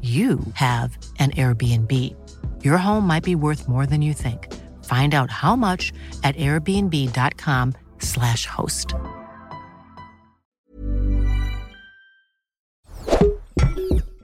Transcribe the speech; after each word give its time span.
you 0.00 0.38
have 0.52 0.96
an 1.16 1.30
Airbnb. 1.30 2.14
Your 2.60 2.78
home 2.78 3.06
might 3.06 3.24
be 3.24 3.36
worth 3.36 3.68
more 3.68 3.86
than 3.86 4.02
you 4.02 4.14
think. 4.14 4.46
Find 4.86 5.14
out 5.14 5.30
how 5.30 5.56
much 5.56 5.92
at 6.22 6.36
airbnb.com/slash 6.36 8.46
host. 8.46 8.94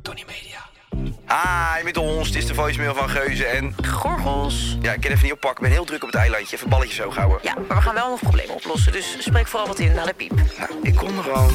Tony 0.03 0.25
Media. 0.27 0.59
Hi, 1.29 1.83
met 1.85 1.97
ons. 1.97 2.27
Het 2.27 2.37
is 2.37 2.47
de 2.47 2.55
voicemail 2.55 2.95
van 2.95 3.09
Geuze 3.09 3.45
en... 3.45 3.75
Gorgels. 3.87 4.77
Ja, 4.81 4.93
ik 4.93 5.01
kan 5.01 5.11
even 5.11 5.25
niet 5.25 5.33
oppakken. 5.33 5.65
Ik 5.65 5.69
ben 5.69 5.79
heel 5.79 5.87
druk 5.87 6.03
op 6.03 6.09
het 6.09 6.17
eilandje. 6.17 6.57
Even 6.57 6.69
balletjes 6.69 6.97
zo 6.97 7.11
houden. 7.11 7.39
Ja, 7.43 7.55
maar 7.69 7.77
we 7.77 7.83
gaan 7.83 7.95
wel 7.95 8.11
nog 8.11 8.21
problemen 8.21 8.55
oplossen. 8.55 8.93
Dus 8.93 9.17
spreek 9.19 9.47
vooral 9.47 9.67
wat 9.67 9.79
in 9.79 9.95
naar 9.95 10.07
de 10.07 10.15
piep. 10.15 10.33
Nou, 10.59 10.71
ik 10.83 10.95
kom 10.95 11.17
er 11.17 11.23
gewoon. 11.23 11.53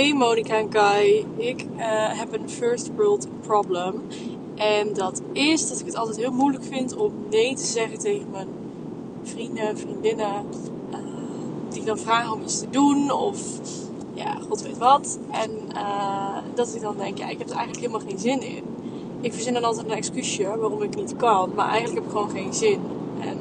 Hey 0.00 0.14
Monika 0.14 0.56
en 0.56 0.68
Kai, 0.68 1.26
ik 1.36 1.66
eh, 1.76 2.18
heb 2.18 2.32
een 2.32 2.50
first 2.50 2.90
world 2.96 3.28
problem. 3.40 4.02
En 4.54 4.94
dat 4.94 5.22
is 5.32 5.68
dat 5.68 5.80
ik 5.80 5.86
het 5.86 5.96
altijd 5.96 6.16
heel 6.16 6.32
moeilijk 6.32 6.64
vind 6.64 6.96
om 6.96 7.12
nee 7.30 7.54
te 7.54 7.64
zeggen 7.66 7.98
tegen 7.98 8.26
mijn 8.30 8.48
vrienden, 9.22 9.78
vriendinnen. 9.78 10.46
eh, 10.90 10.98
die 11.68 11.84
dan 11.84 11.98
vragen 11.98 12.32
om 12.32 12.42
iets 12.42 12.60
te 12.60 12.70
doen 12.70 13.10
of 13.10 13.40
ja, 14.14 14.38
god 14.48 14.62
weet 14.62 14.78
wat. 14.78 15.18
En 15.30 15.50
eh, 15.74 16.36
dat 16.54 16.74
ik 16.74 16.80
dan 16.80 16.96
denk, 16.96 17.18
ja, 17.18 17.28
ik 17.28 17.38
heb 17.38 17.48
er 17.48 17.56
eigenlijk 17.56 17.86
helemaal 17.86 18.08
geen 18.08 18.18
zin 18.18 18.42
in. 18.42 18.64
Ik 19.20 19.32
verzin 19.32 19.52
dan 19.52 19.64
altijd 19.64 19.86
een 19.86 19.96
excuusje 19.96 20.44
waarom 20.44 20.82
ik 20.82 20.96
niet 20.96 21.16
kan, 21.16 21.50
maar 21.54 21.68
eigenlijk 21.68 21.94
heb 21.94 22.04
ik 22.04 22.10
gewoon 22.10 22.30
geen 22.30 22.54
zin. 22.54 22.80
En 23.20 23.38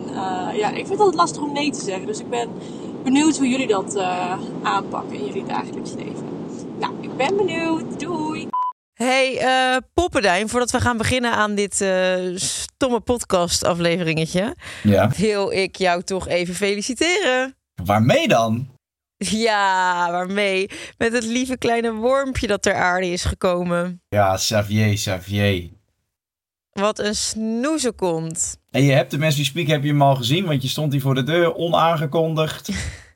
ja, 0.55 0.69
ik 0.69 0.75
vind 0.75 0.89
het 0.89 0.99
altijd 0.99 1.17
lastig 1.17 1.41
om 1.41 1.53
nee 1.53 1.71
te 1.71 1.81
zeggen. 1.81 2.05
Dus 2.05 2.19
ik 2.19 2.29
ben 2.29 2.49
benieuwd 3.03 3.37
hoe 3.37 3.47
jullie 3.47 3.67
dat 3.67 3.97
aanpakken 4.61 5.17
in 5.17 5.25
jullie 5.25 5.45
dagelijks 5.45 5.93
leven. 5.93 6.28
Ik 7.19 7.27
ben 7.27 7.37
benieuwd. 7.37 7.99
Doei! 7.99 8.47
Hey, 8.93 9.37
eh 9.39 9.77
Poppendijn, 9.93 10.49
voordat 10.49 10.71
we 10.71 10.79
gaan 10.79 10.97
beginnen 10.97 11.31
aan 11.31 11.55
dit 11.55 11.81
eh, 11.81 12.15
stomme 12.35 12.99
podcast 12.99 13.63
afleveringetje, 13.63 14.55
Ja. 14.83 15.09
wil 15.17 15.51
ik 15.51 15.75
jou 15.75 16.03
toch 16.03 16.27
even 16.27 16.55
feliciteren. 16.55 17.55
Waarmee 17.83 18.27
dan? 18.27 18.67
Ja, 19.17 20.11
waarmee? 20.11 20.69
Met 20.97 21.13
het 21.13 21.23
lieve 21.23 21.57
kleine 21.57 21.93
wormpje 21.93 22.47
dat 22.47 22.61
ter 22.61 22.73
aarde 22.73 23.07
is 23.07 23.23
gekomen. 23.23 24.01
Ja, 24.09 24.35
Xavier, 24.35 24.93
Xavier. 24.93 25.69
Wat 26.71 26.99
een 26.99 27.15
snoezekont. 27.15 28.57
En 28.71 28.83
je 28.83 28.91
hebt 28.91 29.11
de 29.11 29.17
mensen 29.17 29.41
die 29.41 29.49
speak, 29.49 29.67
heb 29.67 29.83
je 29.83 29.89
hem 29.89 30.01
al 30.01 30.15
gezien? 30.15 30.45
Want 30.45 30.61
je 30.61 30.67
stond 30.67 30.91
hier 30.91 31.01
voor 31.01 31.15
de 31.15 31.23
deur, 31.23 31.55
onaangekondigd. 31.55 32.69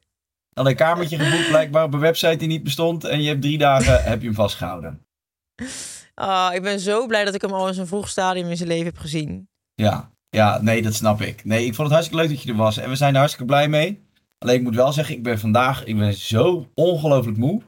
Had 0.53 0.66
een 0.66 0.75
kamertje 0.75 1.18
geboekt 1.18 1.47
blijkbaar 1.47 1.84
op 1.84 1.94
een 1.94 2.00
website 2.00 2.36
die 2.36 2.47
niet 2.47 2.64
bestond. 2.64 3.03
En 3.03 3.22
je 3.22 3.28
hebt 3.28 3.41
drie 3.41 3.58
dagen 3.58 4.03
heb 4.03 4.19
je 4.19 4.25
hem 4.28 4.36
vastgehouden. 4.36 5.06
Ah, 6.14 6.53
ik 6.53 6.62
ben 6.62 6.80
zo 6.80 7.08
blij 7.08 7.25
dat 7.25 7.36
ik 7.36 7.41
hem 7.41 7.53
al 7.53 7.68
in 7.68 7.74
zo'n 7.74 7.88
vroeg 7.88 8.09
stadium 8.09 8.50
in 8.50 8.58
zijn 8.58 8.69
leven 8.69 8.86
heb 8.86 8.97
gezien. 8.97 9.47
Ja, 9.75 10.12
ja, 10.30 10.62
nee, 10.62 10.81
dat 10.81 10.94
snap 10.94 11.22
ik. 11.22 11.46
Nee, 11.46 11.66
ik 11.66 11.74
vond 11.75 11.88
het 11.88 11.91
hartstikke 11.97 12.24
leuk 12.24 12.34
dat 12.36 12.44
je 12.44 12.52
er 12.52 12.58
was. 12.58 12.78
En 12.78 12.90
we 12.90 12.96
zijn 12.96 13.12
er 13.14 13.19
hartstikke 13.19 13.47
blij 13.52 13.68
mee. 13.68 14.02
Alleen 14.40 14.56
ik 14.56 14.64
moet 14.64 14.75
wel 14.75 14.91
zeggen, 14.94 15.16
ik 15.16 15.24
ben 15.24 15.40
vandaag, 15.40 15.84
ik 15.86 15.97
ben 15.97 16.14
zo 16.14 16.68
ongelooflijk 16.74 17.38
moe. 17.38 17.62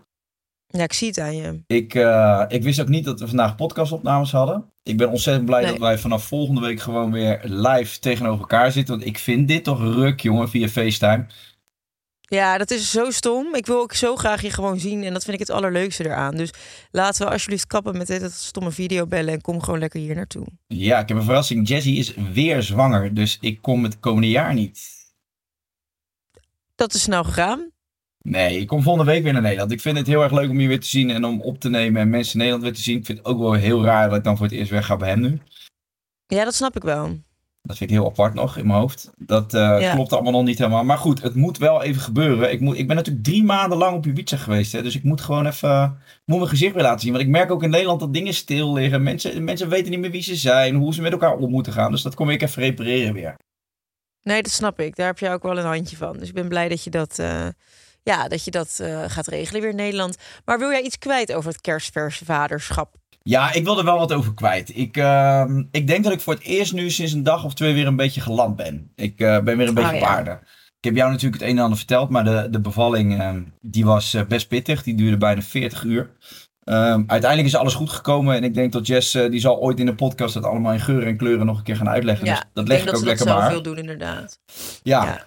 Ja, 0.67 0.84
ik 0.84 0.94
zie 0.94 1.07
het 1.07 1.19
aan 1.19 1.35
je. 1.35 1.59
Ik, 1.67 1.96
eh, 1.96 2.44
ik 2.47 2.63
wist 2.63 2.81
ook 2.81 2.88
niet 2.88 3.06
dat 3.06 3.19
we 3.19 3.28
vandaag 3.28 3.56
podcastopnames 3.56 4.31
hadden. 4.31 4.66
Ik 4.84 4.97
ben 4.97 5.09
ontzettend 5.09 5.46
blij 5.46 5.62
Nee. 5.62 5.72
dat 5.72 5.79
wij 5.79 5.97
vanaf 5.97 6.23
volgende 6.23 6.62
week 6.62 6.79
gewoon 6.79 7.12
weer 7.12 7.40
live 7.44 8.00
tegenover 8.00 8.40
elkaar 8.40 8.72
zitten. 8.72 8.96
Want 8.96 9.07
ik 9.07 9.17
vind 9.17 9.47
dit 9.47 9.63
toch 9.63 9.79
ruk, 9.79 10.19
jongen, 10.22 10.50
via 10.50 10.67
FaceTime. 10.67 11.25
Ja, 12.27 12.57
dat 12.57 12.71
is 12.71 12.91
zo 12.91 13.11
stom. 13.11 13.55
Ik 13.55 13.65
wil 13.65 13.79
ook 13.79 13.93
zo 13.93 14.15
graag 14.15 14.41
je 14.41 14.49
gewoon 14.49 14.79
zien. 14.79 15.03
En 15.03 15.13
dat 15.13 15.23
vind 15.23 15.33
ik 15.33 15.47
het 15.47 15.57
allerleukste 15.57 16.05
eraan. 16.05 16.35
Dus 16.35 16.53
laten 16.91 17.25
we 17.25 17.31
alsjeblieft 17.31 17.67
kappen 17.67 17.97
met 17.97 18.07
dit 18.07 18.31
stomme 18.31 18.71
videobellen. 18.71 19.33
En 19.33 19.41
kom 19.41 19.61
gewoon 19.61 19.79
lekker 19.79 19.99
hier 19.99 20.15
naartoe. 20.15 20.45
Ja, 20.67 20.99
ik 20.99 21.07
heb 21.07 21.17
een 21.17 21.23
verrassing. 21.23 21.67
Jessie 21.67 21.97
is 21.97 22.13
weer 22.33 22.61
zwanger, 22.61 23.13
dus 23.13 23.37
ik 23.41 23.61
kom 23.61 23.83
het 23.83 23.99
komende 23.99 24.29
jaar 24.29 24.53
niet. 24.53 24.93
Dat 26.75 26.93
is 26.93 27.01
snel 27.01 27.23
gegaan. 27.23 27.73
Nee, 28.21 28.59
ik 28.59 28.67
kom 28.67 28.81
volgende 28.81 29.11
week 29.11 29.23
weer 29.23 29.33
naar 29.33 29.41
Nederland. 29.41 29.71
Ik 29.71 29.81
vind 29.81 29.97
het 29.97 30.07
heel 30.07 30.23
erg 30.23 30.31
leuk 30.31 30.49
om 30.49 30.59
je 30.59 30.67
weer 30.67 30.79
te 30.79 30.87
zien 30.87 31.09
en 31.09 31.25
om 31.25 31.41
op 31.41 31.59
te 31.59 31.69
nemen 31.69 32.01
en 32.01 32.09
mensen 32.09 32.33
in 32.33 32.37
Nederland 32.37 32.63
weer 32.63 32.73
te 32.73 32.81
zien. 32.81 32.97
Ik 32.97 33.05
vind 33.05 33.17
het 33.17 33.27
ook 33.27 33.39
wel 33.39 33.53
heel 33.53 33.83
raar 33.83 34.09
dat 34.09 34.17
ik 34.17 34.23
dan 34.23 34.37
voor 34.37 34.45
het 34.45 34.55
eerst 34.55 34.71
weg 34.71 34.85
ga 34.85 34.97
bij 34.97 35.09
hem 35.09 35.19
nu. 35.19 35.39
Ja, 36.27 36.43
dat 36.43 36.53
snap 36.53 36.75
ik 36.75 36.83
wel. 36.83 37.19
Dat 37.65 37.77
vind 37.77 37.89
ik 37.89 37.95
heel 37.95 38.05
apart 38.05 38.33
nog 38.33 38.57
in 38.57 38.67
mijn 38.67 38.79
hoofd. 38.79 39.11
Dat 39.17 39.51
Ja. 39.51 39.93
klopt 39.93 40.13
allemaal 40.13 40.31
nog 40.31 40.43
niet 40.43 40.57
helemaal. 40.57 40.83
Maar 40.83 40.97
goed, 40.97 41.21
het 41.21 41.35
moet 41.35 41.57
wel 41.57 41.83
even 41.83 42.01
gebeuren. 42.01 42.51
Ik, 42.51 42.59
moet, 42.59 42.77
ik 42.77 42.87
ben 42.87 42.95
natuurlijk 42.95 43.25
drie 43.25 43.43
maanden 43.43 43.77
lang 43.77 43.95
op 43.97 44.05
Ibiza 44.05 44.37
geweest. 44.37 44.71
Hè, 44.71 44.81
dus 44.81 44.95
ik 44.95 45.03
moet 45.03 45.21
gewoon 45.21 45.45
even 45.45 45.69
eh, 45.69 45.89
moet 46.25 46.37
mijn 46.37 46.49
gezicht 46.49 46.73
weer 46.73 46.83
laten 46.83 46.99
zien. 46.99 47.11
Want 47.11 47.23
ik 47.23 47.29
merk 47.29 47.51
ook 47.51 47.63
in 47.63 47.69
Nederland 47.69 47.99
dat 47.99 48.13
dingen 48.13 48.33
stil 48.33 48.73
liggen. 48.73 49.03
Mensen, 49.03 49.43
mensen 49.43 49.69
weten 49.69 49.91
niet 49.91 49.99
meer 49.99 50.11
wie 50.11 50.21
ze 50.21 50.35
zijn. 50.35 50.75
Hoe 50.75 50.93
ze 50.93 51.01
met 51.01 51.11
elkaar 51.11 51.37
om 51.37 51.49
moeten 51.49 51.73
gaan. 51.73 51.91
Dus 51.91 52.01
dat 52.01 52.15
kom 52.15 52.29
ik 52.29 52.41
even 52.41 52.61
repareren 52.61 53.13
weer. 53.13 53.35
Nee, 54.21 54.41
dat 54.41 54.51
snap 54.51 54.79
ik. 54.79 54.95
Daar 54.95 55.07
heb 55.07 55.19
je 55.19 55.29
ook 55.29 55.43
wel 55.43 55.57
een 55.57 55.65
handje 55.65 55.97
van. 55.97 56.17
Dus 56.17 56.27
ik 56.27 56.33
ben 56.33 56.47
blij 56.49 56.69
dat 56.69 56.83
je 56.83 56.89
dat, 56.89 57.19
eh, 57.19 57.47
ja, 58.03 58.27
dat, 58.27 58.43
je 58.43 58.51
dat 58.51 58.83
gaat 59.07 59.27
regelen 59.27 59.61
weer 59.61 59.69
in 59.69 59.75
Nederland. 59.75 60.17
Maar 60.45 60.59
wil 60.59 60.69
jij 60.71 60.81
iets 60.81 60.97
kwijt 60.97 61.33
over 61.33 61.51
het 61.51 61.61
kerstversvaderschap? 61.61 62.95
Ja, 63.29 63.53
ik 63.53 63.63
wil 63.63 63.77
er 63.77 63.85
wel 63.85 63.97
wat 63.97 64.13
over 64.13 64.33
kwijt. 64.33 64.77
Ik, 64.77 64.97
ehm, 64.97 65.63
ik 65.71 65.87
denk 65.87 66.03
dat 66.03 66.13
ik 66.13 66.19
voor 66.19 66.33
het 66.33 66.43
eerst 66.43 66.73
nu 66.73 66.89
sinds 66.89 67.11
een 67.11 67.23
dag 67.23 67.43
of 67.43 67.53
twee 67.53 67.73
weer 67.73 67.87
een 67.87 67.95
beetje 67.95 68.21
geland 68.21 68.55
ben. 68.55 68.91
Ik 68.95 69.19
eh, 69.19 69.39
ben 69.39 69.57
weer 69.57 69.67
een 69.67 69.73
beetje 69.73 69.89
Oh, 69.89 69.95
op 69.95 70.25
ja. 70.25 70.39
Ik 70.79 70.91
heb 70.91 70.95
jou 70.95 71.11
natuurlijk 71.11 71.41
het 71.41 71.49
een 71.49 71.57
en 71.57 71.63
ander 71.63 71.77
verteld, 71.77 72.09
maar 72.09 72.23
de, 72.23 72.47
de 72.51 72.59
bevalling 72.59 73.19
ehm, 73.19 73.41
die 73.61 73.85
was 73.85 74.13
eh, 74.13 74.25
best 74.25 74.47
pittig. 74.47 74.83
Die 74.83 74.95
duurde 74.95 75.17
bijna 75.17 75.41
40 75.41 75.83
uur. 75.83 76.11
Ehm, 76.63 77.03
uiteindelijk 77.07 77.45
is 77.45 77.55
alles 77.55 77.73
goed 77.73 77.89
gekomen 77.89 78.35
en 78.35 78.43
ik 78.43 78.53
denk 78.53 78.71
dat 78.71 78.87
Jess, 78.87 79.15
eh, 79.15 79.31
die 79.31 79.39
zal 79.39 79.59
ooit 79.59 79.79
in 79.79 79.85
de 79.85 79.95
podcast 79.95 80.33
dat 80.33 80.43
allemaal 80.43 80.73
in 80.73 80.79
geuren 80.79 81.07
en 81.07 81.17
kleuren 81.17 81.45
nog 81.45 81.57
een 81.57 81.63
keer 81.63 81.75
gaan 81.75 81.89
uitleggen. 81.89 82.25
dus 82.25 82.43
dat 82.53 82.67
leg 82.67 82.85
ik, 82.85 82.95
ook 82.95 83.03
lekker 83.03 83.25
maar. 83.25 83.49
wil 83.49 83.61
doen, 83.61 83.77
inderdaad. 83.77 84.39
Ja, 84.83 85.25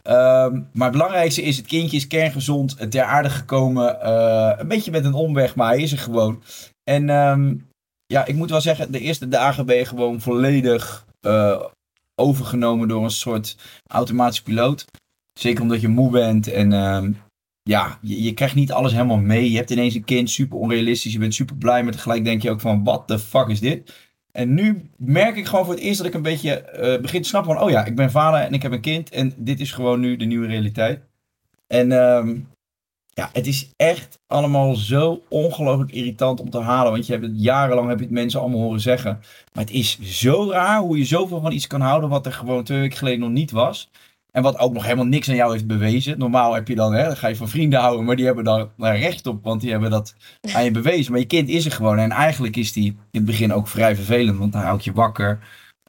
maar 0.73 0.89
het 0.89 0.93
belangrijkste 0.93 1.43
is, 1.43 1.57
het 1.57 1.67
kindje 1.67 1.97
is 1.97 2.07
kerngezond, 2.07 2.91
ter 2.91 3.03
aarde 3.03 3.31
gekomen. 3.31 4.11
een 4.61 4.69
beetje 4.69 4.91
met 4.91 5.05
een 5.05 5.15
omweg, 5.15 5.55
maar 5.55 5.69
hij 5.69 5.83
is 5.83 5.93
er 5.93 5.99
gewoon. 5.99 6.43
En 6.85 7.09
ja, 8.13 8.27
ik 8.27 8.35
moet 8.35 8.51
wel 8.51 8.61
zeggen, 8.61 8.93
de 8.93 9.01
eerste 9.01 9.29
dagen 9.29 9.67
ben 9.67 9.77
je 9.77 9.85
gewoon 9.85 10.21
volledig 10.21 11.07
eh, 11.21 11.63
overgenomen 12.15 12.89
door 12.89 13.05
een 13.05 13.11
soort 13.11 13.57
automatische 13.87 14.43
piloot. 14.43 14.85
Zeker 15.39 15.63
omdat 15.63 15.81
je 15.81 15.89
moe 15.89 16.11
bent 16.11 16.49
en 16.49 16.73
ehm, 16.73 17.13
ja, 17.63 17.99
je, 18.03 18.23
je 18.23 18.35
krijgt 18.35 18.55
niet 18.55 18.73
alles 18.73 18.93
helemaal 18.93 19.19
mee. 19.19 19.51
Je 19.51 19.57
hebt 19.57 19.71
ineens 19.71 19.95
een 19.95 20.05
kind, 20.05 20.31
super 20.31 20.59
onrealistisch, 20.59 21.13
je 21.13 21.19
bent 21.19 21.35
super 21.35 21.57
blij, 21.57 21.83
maar 21.83 21.93
tegelijk 21.93 22.25
denk 22.25 22.43
je 22.43 22.51
ook 22.51 22.61
van, 22.61 22.85
what 22.85 23.07
the 23.07 23.19
fuck 23.19 23.49
is 23.49 23.61
dit? 23.61 23.93
En 24.33 24.55
nu 24.55 24.91
merk 24.97 25.37
ik 25.37 25.47
gewoon 25.47 25.65
voor 25.65 25.75
het 25.75 25.83
eerst 25.83 25.99
dat 25.99 26.07
ik 26.07 26.15
een 26.15 26.23
beetje 26.23 26.61
eh, 26.61 27.01
begin 27.01 27.23
te 27.23 27.29
snappen 27.29 27.55
van, 27.55 27.63
oh 27.63 27.71
ja, 27.71 27.85
ik 27.85 27.97
ben 27.97 28.11
vader 28.11 28.41
en 28.41 28.53
ik 28.53 28.63
heb 28.63 28.73
een 28.73 28.81
kind 28.81 29.11
en 29.11 29.35
dit 29.37 29.61
is 29.61 29.73
gewoon 29.73 30.01
nu 30.01 30.17
de 30.17 30.25
nieuwe 30.25 30.47
realiteit. 30.47 31.01
En 31.67 31.93
ehm, 31.93 32.39
ja, 33.19 33.31
het 33.33 33.47
is 33.47 33.73
echt 33.77 34.19
allemaal 34.27 34.75
zo 34.75 35.23
ongelooflijk 35.29 35.93
irritant 35.93 36.41
om 36.41 36.51
te 36.51 36.61
halen, 36.61 36.93
want 36.93 37.07
je 37.07 37.13
hebt 37.13 37.25
het 37.25 37.43
jarenlang 37.43 37.89
heb 37.89 37.99
je 37.99 38.05
het 38.05 38.15
mensen 38.15 38.41
allemaal 38.41 38.61
horen 38.61 38.81
zeggen. 38.81 39.21
Maar 39.53 39.65
het 39.65 39.73
is 39.73 40.01
zo 40.01 40.51
raar 40.51 40.81
hoe 40.81 40.99
je 40.99 41.05
zoveel 41.05 41.41
van 41.41 41.53
iets 41.53 41.67
kan 41.67 41.81
houden 41.81 42.09
wat 42.09 42.27
er 42.27 42.33
gewoon 42.33 42.65
twee 42.65 42.81
weken 42.81 42.99
geleden 42.99 43.21
nog 43.21 43.31
niet 43.31 43.51
was. 43.51 43.91
En 44.31 44.43
wat 44.43 44.59
ook 44.59 44.73
nog 44.73 44.83
helemaal 44.83 45.05
niks 45.05 45.29
aan 45.29 45.35
jou 45.35 45.53
heeft 45.53 45.67
bewezen. 45.67 46.19
Normaal 46.19 46.55
heb 46.55 46.69
je 46.69 46.75
dan, 46.75 46.95
hè, 46.95 47.05
dan 47.05 47.17
ga 47.17 47.29
je 47.29 47.37
van 47.37 47.49
vrienden 47.49 47.81
houden, 47.81 48.05
maar 48.05 48.17
die 48.17 48.27
hebben 48.27 48.45
daar 48.45 48.99
recht 48.99 49.27
op, 49.27 49.45
want 49.45 49.61
die 49.61 49.71
hebben 49.71 49.91
dat 49.91 50.15
aan 50.53 50.65
je 50.65 50.71
bewezen. 50.71 51.13
Maar 51.13 51.21
je 51.21 51.27
kind 51.27 51.49
is 51.49 51.65
er 51.65 51.73
gewoon. 51.73 51.99
En 51.99 52.11
eigenlijk 52.11 52.57
is 52.57 52.73
die 52.73 52.87
in 52.87 52.99
het 53.11 53.25
begin 53.25 53.53
ook 53.53 53.69
vrij 53.69 53.95
vervelend, 53.95 54.39
want 54.39 54.55
hij 54.55 54.65
houdt 54.65 54.85
je 54.85 54.93
wakker. 54.93 55.39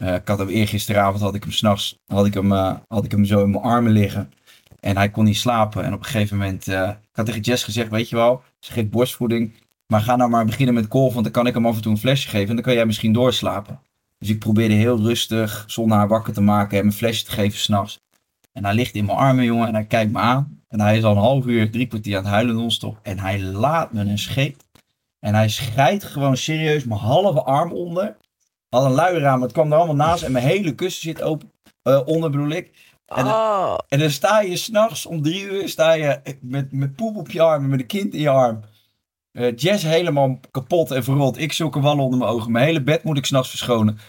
Uh, 0.02 0.14
ik 0.14 0.28
had 0.28 0.40
hem 0.40 0.48
eergisteravond, 0.48 1.22
had 1.22 1.36
ik 1.36 1.44
hem 1.44 1.52
s'nachts, 1.52 1.98
had, 2.06 2.26
ik 2.26 2.34
hem, 2.34 2.52
uh, 2.52 2.76
had 2.88 3.06
ik 3.06 3.12
hem 3.12 3.26
zo 3.26 3.44
in 3.44 3.50
mijn 3.50 3.64
armen 3.64 3.92
liggen. 3.92 4.32
En 4.80 4.98
hij 4.98 5.10
kon 5.10 5.24
niet 5.24 5.38
slapen. 5.38 5.84
En 5.84 5.94
op 5.94 6.00
een 6.00 6.06
gegeven 6.06 6.38
moment, 6.38 6.68
uh, 6.68 6.90
ik 6.90 7.16
had 7.16 7.26
tegen 7.26 7.42
Jess 7.42 7.64
gezegd, 7.64 7.90
weet 7.90 8.10
je 8.10 8.16
wel, 8.16 8.42
ze 8.60 8.72
geeft 8.72 8.90
borstvoeding. 8.90 9.54
Maar 9.88 10.02
ga 10.02 10.16
nou 10.16 10.30
maar 10.30 10.46
beginnen 10.46 10.76
met 10.76 10.88
kolf, 10.88 11.12
want 11.12 11.24
dan 11.24 11.34
kan 11.34 11.48
ik 11.48 11.54
hem 11.54 11.66
af 11.66 11.76
en 11.76 11.82
toe 11.82 11.92
een 11.92 11.98
flesje 11.98 12.30
geven. 12.30 12.50
En 12.50 12.56
dan 12.56 12.64
kan 12.64 12.74
jij 12.74 12.86
misschien 12.86 13.14
doorslapen. 13.14 13.80
Dus 14.18 14.30
ik 14.30 14.40
probeerde 14.40 14.74
heel 14.74 15.00
rustig, 15.00 15.64
zonder 15.68 15.98
haar 15.98 16.08
wakker 16.08 16.34
te 16.34 16.42
maken, 16.42 16.78
hem 16.78 16.86
een 16.86 16.94
flesje 16.94 17.24
te 17.24 17.32
geven 17.32 17.60
s'nachts. 17.60 18.00
En 18.54 18.66
hij 18.66 18.74
ligt 18.74 18.96
in 18.96 19.06
mijn 19.06 19.18
armen, 19.18 19.46
jongen, 19.46 19.68
en 19.68 19.74
hij 19.74 19.86
kijkt 19.86 20.12
me 20.12 20.20
aan. 20.20 20.62
En 20.68 20.82
hij 20.82 20.98
is 20.98 21.04
al 21.04 21.12
een 21.12 21.18
half 21.18 21.46
uur, 21.46 21.72
drie 21.72 21.88
kwartier 21.88 22.18
aan 22.18 22.24
het 22.24 22.32
huilen 22.32 22.56
non-stop. 22.56 23.00
En 23.02 23.20
hij 23.20 23.42
laat 23.42 23.94
me 23.94 24.02
een 24.02 24.18
scheet. 24.18 24.68
En 25.20 25.34
hij 25.36 25.50
scheidt 25.50 26.04
gewoon 26.04 26.38
serieus 26.38 26.84
mijn 26.84 27.00
halve 27.00 27.44
arm 27.44 27.72
onder. 27.72 28.18
Had 28.70 28.86
een 28.86 28.92
luier 28.92 29.26
aan, 29.26 29.34
maar 29.34 29.48
het 29.48 29.52
kwam 29.52 29.72
er 29.72 29.78
allemaal 29.78 29.96
naast. 29.96 30.24
En 30.24 30.32
mijn 30.32 30.46
hele 30.46 30.76
kussen 30.76 31.02
zit 31.02 31.22
open, 31.22 31.52
uh, 31.84 32.02
onder 32.06 32.30
bedoel 32.30 32.50
ik. 32.50 32.72
En, 33.10 33.26
Oh. 33.26 33.78
en 33.88 34.00
dan 34.00 34.10
sta 34.10 34.42
je 34.42 34.56
s'nachts 34.58 35.06
om 35.06 35.22
drie 35.22 35.44
uur 35.44 35.70
sta 35.70 35.92
je 35.92 36.22
met, 36.42 36.72
met 36.72 36.96
poep 36.96 37.16
op 37.16 37.32
je 37.32 37.42
arm, 37.42 37.70
met 37.70 37.80
een 37.80 37.86
kind 37.88 38.14
in 38.14 38.20
je 38.20 38.30
arm. 38.30 38.60
Uh, 39.32 39.56
Jess 39.56 39.84
helemaal 39.84 40.40
kapot 40.52 40.92
en 40.92 41.04
verrot. 41.04 41.38
Ik 41.38 41.54
zulke 41.54 41.80
wallen 41.80 42.04
onder 42.04 42.20
mijn 42.20 42.32
ogen. 42.32 42.52
Mijn 42.52 42.66
hele 42.66 42.84
bed 42.84 43.04
moet 43.04 43.18
ik 43.18 43.26
s'nachts 43.26 43.50
verschonen. 43.50 44.00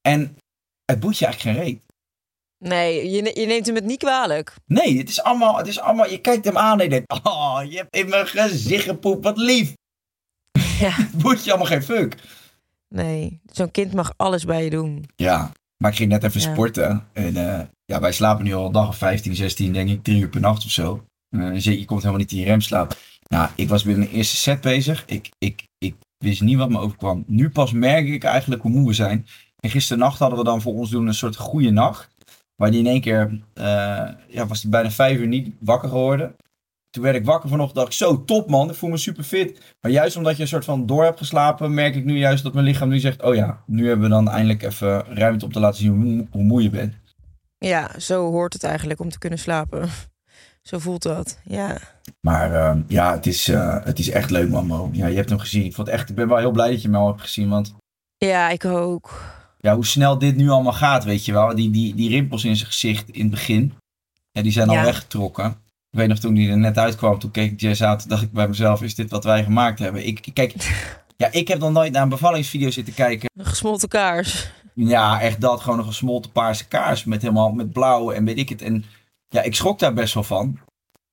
En 0.00 0.36
het 0.84 1.00
boet 1.00 1.18
je 1.18 1.24
eigenlijk 1.26 1.56
geen 1.56 1.66
reet. 1.66 1.80
Nee, 2.58 3.10
je, 3.10 3.22
ne- 3.22 3.40
je 3.40 3.46
neemt 3.46 3.66
hem 3.66 3.74
het 3.74 3.84
niet 3.84 3.98
kwalijk. 3.98 4.54
Nee, 4.66 4.98
het 4.98 5.08
is 5.08 5.22
allemaal, 5.22 5.56
het 5.56 5.66
is 5.66 5.80
allemaal, 5.80 6.10
je 6.10 6.20
kijkt 6.20 6.44
hem 6.44 6.58
aan 6.58 6.78
en 6.78 6.84
je 6.84 6.90
denkt, 6.90 7.12
oh, 7.26 7.60
je 7.68 7.76
hebt 7.76 7.96
in 7.96 8.08
mijn 8.08 8.26
gezicht 8.26 8.84
gepoept, 8.84 9.24
wat 9.24 9.36
lief. 9.36 9.72
Ja. 10.78 10.90
Het 11.02 11.12
boet 11.22 11.44
je 11.44 11.50
allemaal 11.50 11.68
geen 11.68 11.82
fuck. 11.82 12.14
Nee, 12.88 13.40
zo'n 13.52 13.70
kind 13.70 13.92
mag 13.94 14.12
alles 14.16 14.44
bij 14.44 14.64
je 14.64 14.70
doen. 14.70 15.04
Ja, 15.16 15.52
maar 15.82 15.90
ik 15.90 15.96
ging 15.96 16.10
net 16.10 16.24
even 16.24 16.40
Ja. 16.40 16.52
sporten. 16.52 17.04
En 17.12 17.36
eh, 17.36 17.60
ja, 17.84 18.00
wij 18.00 18.12
slapen 18.12 18.44
nu 18.44 18.54
al 18.54 18.66
een 18.66 18.72
dag 18.72 18.88
of 18.88 18.96
15, 18.96 19.34
16, 19.34 19.72
denk 19.72 19.88
ik, 19.88 20.02
drie 20.02 20.20
uur 20.20 20.28
per 20.28 20.40
nacht 20.40 20.64
of 20.64 20.70
zo. 20.70 21.04
Eh, 21.28 21.58
je, 21.58 21.78
je 21.78 21.84
komt 21.84 22.00
helemaal 22.00 22.20
niet 22.20 22.32
in 22.32 22.38
je 22.38 22.44
remslaap. 22.44 22.96
Nou, 23.28 23.48
ik 23.54 23.68
was 23.68 23.84
met 23.84 23.96
mijn 23.96 24.10
eerste 24.10 24.36
set 24.36 24.60
bezig. 24.60 25.04
Ik, 25.06 25.30
ik, 25.38 25.66
ik 25.78 25.94
wist 26.18 26.40
niet 26.40 26.56
wat 26.56 26.70
me 26.70 26.78
overkwam. 26.78 27.24
Nu 27.26 27.50
pas 27.50 27.72
merk 27.72 28.08
ik 28.08 28.24
eigenlijk 28.24 28.62
hoe 28.62 28.70
moe 28.70 28.86
we 28.86 28.92
zijn. 28.92 29.26
En 29.60 29.70
gisternacht 29.70 30.18
hadden 30.18 30.38
we 30.38 30.44
dan 30.44 30.62
voor 30.62 30.74
ons 30.74 30.90
doen 30.90 31.06
een 31.06 31.14
soort 31.14 31.36
goede 31.36 31.70
nacht. 31.70 32.08
Maar 32.56 32.70
die 32.70 32.80
in 32.80 32.86
één 32.86 33.00
keer, 33.00 33.40
eh, 33.54 33.64
ja, 34.28 34.46
was 34.46 34.60
die 34.60 34.70
bijna 34.70 34.90
vijf 34.90 35.18
uur 35.18 35.26
niet 35.26 35.54
wakker 35.60 35.88
geworden. 35.88 36.34
Toen 36.92 37.02
werd 37.02 37.16
ik 37.16 37.24
wakker 37.24 37.48
vanochtend, 37.48 37.76
dacht 37.78 37.88
ik, 37.92 37.94
zo 37.98 38.24
top 38.24 38.50
man, 38.50 38.70
ik 38.70 38.74
voel 38.76 38.90
me 38.90 38.96
super 38.96 39.24
fit. 39.24 39.74
Maar 39.80 39.90
juist 39.90 40.16
omdat 40.16 40.36
je 40.36 40.42
een 40.42 40.48
soort 40.48 40.64
van 40.64 40.86
door 40.86 41.04
hebt 41.04 41.18
geslapen, 41.18 41.74
merk 41.74 41.94
ik 41.94 42.04
nu 42.04 42.18
juist 42.18 42.42
dat 42.42 42.52
mijn 42.52 42.66
lichaam 42.66 42.88
nu 42.88 42.98
zegt, 42.98 43.22
oh 43.22 43.34
ja, 43.34 43.62
nu 43.66 43.86
hebben 43.86 44.04
we 44.08 44.14
dan 44.14 44.28
eindelijk 44.28 44.62
even 44.62 45.04
ruimte 45.14 45.44
om 45.44 45.52
te 45.52 45.60
laten 45.60 45.78
zien 45.80 45.92
hoe, 46.02 46.26
hoe 46.30 46.42
moe 46.42 46.62
je 46.62 46.70
bent. 46.70 46.94
Ja, 47.58 47.90
zo 47.98 48.30
hoort 48.30 48.52
het 48.52 48.64
eigenlijk 48.64 49.00
om 49.00 49.08
te 49.08 49.18
kunnen 49.18 49.38
slapen. 49.38 49.88
Zo 50.62 50.78
voelt 50.78 51.02
dat, 51.02 51.38
ja. 51.44 51.78
Maar 52.20 52.54
eh, 52.54 52.76
ja, 52.86 53.12
het 53.12 53.26
is, 53.26 53.48
eh, 53.48 53.84
het 53.84 53.98
is 53.98 54.10
echt 54.10 54.30
leuk 54.30 54.50
man. 54.50 54.90
Ja, 54.92 55.06
je 55.06 55.16
hebt 55.16 55.28
hem 55.28 55.38
gezien. 55.38 55.64
Ik, 55.64 55.74
vond 55.74 55.88
echt, 55.88 56.08
ik 56.08 56.14
ben 56.14 56.28
wel 56.28 56.36
heel 56.38 56.50
blij 56.50 56.70
dat 56.70 56.82
je 56.82 56.88
hem 56.88 56.96
al 56.96 57.06
hebt 57.06 57.20
gezien, 57.20 57.48
want 57.48 57.74
Ja, 58.16 58.48
ik 58.48 58.64
ook. 58.64 59.20
ja, 59.58 59.74
hoe 59.74 59.86
snel 59.86 60.18
dit 60.18 60.36
nu 60.36 60.48
allemaal 60.48 60.72
gaat, 60.72 61.04
weet 61.04 61.24
je 61.24 61.32
wel. 61.32 61.54
Die, 61.54 61.70
die, 61.70 61.94
die 61.94 62.08
rimpels 62.08 62.44
in 62.44 62.56
zijn 62.56 62.70
gezicht 62.70 63.08
in 63.10 63.20
het 63.22 63.30
begin, 63.30 63.72
ja, 64.30 64.42
die 64.42 64.52
zijn 64.52 64.68
al 64.68 64.74
Ja. 64.74 64.84
weggetrokken. 64.84 65.56
Ik 65.92 65.98
weet 65.98 66.08
nog, 66.08 66.18
toen 66.18 66.34
die 66.34 66.50
er 66.50 66.58
net 66.58 66.78
uitkwam, 66.78 67.18
toen 67.18 67.30
keek 67.30 67.52
ik 67.52 67.60
Jess 67.60 67.82
aan, 67.82 67.98
toen 67.98 68.08
dacht 68.08 68.22
ik 68.22 68.32
bij 68.32 68.48
mezelf, 68.48 68.82
is 68.82 68.94
dit 68.94 69.10
wat 69.10 69.24
wij 69.24 69.44
gemaakt 69.44 69.78
hebben? 69.78 70.06
Ik, 70.06 70.28
kijk, 70.32 70.54
ja, 71.16 71.28
ik 71.30 71.48
heb 71.48 71.58
nog 71.58 71.72
nooit 71.72 71.92
naar 71.92 72.02
een 72.02 72.08
bevallingsvideo 72.08 72.70
zitten 72.70 72.94
kijken. 72.94 73.30
Een 73.34 73.44
gesmolten 73.44 73.88
kaars. 73.88 74.50
Ja, 74.74 75.20
echt 75.20 75.40
dat, 75.40 75.60
gewoon 75.60 75.78
een 75.78 75.84
gesmolten 75.84 76.32
paarse 76.32 76.68
kaars 76.68 77.04
met 77.04 77.22
helemaal 77.22 77.52
met 77.52 77.72
blauw 77.72 78.10
en 78.10 78.24
weet 78.24 78.38
ik 78.38 78.48
het. 78.48 78.62
En 78.62 78.84
ja, 79.28 79.42
ik 79.42 79.54
schrok 79.54 79.78
daar 79.78 79.94
best 79.94 80.14
wel 80.14 80.22
van. 80.22 80.58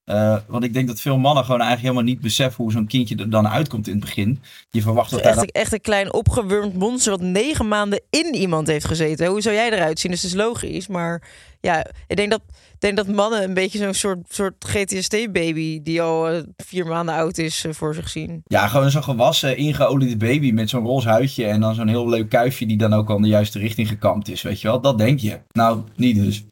Eh, 0.09 0.38
want 0.47 0.63
ik 0.63 0.73
denk 0.73 0.88
dat 0.88 1.01
veel 1.01 1.17
mannen 1.17 1.44
gewoon 1.44 1.61
eigenlijk 1.61 1.89
helemaal 1.89 2.13
niet 2.13 2.21
beseffen 2.21 2.63
hoe 2.63 2.71
zo'n 2.71 2.88
kindje 2.88 3.15
er 3.15 3.29
dan 3.29 3.47
uitkomt 3.47 3.88
in 3.88 3.94
het 3.94 4.01
begin. 4.01 4.41
Je 4.69 4.81
verwacht 4.81 5.11
dat 5.11 5.19
Echt, 5.19 5.51
echt 5.51 5.73
een 5.73 5.81
klein 5.81 6.13
opgewurmd 6.13 6.73
monster 6.73 7.11
wat 7.11 7.21
negen 7.21 7.67
maanden 7.67 8.01
in 8.09 8.35
iemand 8.35 8.67
heeft 8.67 8.85
gezeten. 8.85 9.27
Hoe 9.27 9.41
zou 9.41 9.56
jij 9.56 9.71
eruit 9.71 10.00
zien? 10.00 10.11
Dus 10.11 10.21
het 10.21 10.31
is 10.31 10.38
logisch. 10.38 10.88
Maar 10.88 11.27
ja, 11.59 11.85
ik 12.07 12.15
denk 12.15 12.31
dat, 12.31 12.41
ik 12.50 12.79
denk 12.79 12.97
dat 12.97 13.07
mannen 13.07 13.44
een 13.44 13.53
beetje 13.53 13.77
zo'n 13.77 13.94
soort, 13.94 14.19
soort 14.29 14.65
GTSD-baby... 14.65 15.81
die 15.83 16.01
al 16.01 16.29
eh, 16.29 16.41
vier 16.57 16.85
maanden 16.85 17.15
oud 17.15 17.38
is, 17.38 17.65
eh, 17.65 17.73
voor 17.73 17.95
zich 17.95 18.09
zien. 18.09 18.41
Ja, 18.45 18.67
gewoon 18.67 18.91
zo'n 18.91 19.03
gewassen, 19.03 19.57
ingeoliede 19.57 20.17
baby 20.17 20.51
met 20.51 20.69
zo'n 20.69 20.85
roze 20.85 21.09
huidje 21.09 21.45
en 21.45 21.59
dan 21.59 21.75
zo'n 21.75 21.88
heel 21.88 22.09
leuk 22.09 22.29
kuifje 22.29 22.65
die 22.65 22.77
dan 22.77 22.94
ook 22.94 23.09
al 23.09 23.15
in 23.15 23.21
de 23.21 23.27
juiste 23.27 23.59
richting 23.59 23.88
gekamd 23.88 24.29
is, 24.29 24.41
weet 24.41 24.61
je 24.61 24.67
wel. 24.67 24.81
Dat 24.81 24.97
denk 24.97 25.19
je. 25.19 25.39
Nou, 25.51 25.83
niet 25.95 26.15
dus. 26.15 26.44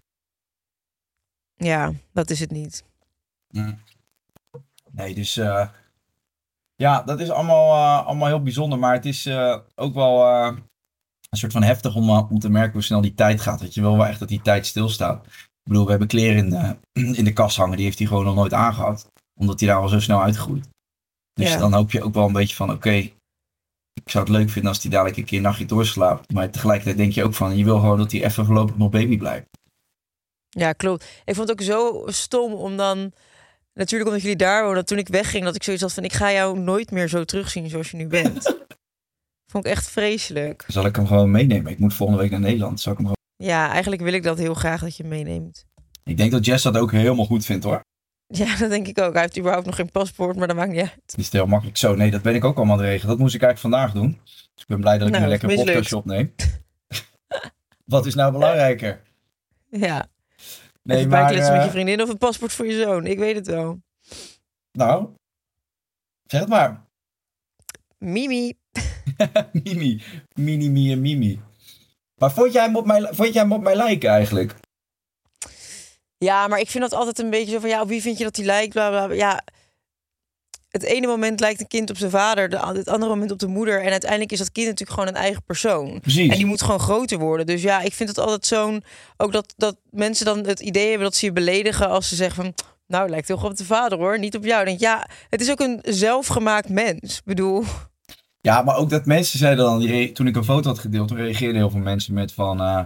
Ja, 1.56 1.94
dat 2.14 2.30
is 2.30 2.40
het 2.40 2.52
niet. 2.52 2.84
Nee, 4.92 5.16
dus 5.16 5.38
eh, 5.38 5.68
ja, 6.76 7.02
dat 7.04 7.20
is 7.20 7.30
allemaal, 7.30 7.74
eh, 7.74 8.06
allemaal 8.08 8.28
heel 8.28 8.44
bijzonder, 8.44 8.80
maar 8.80 8.94
het 8.94 9.06
is 9.06 9.26
eh, 9.26 9.58
ook 9.76 9.94
wel 9.94 10.26
een 11.30 11.38
soort 11.38 11.52
van 11.52 11.64
heftig 11.64 11.96
om, 11.96 12.10
om 12.10 12.40
te 12.40 12.50
merken 12.50 12.74
hoe 12.74 12.84
snel 12.84 13.02
die 13.02 13.14
tijd 13.14 13.42
gaat. 13.42 13.60
Dat 13.60 13.74
je 13.74 13.82
wil 13.82 13.98
wel 13.98 14.06
echt 14.06 14.20
dat 14.20 14.28
die 14.28 14.42
tijd 14.42 14.66
stilstaat. 14.66 15.26
Ik 15.26 15.74
bedoel, 15.74 15.84
we 15.84 15.90
hebben 15.90 16.08
kleren 16.08 16.38
in 16.38 16.50
de, 16.50 16.78
in 17.20 17.24
de 17.24 17.34
kast 17.34 17.58
hangen, 17.58 17.76
die 17.76 17.86
heeft 17.86 17.98
hij 17.98 18.08
gewoon 18.08 18.26
nog 18.26 18.36
nooit 18.36 18.54
aangehad, 18.54 19.12
omdat 19.40 19.60
hij 19.60 19.70
daar 19.70 19.78
al 19.78 19.88
zo 19.88 20.00
snel 20.00 20.22
uitgroeit. 20.22 20.70
Dus 21.34 21.52
Ja. 21.52 21.58
dan 21.58 21.74
hoop 21.74 21.92
je 21.92 22.04
ook 22.04 22.14
wel 22.14 22.28
een 22.28 22.34
beetje 22.34 22.56
van, 22.56 22.72
oké, 22.72 22.92
ik 23.94 24.10
zou 24.10 24.24
het 24.24 24.34
leuk 24.34 24.50
vinden 24.50 24.72
als 24.72 24.82
hij 24.82 24.92
dadelijk 24.92 25.18
een 25.18 25.26
keer 25.26 25.38
een 25.38 25.44
nachtje 25.44 25.66
doorslaapt. 25.66 26.32
Maar 26.32 26.50
tegelijkertijd 26.50 26.98
denk 26.98 27.12
je 27.12 27.24
ook 27.24 27.34
van, 27.34 27.58
je 27.58 27.64
wil 27.64 27.80
gewoon 27.80 27.98
dat 27.98 28.12
hij 28.12 28.24
even 28.24 28.46
voorlopig 28.46 28.78
nog 28.78 28.90
baby 28.90 29.18
blijft. 29.18 29.48
Ja, 30.50 30.74
klopt. 30.74 31.22
Ik 31.26 31.36
vond 31.36 31.50
het 31.50 31.60
ook 31.60 31.66
zo 31.66 32.04
stom 32.06 32.54
om 32.54 32.78
dan... 32.78 33.12
Natuurlijk 33.78 34.10
omdat 34.10 34.24
jullie 34.24 34.38
daar 34.38 34.64
wonen, 34.64 34.86
toen 34.86 34.98
ik 34.98 35.08
wegging... 35.08 35.44
dat 35.44 35.56
ik 35.56 35.64
zoiets 35.64 35.84
had 35.84 35.94
van, 35.94 36.04
ik 36.04 36.14
ga 36.14 36.32
jou 36.32 36.60
nooit 36.60 36.92
meer 36.92 37.08
zo 37.08 37.24
terugzien 37.24 37.70
zoals 37.70 37.92
je 37.92 37.98
nu 37.98 38.08
bent. 38.08 38.44
vond 39.52 39.66
ik 39.66 39.72
echt 39.72 39.90
vreselijk. 39.90 40.64
Zal 40.68 40.86
ik 40.86 40.96
hem 40.96 41.08
gewoon 41.08 41.32
meenemen? 41.32 41.72
Ik 41.72 41.80
moet 41.80 41.94
volgende 41.94 42.22
week 42.22 42.32
naar 42.32 42.40
Nederland. 42.40 42.80
Zal 42.80 42.92
ik 42.92 42.98
hem 42.98 43.08
gewoon... 43.08 43.50
Ja, 43.52 43.72
eigenlijk 43.72 44.02
wil 44.02 44.14
ik 44.14 44.24
dat 44.24 44.38
heel 44.38 44.54
graag 44.54 44.82
dat 44.82 44.98
je 44.98 45.04
hem 45.04 45.12
meeneemt. 45.12 45.66
Ik 46.04 46.18
denk 46.18 46.32
dat 46.32 46.46
Jess 46.46 46.64
dat 46.64 46.78
ook 46.78 46.92
helemaal 46.92 47.26
goed 47.26 47.46
vindt 47.46 47.64
hoor. 47.64 47.82
Ja, 48.28 48.58
dat 48.60 48.70
denk 48.70 48.88
ik 48.88 49.00
ook. 49.00 49.14
Hij 49.14 49.22
heeft 49.22 49.38
überhaupt 49.38 49.66
nog 49.66 49.76
geen 49.76 49.92
paspoort, 49.92 50.36
maar 50.36 50.48
dat 50.48 50.56
maakt 50.56 50.72
niet 50.72 50.80
uit. 50.80 51.02
Het 51.06 51.18
is 51.18 51.32
heel 51.32 51.48
makkelijk 51.48 51.78
zo. 51.78 51.96
Nee, 51.96 52.12
dat 52.12 52.22
ben 52.22 52.36
ik 52.36 52.44
ook 52.44 52.58
allemaal 52.58 52.76
aan 52.76 52.82
het 52.82 52.90
regelen. 52.90 53.10
Dat 53.10 53.20
moest 53.20 53.36
ik 53.36 53.42
eigenlijk 53.42 53.76
vandaag 53.76 54.02
doen. 54.02 54.20
Dus 54.24 54.50
ik 54.56 54.68
ben 54.68 54.80
blij 54.80 54.98
dat 54.98 55.08
ik 55.08 55.14
Nou, 55.14 55.24
nu 55.24 55.30
lekker 55.30 55.50
een 55.50 55.56
podcastje 55.56 55.98
opneem. 55.98 56.34
Wat 57.86 58.06
is 58.06 58.16
nou 58.16 58.32
belangrijker? 58.32 59.02
Ja, 59.70 60.08
Nee, 60.88 60.98
even 60.98 61.10
bijkletsen 61.10 61.52
met 61.54 61.62
je 61.62 61.68
eh, 61.68 61.74
vriendin 61.74 62.02
of 62.02 62.10
een 62.10 62.18
paspoort 62.18 62.54
voor 62.54 62.68
je 62.68 62.82
zoon. 62.82 63.06
Ik 63.06 63.20
weet 63.20 63.36
het 63.36 63.48
wel. 63.48 63.82
nou, 64.72 65.10
zeg 66.24 66.40
het 66.40 66.50
maar. 66.50 66.86
Mimi. 67.98 68.54
Mimi. 69.64 70.02
Mini, 70.34 70.70
Mie 70.70 70.92
en 70.92 71.02
Mimi. 71.02 71.42
Maar 72.16 72.32
vond 72.32 72.54
jij, 72.54 72.64
hem 72.64 72.76
op 72.76 72.86
mij, 72.86 73.02
vond 73.02 73.34
jij 73.34 73.42
hem 73.42 73.52
op 73.52 73.62
mij 73.62 73.76
lijken 73.76 74.10
eigenlijk? 74.10 74.56
Ja, 76.18 76.48
maar 76.48 76.60
ik 76.60 76.70
vind 76.70 76.84
dat 76.84 77.00
altijd 77.00 77.20
een 77.20 77.30
beetje 77.30 77.52
zo 77.52 77.60
van... 77.60 77.70
Ja, 77.70 77.82
op 77.82 77.88
wie 77.88 78.02
vind 78.02 78.18
je 78.18 78.24
dat 78.24 78.36
hij 78.36 78.46
lijkt? 78.46 78.74
Bla, 78.74 78.90
bla, 78.90 79.06
bla. 79.06 79.16
Ja, 79.16 79.44
het 80.82 80.92
ene 80.92 81.08
moment 81.08 81.40
lijkt 81.40 81.60
een 81.60 81.68
kind 81.68 81.90
op 81.90 81.98
zijn 81.98 82.12
vader. 82.12 82.50
De, 82.50 82.58
het 82.58 82.88
andere 82.88 83.12
moment 83.12 83.32
op 83.32 83.40
de 83.40 83.48
moeder. 83.48 83.82
En 83.84 83.92
uiteindelijk 83.92 84.32
is 84.32 84.38
dat 84.38 84.52
kind 84.52 84.68
natuurlijk 84.68 85.00
gewoon 85.00 85.16
een 85.16 85.22
eigen 85.22 85.44
persoon. 85.44 86.00
Precies. 86.00 86.30
En 86.30 86.38
die 86.38 86.46
moet 86.46 86.62
gewoon 86.62 86.80
groter 86.80 87.20
worden. 87.20 87.46
Dus 87.46 87.62
ja, 87.62 87.82
ik 87.82 87.94
vind 87.94 88.10
het 88.10 88.18
altijd 88.18 88.46
zo'n... 88.46 88.84
Ook 89.18 89.32
dat, 89.32 89.54
dat 89.58 89.78
mensen 89.90 90.26
dan 90.26 90.46
het 90.46 90.60
idee 90.60 90.88
hebben 90.88 91.04
dat 91.08 91.16
ze 91.16 91.26
je 91.26 91.32
beledigen... 91.32 91.90
als 91.90 92.10
ze 92.10 92.16
zeggen 92.16 92.44
van... 92.44 92.54
Nou, 92.88 93.02
het 93.02 93.12
lijkt 93.12 93.28
heel 93.28 93.38
goed 93.38 93.50
op 93.50 93.58
de 93.58 93.66
vader 93.66 93.98
hoor, 93.98 94.20
niet 94.20 94.36
op 94.36 94.46
jou. 94.46 94.60
Ik 94.60 94.68
Denk, 94.68 94.80
ja, 94.80 95.08
het 95.30 95.42
is 95.42 95.52
ook 95.52 95.60
een 95.60 95.80
zelfgemaakt 95.84 96.70
mens. 96.70 97.18
Ik 97.18 97.26
bedoel, 97.26 97.64
Ja, 98.42 98.62
maar 98.62 98.76
ook 98.76 98.90
dat 98.90 99.06
mensen 99.06 99.40
zeiden 99.40 99.66
dan, 99.66 100.14
toen 100.14 100.28
ik 100.28 100.36
een 100.36 100.44
foto 100.44 100.70
had 100.70 100.80
gedeeld, 100.80 101.08
toen 101.08 101.18
reageerden 101.18 101.56
heel 101.56 101.70
veel 101.70 101.80
mensen 101.80 102.14
met 102.14 102.34
van, 102.34 102.62
eh, 102.62 102.84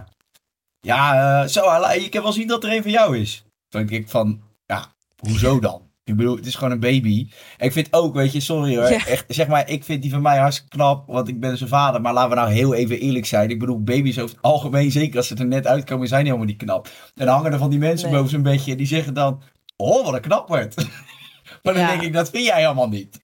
ja, 0.80 1.42
eh, 1.42 1.48
zo, 1.48 1.60
je 1.92 2.08
kan 2.08 2.22
wel 2.22 2.32
zien 2.32 2.46
dat 2.46 2.64
er 2.64 2.72
een 2.72 2.82
van 2.82 2.90
jou 2.90 3.18
is. 3.18 3.44
Toen 3.68 3.86
denk 3.86 4.02
ik 4.02 4.08
van, 4.10 4.42
ja, 4.66 4.94
hoezo 5.16 5.60
dan? 5.60 5.91
Ik 6.04 6.16
bedoel, 6.16 6.36
het 6.36 6.46
is 6.46 6.54
gewoon 6.54 6.72
een 6.72 6.80
baby. 6.80 7.28
En 7.56 7.66
ik 7.66 7.72
vind 7.72 7.88
ook, 7.90 8.14
weet 8.14 8.32
je, 8.32 8.40
sorry 8.40 8.76
hoor, 8.76 8.90
Ja. 8.90 9.06
echt, 9.06 9.24
zeg 9.28 9.46
maar, 9.48 9.68
ik 9.70 9.84
vind 9.84 10.02
die 10.02 10.10
van 10.10 10.22
mij 10.22 10.38
hartstikke 10.38 10.70
knap, 10.76 11.06
want 11.06 11.28
ik 11.28 11.40
ben 11.40 11.56
zijn 11.56 11.68
vader. 11.68 12.00
Maar 12.00 12.12
laten 12.12 12.30
we 12.30 12.36
nou 12.36 12.52
heel 12.52 12.74
even 12.74 13.00
eerlijk 13.00 13.26
zijn. 13.26 13.50
Ik 13.50 13.58
bedoel, 13.58 13.82
baby's 13.82 14.18
over 14.18 14.34
het 14.36 14.44
algemeen, 14.44 14.90
zeker 14.90 15.16
als 15.16 15.26
ze 15.26 15.34
er 15.36 15.46
net 15.46 15.66
uitkomen, 15.66 16.08
zijn 16.08 16.24
helemaal 16.24 16.46
niet 16.46 16.56
knap. 16.56 16.86
En 17.14 17.26
dan 17.26 17.34
hangen 17.34 17.52
er 17.52 17.58
van 17.58 17.70
die 17.70 17.78
mensen 17.78 18.08
Nee. 18.08 18.16
boven 18.16 18.30
zo'n 18.30 18.42
beetje, 18.42 18.76
die 18.76 18.86
zeggen 18.86 19.14
dan, 19.14 19.42
oh, 19.76 20.04
wat 20.04 20.14
een 20.14 20.20
knapper. 20.20 20.68
maar 21.62 21.74
dan 21.74 21.82
Ja. 21.82 21.88
denk 21.88 22.02
ik, 22.02 22.12
dat 22.12 22.30
vind 22.30 22.44
jij 22.44 22.60
helemaal 22.60 22.88
niet. 22.88 23.20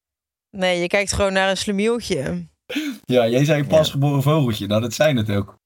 nee, 0.51 0.81
je 0.81 0.87
kijkt 0.87 1.13
gewoon 1.13 1.33
naar 1.33 1.51
een 1.51 1.57
slemieltje. 1.57 2.47
Ja, 3.05 3.29
jij 3.29 3.45
zei 3.45 3.61
een 3.61 3.67
pasgeboren 3.67 4.23
vogeltje. 4.23 4.67
Nou, 4.67 4.81
dat 4.81 4.95
zijn 4.95 5.17
het 5.17 5.31
ook. 5.31 5.58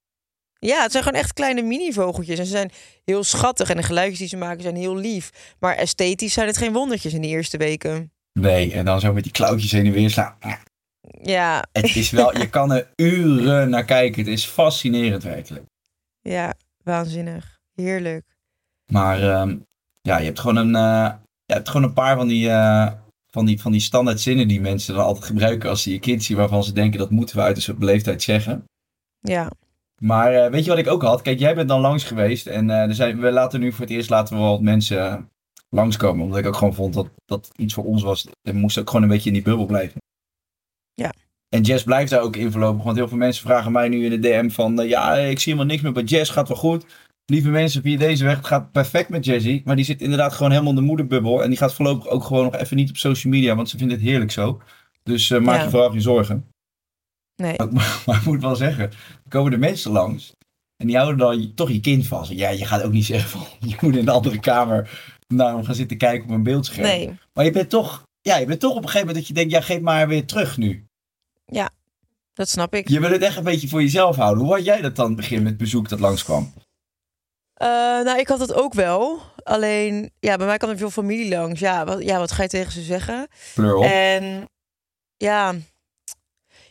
Ja, 0.67 0.83
het 0.83 0.93
zijn 0.93 1.05
gewoon 1.05 1.21
echt 1.21 1.33
kleine 1.33 1.63
mini-vogeltjes. 1.63 2.39
En 2.39 2.45
ze 2.45 2.51
zijn 2.51 2.71
heel 3.05 3.25
schattig. 3.25 3.71
En 3.71 3.77
de 3.77 3.83
geluidjes 3.83 4.19
die 4.19 4.29
ze 4.29 4.37
maken 4.37 4.63
zijn 4.63 4.77
heel 4.77 4.97
lief. 4.97 5.55
Maar 5.59 5.75
esthetisch 5.77 6.33
zijn 6.33 6.47
het 6.47 6.57
geen 6.57 6.73
wondertjes 6.73 7.15
in 7.15 7.21
de 7.21 7.27
eerste 7.29 7.57
weken. 7.57 8.13
Nee, 8.33 8.73
en 8.73 8.85
dan 8.85 9.01
zo 9.01 9.13
met 9.13 9.23
die 9.23 9.33
klauwtjes 9.33 9.73
heen 9.73 9.87
en 9.87 9.93
weer 9.93 10.11
slaan. 10.11 10.37
Ja, 11.23 11.65
Het 11.73 11.97
is 11.97 12.11
wel, 12.11 12.39
je 12.39 12.49
kan 12.49 12.73
er 12.73 12.93
uren 12.97 13.71
naar 13.71 13.85
kijken. 13.85 14.23
Het 14.23 14.33
is 14.33 14.45
fascinerend 14.45 15.23
werkelijk. 15.23 15.65
ja, 16.21 16.55
waanzinnig. 16.85 17.59
Heerlijk. 17.75 18.25
Maar 18.93 19.23
ehm, 19.23 19.57
ja, 20.01 20.19
je 20.19 20.25
hebt 20.25 20.41
gewoon 20.41 20.57
een, 20.57 20.75
eh, 20.75 21.15
je 21.45 21.55
hebt 21.55 21.69
gewoon 21.69 21.87
een 21.87 21.93
paar 21.93 22.17
van 22.17 22.29
die, 22.29 22.51
eh, 22.51 22.93
van, 23.31 23.45
die, 23.47 23.61
van 23.61 23.73
die 23.73 23.81
standaard 23.81 24.21
zinnen 24.21 24.49
die 24.49 24.61
mensen 24.61 24.95
dan 24.95 25.05
altijd 25.05 25.25
gebruiken 25.25 25.71
als 25.71 25.83
ze 25.83 25.93
je 25.93 25.99
kind 25.99 26.25
zien, 26.25 26.37
waarvan 26.37 26.65
ze 26.65 26.73
denken 26.73 26.99
dat 26.99 27.11
moeten 27.11 27.37
we 27.37 27.43
uit 27.43 27.57
een 27.57 27.63
soort 27.63 27.79
beleefdheid 27.79 28.23
zeggen. 28.23 28.65
Ja, 29.21 29.51
Maar 30.03 30.35
eh, 30.35 30.51
weet 30.51 30.65
je 30.65 30.71
wat 30.71 30.79
ik 30.79 30.87
ook 30.89 31.03
had? 31.03 31.23
Kijk, 31.23 31.39
jij 31.39 31.55
bent 31.55 31.69
dan 31.69 31.81
langs 31.81 32.05
geweest 32.05 32.47
en 32.47 32.71
eh, 32.71 32.77
er 32.89 32.95
zijn, 32.95 33.21
we 33.21 33.31
laten 33.33 33.61
nu 33.61 33.73
voor 33.73 33.81
het 33.85 33.91
eerst 33.95 34.11
laten 34.11 34.35
we 34.35 34.41
wel 34.41 34.51
wat 34.51 34.61
mensen 34.61 35.29
langskomen. 35.71 36.25
Omdat 36.25 36.39
ik 36.39 36.47
ook 36.47 36.57
gewoon 36.57 36.75
vond 36.75 36.95
dat 36.95 37.09
dat 37.25 37.51
iets 37.57 37.75
voor 37.75 37.85
ons 37.85 38.03
was. 38.03 38.27
We 38.43 38.53
moesten 38.53 38.83
ook 38.83 38.89
gewoon 38.89 39.03
een 39.03 39.11
beetje 39.11 39.29
in 39.29 39.35
die 39.35 39.43
bubbel 39.45 39.67
blijven. 39.67 40.01
Ja. 40.95 41.13
En 41.49 41.63
Jess 41.63 41.85
blijft 41.85 42.11
daar 42.11 42.21
ook 42.21 42.37
in 42.37 42.53
voorlopig. 42.53 42.85
Want 42.85 42.97
heel 42.97 43.09
veel 43.09 43.17
mensen 43.17 43.45
vragen 43.47 43.73
mij 43.73 43.89
nu 43.89 44.05
in 44.05 44.11
de 44.11 44.29
DM 44.29 44.49
van... 44.49 44.81
eh, 44.81 44.89
ja, 44.89 45.15
ik 45.17 45.39
zie 45.39 45.53
helemaal 45.53 45.71
niks 45.73 45.83
meer 45.83 45.93
bij 45.93 46.03
Jess. 46.03 46.31
Gaat 46.31 46.49
wel 46.49 46.57
goed. 46.57 46.85
Lieve 47.27 47.49
mensen, 47.49 47.83
via 47.83 47.99
deze 47.99 48.25
weg. 48.25 48.37
Het 48.37 48.47
gaat 48.47 48.73
perfect 48.73 49.09
met 49.09 49.25
Jessie. 49.25 49.63
Maar 49.65 49.77
die 49.77 49.85
zit 49.85 50.01
inderdaad 50.01 50.33
gewoon 50.33 50.51
helemaal 50.51 50.73
in 50.73 50.79
de 50.79 50.85
moederbubbel. 50.85 51.43
En 51.43 51.49
die 51.49 51.59
gaat 51.59 51.75
voorlopig 51.75 52.09
ook 52.09 52.25
gewoon 52.25 52.45
nog 52.45 52.55
even 52.57 52.77
niet 52.77 52.91
op 52.91 52.97
social 52.97 53.33
media. 53.33 53.55
Want 53.55 53.69
ze 53.69 53.79
vindt 53.79 53.93
het 53.93 54.03
heerlijk 54.03 54.31
zo. 54.31 54.61
Dus 55.03 55.29
maak 55.31 55.57
Ja. 55.57 55.63
je 55.63 55.71
vooral 55.71 55.91
geen 55.91 56.01
zorgen. 56.01 56.52
Nee. 57.43 57.57
Maar, 57.57 58.01
maar 58.07 58.17
ik 58.17 58.25
moet 58.25 58.41
wel 58.41 58.57
zeggen, 58.57 58.85
er 58.85 59.29
komen 59.29 59.53
er 59.53 59.59
mensen 59.59 59.91
langs. 59.91 60.33
En 60.77 60.87
die 60.87 60.97
houden 60.97 61.19
dan 61.19 61.55
toch 61.55 61.71
je 61.71 61.81
kind 61.81 62.07
vast. 62.07 62.31
Ja, 62.31 62.49
je 62.49 62.65
gaat 62.65 62.83
ook 62.83 62.93
niet 62.93 63.05
zeggen 63.05 63.31
van 63.31 63.47
je 63.69 63.77
moet 63.81 63.95
in 63.95 64.01
een 64.01 64.09
andere 64.09 64.41
kamer 64.41 65.11
naar 65.29 65.55
hem 65.55 65.65
gaan 65.65 65.75
zitten 65.75 65.97
kijken 65.97 66.29
op 66.29 66.35
een 66.35 66.43
beeldscherm. 66.43 66.87
Nee, 66.87 67.19
Maar 67.33 67.45
je 67.45 67.51
bent 67.51 67.71
toch, 67.71 68.03
ja, 68.21 68.37
je 68.37 68.47
bent 68.47 68.61
toch 68.61 68.71
op 68.71 68.77
een 68.77 68.89
gegeven 68.89 69.07
moment 69.07 69.19
dat 69.19 69.29
je 69.29 69.35
denkt, 69.35 69.53
ja, 69.53 69.61
geef 69.61 69.81
maar 69.81 70.09
weer 70.09 70.27
terug 70.27 70.57
nu. 70.57 70.87
dat 72.33 72.49
snap 72.49 72.75
ik. 72.75 72.89
Je 72.89 73.01
wil 73.01 73.11
het 73.11 73.23
echt 73.23 73.37
een 73.37 73.45
beetje 73.45 73.69
voor 73.69 73.83
jezelf 73.83 74.17
houden. 74.17 74.45
Hoe 74.45 74.55
had 74.55 74.65
jij 74.65 74.81
dat 74.81 74.97
dan 74.97 75.17
begin 75.17 75.43
met 75.43 75.57
bezoek 75.57 75.89
dat 75.89 76.01
langskwam? 76.01 76.53
Eh, 77.55 77.69
nou, 78.05 78.19
ik 78.19 78.29
had 78.29 78.41
het 78.41 78.55
ook 78.55 78.75
wel. 78.75 79.21
Alleen, 79.43 80.11
ja, 80.19 80.37
bij 80.37 80.47
mij 80.47 80.57
kwam 80.57 80.71
er 80.71 80.77
veel 80.77 80.91
familie 80.91 81.29
langs. 81.29 81.61
Ja, 81.61 81.85
wat, 81.85 82.03
ja, 82.03 82.19
wat 82.19 82.33
ga 82.33 82.43
je 82.43 82.49
tegen 82.49 82.73
ze 82.73 82.83
zeggen? 82.83 83.29
Pleur 83.55 83.77
op. 83.77 83.85
En 83.85 84.49
ja, 85.17 85.55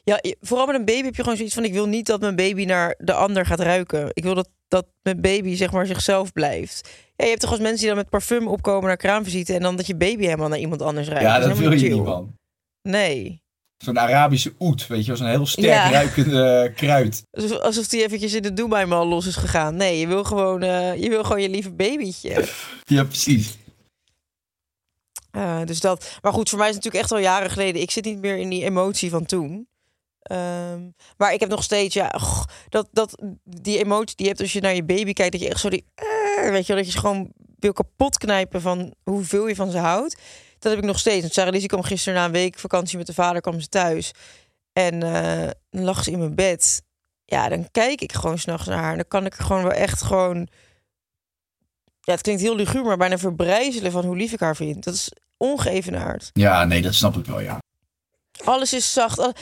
ja, 0.04 0.22
vooral 0.42 0.66
met 0.66 0.76
een 0.76 0.86
baby 0.86 1.04
heb 1.04 1.16
je 1.16 1.22
gewoon 1.22 1.38
zoiets 1.38 1.56
van: 1.56 1.64
ik 1.64 1.74
wil 1.74 1.88
niet 1.88 2.06
dat 2.06 2.22
mijn 2.22 2.36
baby 2.36 2.66
naar 2.66 2.96
de 2.98 3.14
ander 3.14 3.46
gaat 3.46 3.60
ruiken. 3.60 4.10
Ik 4.14 4.24
wil 4.24 4.34
dat, 4.36 4.50
dat 4.68 4.86
mijn 5.02 5.22
baby 5.22 5.56
zeg 5.56 5.72
maar 5.72 5.86
zichzelf 5.86 6.32
blijft. 6.34 6.90
Ja, 7.16 7.24
je 7.24 7.30
hebt 7.30 7.42
toch 7.42 7.52
als 7.52 7.60
mensen 7.60 7.78
die 7.80 7.88
dan 7.88 7.98
met 7.98 8.10
parfum 8.10 8.48
opkomen 8.48 8.88
naar 8.88 8.98
kraamvisite 8.98 9.54
en 9.54 9.62
dan 9.62 9.76
dat 9.76 9.88
je 9.88 9.96
baby 9.96 10.24
helemaal 10.24 10.48
naar 10.50 10.60
iemand 10.60 10.82
anders 10.82 11.08
ruikt. 11.08 11.24
ja, 11.24 11.40
dat 11.40 11.58
wil 11.58 11.72
je 11.72 11.78
chill. 11.80 11.94
niet, 11.94 12.04
man. 12.04 12.36
Nee. 12.82 13.42
Zo'n 13.84 14.00
Arabische 14.00 14.54
oet, 14.60 14.88
weet 14.88 15.06
je. 15.06 15.16
Zo'n 15.16 15.28
heel 15.28 15.46
sterk 15.46 15.66
Ja. 15.66 15.90
ruikende 15.92 16.72
kruid. 16.76 17.24
Alsof, 17.32 17.60
alsof 17.60 17.88
die 17.88 18.04
eventjes 18.04 18.34
in 18.34 18.42
de 18.42 18.54
Dubai 18.54 18.86
mal 18.86 19.08
los 19.08 19.26
is 19.26 19.36
gegaan. 19.36 19.76
Nee, 19.76 20.00
je 20.00 20.08
wil 20.08 20.24
gewoon, 20.24 20.62
eh, 20.64 20.96
je, 21.02 21.10
wil 21.10 21.24
gewoon 21.24 21.42
je 21.42 21.50
lieve 21.50 21.72
babytje. 21.72 22.48
Ja, 22.84 23.04
precies. 23.04 23.58
Eh, 25.32 25.62
dus 25.66 25.80
dat. 25.80 26.18
Maar 26.22 26.34
goed, 26.34 26.50
voor 26.50 26.58
mij 26.60 26.70
is 26.70 26.76
het 26.76 26.84
natuurlijk 26.84 27.12
echt 27.12 27.22
al 27.22 27.28
jaren 27.32 27.50
geleden. 27.50 27.82
Ik 27.82 27.92
zit 27.92 28.06
niet 28.06 28.20
meer 28.22 28.38
in 28.38 28.50
die 28.50 28.64
emotie 28.64 29.10
van 29.10 29.26
toen. 29.26 29.68
Ehm, 30.22 30.90
maar 31.18 31.34
ik 31.34 31.40
heb 31.40 31.50
nog 31.50 31.64
steeds, 31.64 31.94
ja, 31.94 32.20
dat, 32.70 32.88
dat, 32.92 33.22
die 33.44 33.78
emotie 33.78 34.16
die 34.16 34.26
je 34.26 34.32
hebt 34.32 34.42
als 34.42 34.54
je 34.54 34.62
naar 34.62 34.76
je 34.76 34.84
baby 34.84 35.14
kijkt, 35.14 35.32
dat 35.32 35.42
je 35.42 35.50
echt 35.50 35.60
zo 35.60 35.70
die, 35.70 35.86
eh, 35.96 36.50
weet 36.50 36.66
je 36.66 36.74
wel, 36.74 36.78
dat 36.78 36.86
je 36.86 36.92
ze 36.92 37.00
gewoon 37.00 37.32
wil 37.60 37.74
kapot 37.74 38.18
knijpen 38.18 38.62
van 38.62 38.94
hoeveel 39.04 39.48
je 39.48 39.56
van 39.56 39.72
ze 39.72 39.78
houdt. 39.78 40.18
Dat 40.60 40.72
heb 40.72 40.82
ik 40.82 40.88
nog 40.88 41.00
steeds. 41.00 41.22
Want 41.22 41.34
Sarah 41.34 41.52
Lizzie 41.52 41.70
kwam 41.70 41.84
gisteren 41.84 42.20
na 42.20 42.26
een 42.26 42.32
week 42.32 42.60
vakantie 42.60 42.98
met 42.98 43.08
de 43.08 43.14
vader, 43.14 43.42
kwam 43.42 43.60
ze 43.60 43.68
thuis. 43.68 44.12
En 44.74 45.00
dan 45.70 45.84
lag 45.84 46.04
ze 46.04 46.12
in 46.12 46.18
mijn 46.20 46.36
bed. 46.36 46.82
Ja, 47.26 47.50
dan 47.50 47.72
kijk 47.72 48.02
ik 48.02 48.14
gewoon 48.14 48.38
s'nachts 48.38 48.68
naar 48.68 48.78
haar. 48.78 48.92
En 48.92 48.96
dan 48.98 49.08
kan 49.08 49.26
ik 49.26 49.38
er 49.38 49.44
gewoon 49.44 49.64
wel 49.64 49.72
echt 49.72 50.02
gewoon... 50.02 50.48
Ja, 52.02 52.14
het 52.14 52.22
klinkt 52.22 52.42
heel 52.42 52.56
luguber, 52.56 52.86
maar 52.86 52.98
bijna 52.98 53.18
verbrijzelen 53.18 53.92
van 53.92 54.06
hoe 54.06 54.16
lief 54.18 54.32
ik 54.32 54.40
haar 54.40 54.56
vind. 54.56 54.84
Dat 54.84 54.94
is 54.94 55.12
ongeëvenaard. 55.38 56.30
Ja, 56.34 56.66
nee, 56.66 56.82
dat 56.82 56.94
snap 56.94 57.18
ik 57.18 57.26
wel, 57.26 57.40
ja. 57.40 57.60
Alles 58.44 58.74
is 58.74 58.94
zacht. 58.94 59.20
Al- 59.20 59.34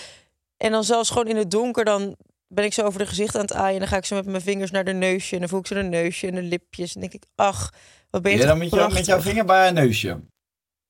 En 0.59 0.71
dan 0.71 0.83
zelfs 0.83 1.09
gewoon 1.09 1.27
in 1.27 1.35
het 1.35 1.51
donker, 1.51 1.85
dan 1.85 2.15
ben 2.47 2.65
ik 2.65 2.73
zo 2.73 2.85
over 2.85 2.99
de 2.99 3.05
gezicht 3.05 3.35
aan 3.35 3.41
het 3.41 3.53
aaien. 3.53 3.73
En 3.73 3.79
dan 3.79 3.87
ga 3.87 3.97
ik 3.97 4.05
zo 4.05 4.15
met 4.15 4.25
mijn 4.25 4.41
vingers 4.41 4.71
naar 4.71 4.83
de 4.83 4.93
neusje. 4.93 5.33
En 5.33 5.39
dan 5.39 5.49
voel 5.49 5.59
ik 5.59 5.67
zo 5.67 5.75
de 5.75 5.83
neusje 5.83 6.27
en 6.27 6.35
de 6.35 6.41
lipjes. 6.41 6.95
En 6.95 7.01
dan 7.01 7.09
denk 7.09 7.23
ik, 7.23 7.29
ach, 7.35 7.73
wat 8.09 8.21
ben 8.21 8.31
je 8.31 8.37
Ja, 8.37 8.45
dan 8.45 8.57
met, 8.57 8.69
jou, 8.69 8.93
met 8.93 9.05
jouw 9.05 9.21
vinger 9.21 9.45
bij 9.45 9.57
haar 9.57 9.73
neusje. 9.73 10.19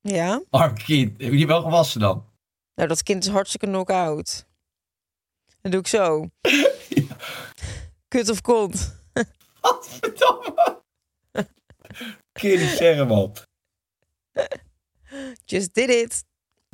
Ja, 0.02 0.44
Arm 0.50 0.74
kind. 0.78 1.12
Heb 1.22 1.32
je 1.32 1.38
die 1.38 1.48
wel 1.48 1.62
gewassen 1.62 2.00
dan? 2.00 2.28
nou 2.76 2.88
dat 2.88 3.04
kind 3.04 3.24
is 3.24 3.30
hartstikke 3.30 3.66
knock-out. 3.66 4.46
Dan 5.62 5.72
doe 5.72 5.80
ik 5.80 5.88
zo. 5.88 6.30
Kut 8.08 8.30
of 8.30 8.42
kont. 8.42 8.96
Godverdomme. 9.62 10.82
Kun 12.32 12.50
je 12.50 12.58
niet 12.58 12.70
zeggen, 12.70 13.08
man. 13.08 13.36
Just 15.46 15.74
did 15.74 15.90
it. 15.90 16.24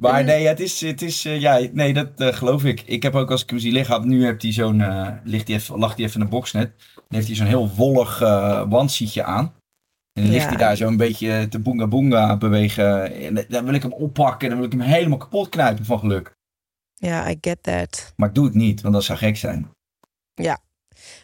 Maar 0.01 0.23
nee, 0.23 0.47
het 0.47 0.59
is, 0.59 0.81
het 0.81 1.01
is 1.01 1.25
eh, 1.25 1.39
ja, 1.39 1.67
nee, 1.73 1.93
dat 1.93 2.19
eh, 2.19 2.33
geloof 2.33 2.63
ik. 2.63 2.81
Ik 2.81 3.03
heb 3.03 3.15
ook 3.15 3.31
als 3.31 3.43
ik 3.43 3.49
hem 3.49 3.59
zie 3.59 3.71
liggen, 3.71 3.95
had- 3.95 4.05
nu 4.05 4.25
heeft 4.25 4.41
hij 4.41 4.51
zo'n, 4.51 4.81
eh, 4.81 5.11
ligt 5.23 5.47
hij 5.47 5.57
even, 5.57 5.79
lag 5.79 5.95
hij 5.95 6.05
even 6.05 6.19
in 6.19 6.25
de 6.25 6.31
box 6.31 6.51
net. 6.51 6.73
Dan 6.95 7.03
heeft 7.07 7.27
hij 7.27 7.35
zo'n 7.35 7.45
heel 7.47 7.69
wollig 7.69 8.21
uh, 8.21 9.23
aan. 9.23 9.53
En 10.13 10.23
dan 10.23 10.31
ligt 10.31 10.43
Ja. 10.43 10.47
hij 10.49 10.57
daar 10.57 10.75
zo 10.75 10.87
een 10.87 10.97
beetje 10.97 11.47
te 11.47 11.59
boonga 11.59 11.87
boonga 11.87 12.37
bewegen. 12.37 13.13
En 13.13 13.45
dan 13.49 13.65
wil 13.65 13.73
ik 13.73 13.81
hem 13.81 13.93
oppakken 13.93 14.41
en 14.41 14.49
dan 14.49 14.57
wil 14.57 14.65
ik 14.73 14.79
hem 14.79 14.91
helemaal 14.91 15.17
kapot 15.17 15.49
knijpen 15.49 15.85
van 15.85 15.99
geluk. 15.99 16.33
Ja, 16.93 17.29
I 17.29 17.37
get 17.41 17.63
that. 17.63 18.13
Maar 18.15 18.27
ik 18.29 18.35
doe 18.35 18.45
het 18.45 18.53
niet, 18.53 18.81
want 18.81 18.93
dat 18.93 19.03
zou 19.03 19.17
gek 19.17 19.37
zijn. 19.37 19.69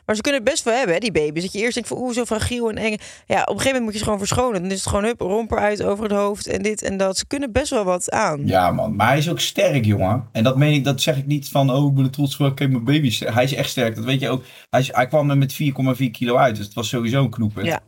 Maar 0.06 0.16
ze 0.16 0.22
kunnen 0.22 0.42
het 0.42 0.50
best 0.50 0.64
wel 0.64 0.74
hebben, 0.74 0.94
hè, 0.94 1.00
die 1.00 1.12
baby's. 1.12 1.44
Dat 1.44 1.52
je 1.54 1.60
eerst 1.60 1.74
denkt 1.74 1.90
van, 1.90 1.98
oeh, 1.98 2.14
zo 2.14 2.26
fragiel 2.26 2.70
en 2.70 2.78
eng. 2.78 2.96
Ja, 3.26 3.42
op 3.42 3.48
een 3.48 3.62
gegeven 3.62 3.66
moment 3.66 3.84
moet 3.84 3.92
je 3.94 3.98
ze 3.98 4.04
gewoon 4.04 4.20
verschonen. 4.20 4.62
Dan 4.62 4.72
is 4.72 4.80
het 4.80 4.88
gewoon, 4.88 5.04
hup, 5.04 5.20
romper 5.22 5.58
uit 5.58 5.84
over 5.84 6.04
het 6.04 6.14
hoofd 6.14 6.48
en 6.48 6.62
dit 6.62 6.82
en 6.82 6.98
dat. 6.98 7.18
Ze 7.18 7.26
kunnen 7.28 7.52
best 7.52 7.70
wel 7.70 7.84
wat 7.84 8.12
aan. 8.12 8.48
Ja, 8.48 8.72
man. 8.72 8.96
Maar 8.96 9.08
hij 9.08 9.18
is 9.18 9.30
ook 9.30 9.40
sterk, 9.40 9.86
jongen. 9.86 10.28
En 10.32 10.44
dat 10.44 10.58
meen 10.58 10.74
ik, 10.74 10.84
dat 10.84 11.02
zeg 11.02 11.18
ik 11.18 11.26
niet 11.26 11.50
van, 11.50 11.72
oh, 11.72 11.88
ik 11.90 11.94
ben 11.96 12.04
er 12.04 12.12
trots 12.12 12.38
op, 12.38 12.56
kijk 12.56 12.72
mijn 12.72 12.84
baby. 12.84 13.08
is 13.08 13.16
sterk. 13.16 13.34
Hij 13.34 13.44
is 13.44 13.54
echt 13.54 13.70
sterk, 13.70 13.96
dat 13.96 14.04
weet 14.06 14.20
je 14.20 14.30
ook. 14.30 14.44
Hij, 14.70 14.80
is- 14.80 14.92
hij 14.94 15.08
kwam 15.08 15.30
er 15.30 15.38
met 15.38 15.54
4,4 15.54 16.12
kilo 16.12 16.36
uit, 16.36 16.56
dus 16.56 16.66
het 16.66 16.74
was 16.74 16.90
sowieso 16.90 17.24
een 17.24 17.30
knoeper. 17.30 17.66
Ja. 17.66 17.80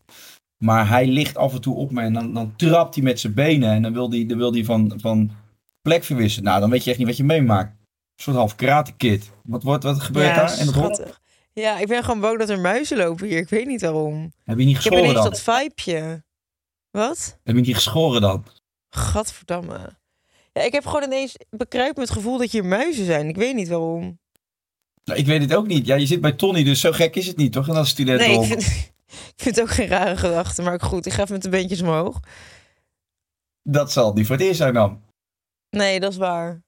Maar 0.63 0.89
hij 0.89 1.07
ligt 1.07 1.37
af 1.37 1.53
en 1.53 1.61
toe 1.61 1.75
op 1.75 1.91
me 1.91 2.01
en 2.01 2.13
dan, 2.13 2.33
dan 2.33 2.53
trapt 2.55 2.95
hij 2.95 3.03
met 3.03 3.19
zijn 3.19 3.33
benen. 3.33 3.69
En 3.71 3.81
dan 3.81 3.93
wil 3.93 4.09
hij, 4.11 4.25
dan 4.25 4.37
wil 4.37 4.53
hij 4.53 4.63
van, 4.63 4.93
van 4.97 5.31
plek 5.81 6.03
verwisselen. 6.03 6.45
Nou, 6.49 6.59
dan 6.59 6.69
weet 6.69 6.83
je 6.83 6.89
echt 6.89 6.99
niet 6.99 7.07
wat 7.07 7.17
je 7.17 7.23
meemaakt. 7.23 7.69
Een 7.69 8.23
soort 8.23 8.35
half 8.37 8.55
karate 8.55 8.91
kid. 8.97 9.31
Wat, 9.43 9.63
wordt, 9.63 9.83
wat 9.83 10.01
gebeurt 10.01 10.27
ja, 10.27 10.35
daar? 10.35 10.57
En 10.57 10.65
dat. 10.71 11.21
Ja, 11.53 11.79
ik 11.79 11.87
ben 11.87 12.03
gewoon 12.03 12.19
bang 12.19 12.39
dat 12.39 12.49
er 12.49 12.59
muizen 12.59 12.97
lopen 12.97 13.27
hier. 13.27 13.37
Ik 13.37 13.49
weet 13.49 13.65
niet 13.65 13.81
waarom. 13.81 14.33
Heb 14.43 14.57
je 14.59 14.65
niet 14.65 14.77
Ik 14.77 14.83
heb 14.83 14.93
geschoren 14.93 15.09
ineens 15.09 15.43
dan? 15.43 15.53
dat 15.53 15.73
vibeje. 15.81 16.23
Wat? 16.91 17.39
Heb 17.43 17.55
je 17.55 17.61
niet 17.61 17.75
geschoren 17.75 18.21
dan? 18.21 18.45
Gadverdamme. 18.89 19.97
Ja, 20.51 20.61
ik 20.61 20.71
heb 20.71 20.85
gewoon 20.85 21.03
ineens 21.03 21.35
bekruipt 21.49 21.97
met 21.97 22.07
het 22.07 22.17
gevoel 22.17 22.37
dat 22.37 22.51
hier 22.51 22.65
muizen 22.65 23.05
zijn. 23.05 23.27
Ik 23.27 23.35
weet 23.35 23.55
niet 23.55 23.67
waarom. 23.67 24.19
Nou, 25.03 25.19
ik 25.19 25.25
weet 25.25 25.41
het 25.41 25.55
ook 25.55 25.67
niet. 25.67 25.85
Ja, 25.85 25.95
je 25.95 26.05
zit 26.05 26.21
bij 26.21 26.31
Tony, 26.31 26.63
dus 26.63 26.79
zo 26.79 26.91
gek 26.91 27.15
is 27.15 27.27
het 27.27 27.37
niet, 27.37 27.51
toch? 27.53 27.67
En 27.67 27.75
als 27.75 27.89
student 27.89 28.19
Nee, 28.19 28.39
ik 28.39 28.45
vind, 28.45 28.61
ik 29.35 29.41
vind 29.41 29.55
het 29.55 29.61
ook 29.61 29.71
geen 29.71 29.87
rare 29.87 30.17
gedachte. 30.17 30.61
Maar 30.61 30.79
goed, 30.81 31.05
ik 31.05 31.13
ga 31.13 31.21
even 31.21 31.33
met 31.33 31.43
de 31.43 31.49
beentjes 31.49 31.81
omhoog. 31.81 32.19
Dat 33.63 33.91
zal 33.91 34.13
niet 34.13 34.25
voor 34.27 34.35
het 34.35 34.45
eerst 34.45 34.57
zijn 34.57 34.73
dan. 34.73 35.01
Nee, 35.69 35.99
dat 35.99 36.11
is 36.11 36.17
waar. 36.17 36.61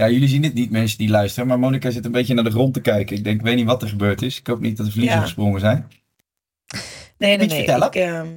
Ja, 0.00 0.08
jullie 0.10 0.28
zien 0.28 0.42
het 0.42 0.54
niet, 0.54 0.70
mensen 0.70 0.98
die 0.98 1.08
luisteren. 1.08 1.48
Maar 1.48 1.58
Monica 1.58 1.90
zit 1.90 2.04
een 2.04 2.12
beetje 2.12 2.34
naar 2.34 2.44
de 2.44 2.50
grond 2.50 2.74
te 2.74 2.80
kijken. 2.80 3.16
Ik 3.16 3.24
denk, 3.24 3.38
ik 3.38 3.44
weet 3.46 3.56
niet 3.56 3.66
wat 3.66 3.82
er 3.82 3.88
gebeurd 3.88 4.22
is. 4.22 4.38
Ik 4.38 4.46
hoop 4.46 4.60
niet 4.60 4.76
dat 4.76 4.86
er 4.86 4.92
vliezen 4.92 5.14
Ja. 5.14 5.20
gesprongen 5.22 5.60
zijn. 5.60 5.88
Nee, 7.18 7.36
Niet 7.38 7.52
vertellen? 7.52 7.86
Ik, 7.86 7.94
ehm, 7.94 8.28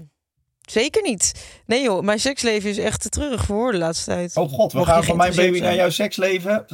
zeker 0.61 1.01
niet. 1.01 1.33
Nee 1.65 1.81
joh, 1.83 2.03
mijn 2.03 2.19
seksleven 2.19 2.69
is 2.69 2.77
echt 2.77 3.01
te 3.01 3.09
treurig 3.09 3.45
voor 3.45 3.71
de 3.71 3.77
laatste 3.77 4.05
tijd. 4.11 4.37
Oh 4.37 4.49
god, 4.51 4.71
we 4.71 4.77
Mocht 4.77 4.89
gaan 4.89 5.03
van 5.03 5.17
mijn 5.17 5.35
baby 5.35 5.59
naar 5.59 5.75
jouw 5.75 5.89
seksleven. 5.89 6.65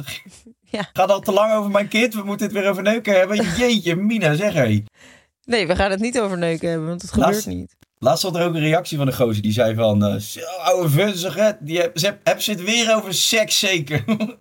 Ja. 0.70 0.90
Gaat 0.92 1.10
al 1.10 1.20
te 1.20 1.32
lang 1.32 1.52
over 1.54 1.70
mijn 1.70 1.88
kind. 1.88 2.14
We 2.14 2.22
moeten 2.22 2.46
het 2.46 2.54
weer 2.56 2.68
over 2.70 2.82
neuken 2.82 3.14
hebben. 3.18 3.36
Jeetje, 3.58 3.96
Mina, 3.96 4.34
zeg 4.34 4.52
hé. 4.52 4.82
Nee, 5.44 5.66
we 5.66 5.76
gaan 5.76 5.90
het 5.90 6.00
niet 6.00 6.20
over 6.20 6.38
neuken 6.38 6.68
hebben, 6.68 6.88
want 6.88 7.02
het 7.02 7.16
Laatst- 7.16 7.42
gebeurt 7.42 7.58
niet. 7.58 7.76
Laatst 7.98 8.22
had 8.22 8.36
er 8.36 8.44
ook 8.46 8.54
een 8.54 8.60
reactie 8.60 8.96
van 8.98 9.06
een 9.06 9.14
gozer. 9.14 9.42
Die 9.42 9.52
zei 9.52 9.74
van, 9.74 10.04
eh, 10.04 10.16
zo 10.16 10.40
ouwe 10.62 10.88
vunzige. 10.88 11.56
Die 11.60 11.78
heb, 11.78 11.98
ze 11.98 12.06
heb, 12.06 12.20
heb 12.24 12.40
ze 12.40 12.50
het 12.50 12.62
weer 12.62 12.94
over 12.96 13.14
seks 13.14 13.58
zeker. 13.58 14.04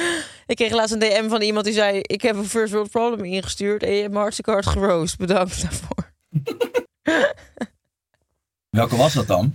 Ik 0.46 0.56
kreeg 0.56 0.72
laatst 0.72 0.92
een 0.92 0.98
DM 0.98 1.28
van 1.28 1.42
iemand 1.42 1.64
die 1.64 1.74
zei... 1.74 1.98
ik 2.02 2.22
heb 2.22 2.36
een 2.36 2.48
first 2.48 2.72
world 2.72 2.90
problem 2.90 3.24
ingestuurd... 3.24 3.82
en 3.82 3.92
je 3.92 4.00
hebt 4.00 4.12
me 4.12 4.18
hartstikke 4.18 4.50
hard 4.50 4.66
geroost. 4.66 5.18
Bedankt 5.26 5.62
daarvoor. 5.62 6.12
Welke 8.76 8.96
was 8.96 9.14
dat 9.14 9.26
dan? 9.26 9.54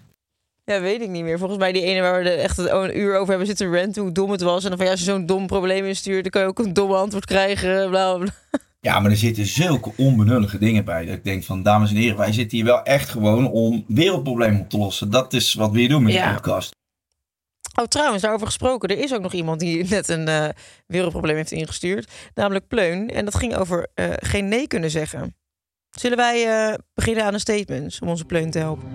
Ja, 0.63 0.81
weet 0.81 1.01
ik 1.01 1.09
niet 1.09 1.23
meer. 1.23 1.37
Volgens 1.37 1.59
mij 1.59 1.71
die 1.71 1.81
ene 1.83 2.01
waar 2.01 2.23
we 2.23 2.29
er 2.29 2.37
echt 2.39 2.57
een 2.57 2.97
uur 2.97 3.15
over 3.15 3.29
hebben 3.29 3.47
zitten 3.47 3.71
renten, 3.71 4.01
hoe 4.01 4.11
dom 4.11 4.31
het 4.31 4.41
was. 4.41 4.63
En 4.63 4.69
dan 4.69 4.77
van 4.77 4.85
ja, 4.85 4.91
als 4.91 5.01
je 5.01 5.11
zo'n 5.11 5.25
dom 5.25 5.47
probleem 5.47 5.85
instuurt, 5.85 6.21
dan 6.21 6.31
kan 6.31 6.41
je 6.41 6.47
ook 6.47 6.59
een 6.59 6.73
domme 6.73 6.95
antwoord 6.95 7.25
krijgen. 7.25 7.89
Bla, 7.89 8.17
bla. 8.17 8.31
Ja, 8.79 8.99
maar 8.99 9.11
er 9.11 9.17
zitten 9.17 9.45
zulke 9.45 9.91
onbenullige 9.97 10.57
dingen 10.57 10.85
bij. 10.85 11.05
Dat 11.05 11.15
ik 11.15 11.23
denk 11.23 11.43
van, 11.43 11.63
dames 11.63 11.89
en 11.89 11.95
heren, 11.95 12.17
wij 12.17 12.33
zitten 12.33 12.57
hier 12.57 12.65
wel 12.65 12.83
echt 12.83 13.09
gewoon 13.09 13.51
om 13.51 13.85
wereldproblemen 13.87 14.61
op 14.61 14.69
te 14.69 14.77
lossen. 14.77 15.11
Dat 15.11 15.33
is 15.33 15.53
wat 15.53 15.71
we 15.71 15.79
hier 15.79 15.89
doen 15.89 16.03
met 16.03 16.13
Ja. 16.13 16.27
de 16.27 16.33
podcast. 16.33 16.75
Oh, 17.75 17.85
trouwens, 17.85 18.21
daarover 18.21 18.47
gesproken. 18.47 18.89
Er 18.89 18.97
is 18.97 19.13
ook 19.13 19.21
nog 19.21 19.33
iemand 19.33 19.59
die 19.59 19.83
net 19.89 20.09
een 20.09 20.27
eh, 20.27 20.49
wereldprobleem 20.87 21.35
heeft 21.35 21.51
ingestuurd. 21.51 22.11
Namelijk 22.33 22.67
Pleun. 22.67 23.09
En 23.09 23.25
dat 23.25 23.35
ging 23.35 23.55
over 23.55 23.87
eh, 23.93 24.09
geen 24.15 24.47
nee 24.47 24.67
kunnen 24.67 24.89
zeggen. 24.89 25.35
Zullen 25.91 26.17
wij 26.17 26.47
eh, 26.47 26.77
beginnen 26.93 27.23
aan 27.23 27.33
de 27.33 27.39
statements 27.39 27.99
om 27.99 28.07
onze 28.07 28.25
Pleun 28.25 28.51
te 28.51 28.59
helpen? 28.59 28.89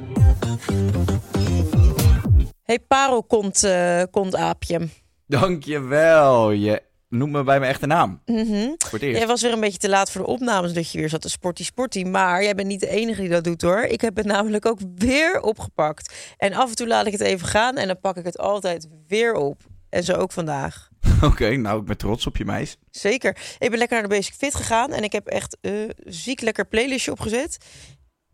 Hey, 2.63 2.79
Parel 2.79 3.25
komt, 3.25 3.69
komt 4.11 4.37
aapje. 4.37 4.89
Dankjewel. 5.27 6.51
Je 6.51 6.83
noemt 7.09 7.33
me 7.33 7.45
bij 7.45 7.59
mijn 7.59 7.71
echte 7.71 7.87
naam. 7.87 8.21
Mhm. 8.25 8.69
Voor 8.79 8.99
het. 8.99 9.11
Jij 9.17 9.27
was 9.27 9.43
weer 9.43 9.53
een 9.53 9.61
beetje 9.61 9.79
te 9.79 9.89
laat 9.89 10.11
voor 10.11 10.21
de 10.21 10.27
opnames 10.27 10.73
dat 10.73 10.91
je 10.91 10.99
weer 10.99 11.09
zat 11.09 11.21
te 11.21 11.29
sporty 11.29 11.65
sporty. 11.65 12.03
Maar 12.03 12.43
jij 12.43 12.55
bent 12.55 12.69
niet 12.69 12.81
de 12.81 12.89
enige 12.89 13.21
die 13.21 13.31
dat 13.31 13.45
doet 13.45 13.63
hoor. 13.63 13.83
Ik 13.83 14.01
heb 14.01 14.17
het 14.17 14.27
namelijk 14.27 14.67
ook 14.67 14.79
weer 14.95 15.41
opgepakt. 15.41 16.15
En 16.37 16.53
af 16.53 16.69
en 16.69 16.77
toe 16.77 16.87
laat 16.87 17.07
ik 17.07 17.13
het 17.13 17.21
even 17.21 17.47
gaan 17.47 17.77
en 17.77 17.87
dan 17.87 18.01
pak 18.01 18.17
ik 18.17 18.25
het 18.25 18.39
altijd 18.39 18.89
weer 19.07 19.35
op. 19.35 19.63
En 19.89 20.05
zo 20.05 20.13
ook 20.13 20.33
vandaag. 20.33 20.89
Oké, 21.23 21.57
nou, 21.57 21.81
ik 21.81 21.87
ben 21.87 21.97
trots 21.97 22.27
op 22.27 22.37
je 22.37 22.45
meis. 22.45 22.77
Zeker. 22.91 23.37
Ik 23.59 23.71
ben 23.71 23.79
lekker 23.79 24.01
naar 24.01 24.09
de 24.09 24.15
Basic 24.15 24.35
Fit 24.35 24.55
gegaan 24.55 24.93
en 24.93 25.03
ik 25.03 25.13
heb 25.13 25.27
echt 25.27 25.57
eh 25.61 25.73
ziek 26.05 26.41
lekker 26.41 26.67
playlistje 26.67 27.11
opgezet. 27.11 27.59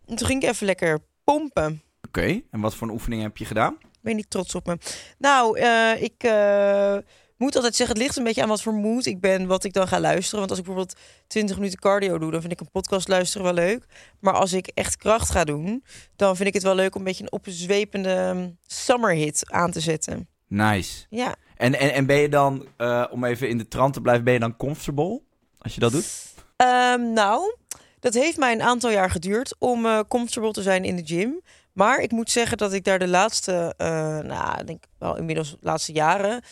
En 0.07 0.17
toen 0.17 0.27
ging 0.27 0.43
ik 0.43 0.49
even 0.49 0.67
lekker 0.67 0.99
pompen. 1.25 1.83
Oké, 2.07 2.41
en 2.51 2.61
wat 2.61 2.75
voor 2.75 2.87
een 2.87 2.93
oefening 2.93 3.23
heb 3.23 3.37
je 3.37 3.45
gedaan? 3.45 3.77
Ben 4.01 4.17
niet 4.17 4.31
trots 4.31 4.55
op 4.55 4.67
me. 4.67 4.79
Nou, 5.19 5.59
eh, 5.59 6.03
ik 6.03 6.15
eh, 6.19 6.97
moet 7.43 7.57
altijd 7.57 7.77
zeggen, 7.77 7.97
het 7.97 8.05
ligt 8.05 8.17
een 8.17 8.25
beetje 8.25 8.43
aan 8.43 8.49
wat 8.49 8.63
voor 8.63 8.73
moed 8.73 9.07
ik 9.07 9.21
ben, 9.21 9.47
wat 9.47 9.65
ik 9.65 9.73
dan 9.73 9.89
ga 9.89 10.01
luisteren. 10.01 10.39
Want 10.39 10.51
als 10.51 10.59
ik 10.59 10.65
bijvoorbeeld 10.65 10.99
20 11.27 11.57
minuten 11.57 11.79
cardio 11.79 12.19
doe, 12.19 12.31
dan 12.31 12.41
vind 12.41 12.53
ik 12.53 12.61
een 12.61 12.71
podcast 12.71 13.09
luisteren 13.09 13.45
wel 13.45 13.65
leuk. 13.65 13.87
Maar 14.21 14.35
als 14.35 14.53
ik 14.53 14.67
echt 14.67 14.97
kracht 14.97 15.31
ga 15.31 15.45
doen, 15.45 15.85
dan 16.17 16.37
vind 16.37 16.49
ik 16.49 16.55
het 16.55 16.63
wel 16.63 16.75
leuk 16.75 16.95
om 16.95 17.01
een 17.01 17.07
beetje 17.07 17.23
een 17.23 17.33
opzwepende 17.33 18.15
um, 18.15 18.59
summerhit 18.67 19.51
aan 19.51 19.71
te 19.71 19.81
zetten. 19.81 20.29
Nice. 20.47 21.07
Ja. 21.11 21.35
En, 21.57 21.79
en, 21.79 21.93
en 21.93 22.07
ben 22.07 22.17
je 22.17 22.29
dan, 22.29 22.67
eh, 22.77 23.05
om 23.11 23.25
even 23.25 23.49
in 23.49 23.59
de 23.59 23.69
trant 23.69 23.95
te 23.95 24.01
blijven, 24.01 24.25
ben 24.25 24.33
je 24.33 24.41
dan 24.41 24.57
comfortable 24.57 25.21
als 25.59 25.75
je 25.75 25.81
dat 25.81 25.93
doet? 25.93 26.33
Ehm, 26.57 27.13
nou, 27.13 27.57
dat 28.01 28.15
heeft 28.15 28.37
mij 28.37 28.53
een 28.53 28.63
aantal 28.63 28.91
jaar 28.91 29.11
geduurd 29.11 29.55
om 29.59 29.87
eh, 29.87 30.01
comfortable 30.09 30.53
te 30.53 30.63
zijn 30.63 30.85
in 30.85 30.97
de 30.97 31.07
gym. 31.07 31.41
Maar 31.73 31.99
ik 31.99 32.11
moet 32.11 32.31
zeggen 32.31 32.59
dat 32.59 32.73
ik 32.73 32.85
daar 32.85 32.99
de 32.99 33.09
laatste, 33.09 33.75
eh, 33.77 34.19
nou, 34.19 34.61
ik 34.61 34.67
denk 34.67 34.85
wel 34.99 35.17
inmiddels 35.17 35.51
de 35.51 35.57
laatste 35.61 35.93
jaren, 35.93 36.43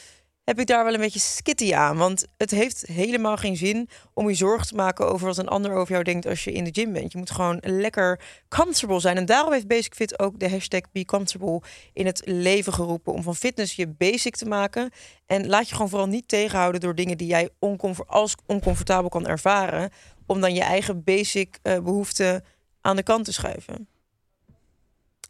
heb 0.50 0.61
ik 0.61 0.66
daar 0.66 0.85
wel 0.85 0.95
een 0.95 1.00
beetje 1.00 1.19
skitty 1.19 1.75
aan. 1.75 1.97
Want 1.97 2.26
het 2.37 2.50
heeft 2.50 2.87
helemaal 2.87 3.37
geen 3.37 3.57
zin 3.57 3.88
om 4.14 4.28
je 4.28 4.35
zorgen 4.35 4.66
te 4.66 4.75
maken 4.75 5.09
over 5.09 5.26
wat 5.26 5.38
een 5.38 5.49
ander 5.49 5.73
over 5.73 5.92
jou 5.92 6.04
denkt 6.04 6.26
als 6.26 6.45
je 6.45 6.52
in 6.52 6.64
de 6.64 6.71
gym 6.73 6.92
bent. 6.92 7.12
Je 7.12 7.19
moet 7.19 7.30
gewoon 7.30 7.59
lekker 7.62 8.21
comfortable 8.49 9.00
zijn. 9.00 9.16
En 9.16 9.26
daarom 9.26 9.52
heeft 9.52 9.66
Basic 9.66 9.95
Fit 9.95 10.19
ook 10.19 10.38
de 10.38 10.50
hashtag 10.50 10.80
Be 10.92 11.04
Comfortable 11.04 11.62
in 11.92 12.07
het 12.07 12.23
leven 12.25 12.73
geroepen. 12.73 13.12
Om 13.12 13.23
van 13.23 13.37
fitness 13.37 13.76
je 13.76 13.88
basic 13.88 14.37
te 14.37 14.47
maken. 14.47 14.90
En 15.26 15.47
laat 15.47 15.69
je 15.69 15.75
gewoon 15.75 15.88
vooral 15.88 16.09
niet 16.09 16.28
tegenhouden 16.28 16.80
door 16.80 16.95
dingen 16.95 17.19
die 17.19 17.28
jij 17.28 17.49
als 18.07 18.35
oncomfortabel 18.47 19.09
kan 19.09 19.26
ervaren. 19.26 19.90
Om 20.26 20.40
dan 20.40 20.54
je 20.54 20.62
eigen 20.62 21.04
basic 21.04 21.59
eh, 21.62 21.78
behoeften 21.78 22.45
aan 22.80 22.97
de 22.97 23.02
kant 23.02 23.25
te 23.25 23.33
schuiven. 23.33 23.88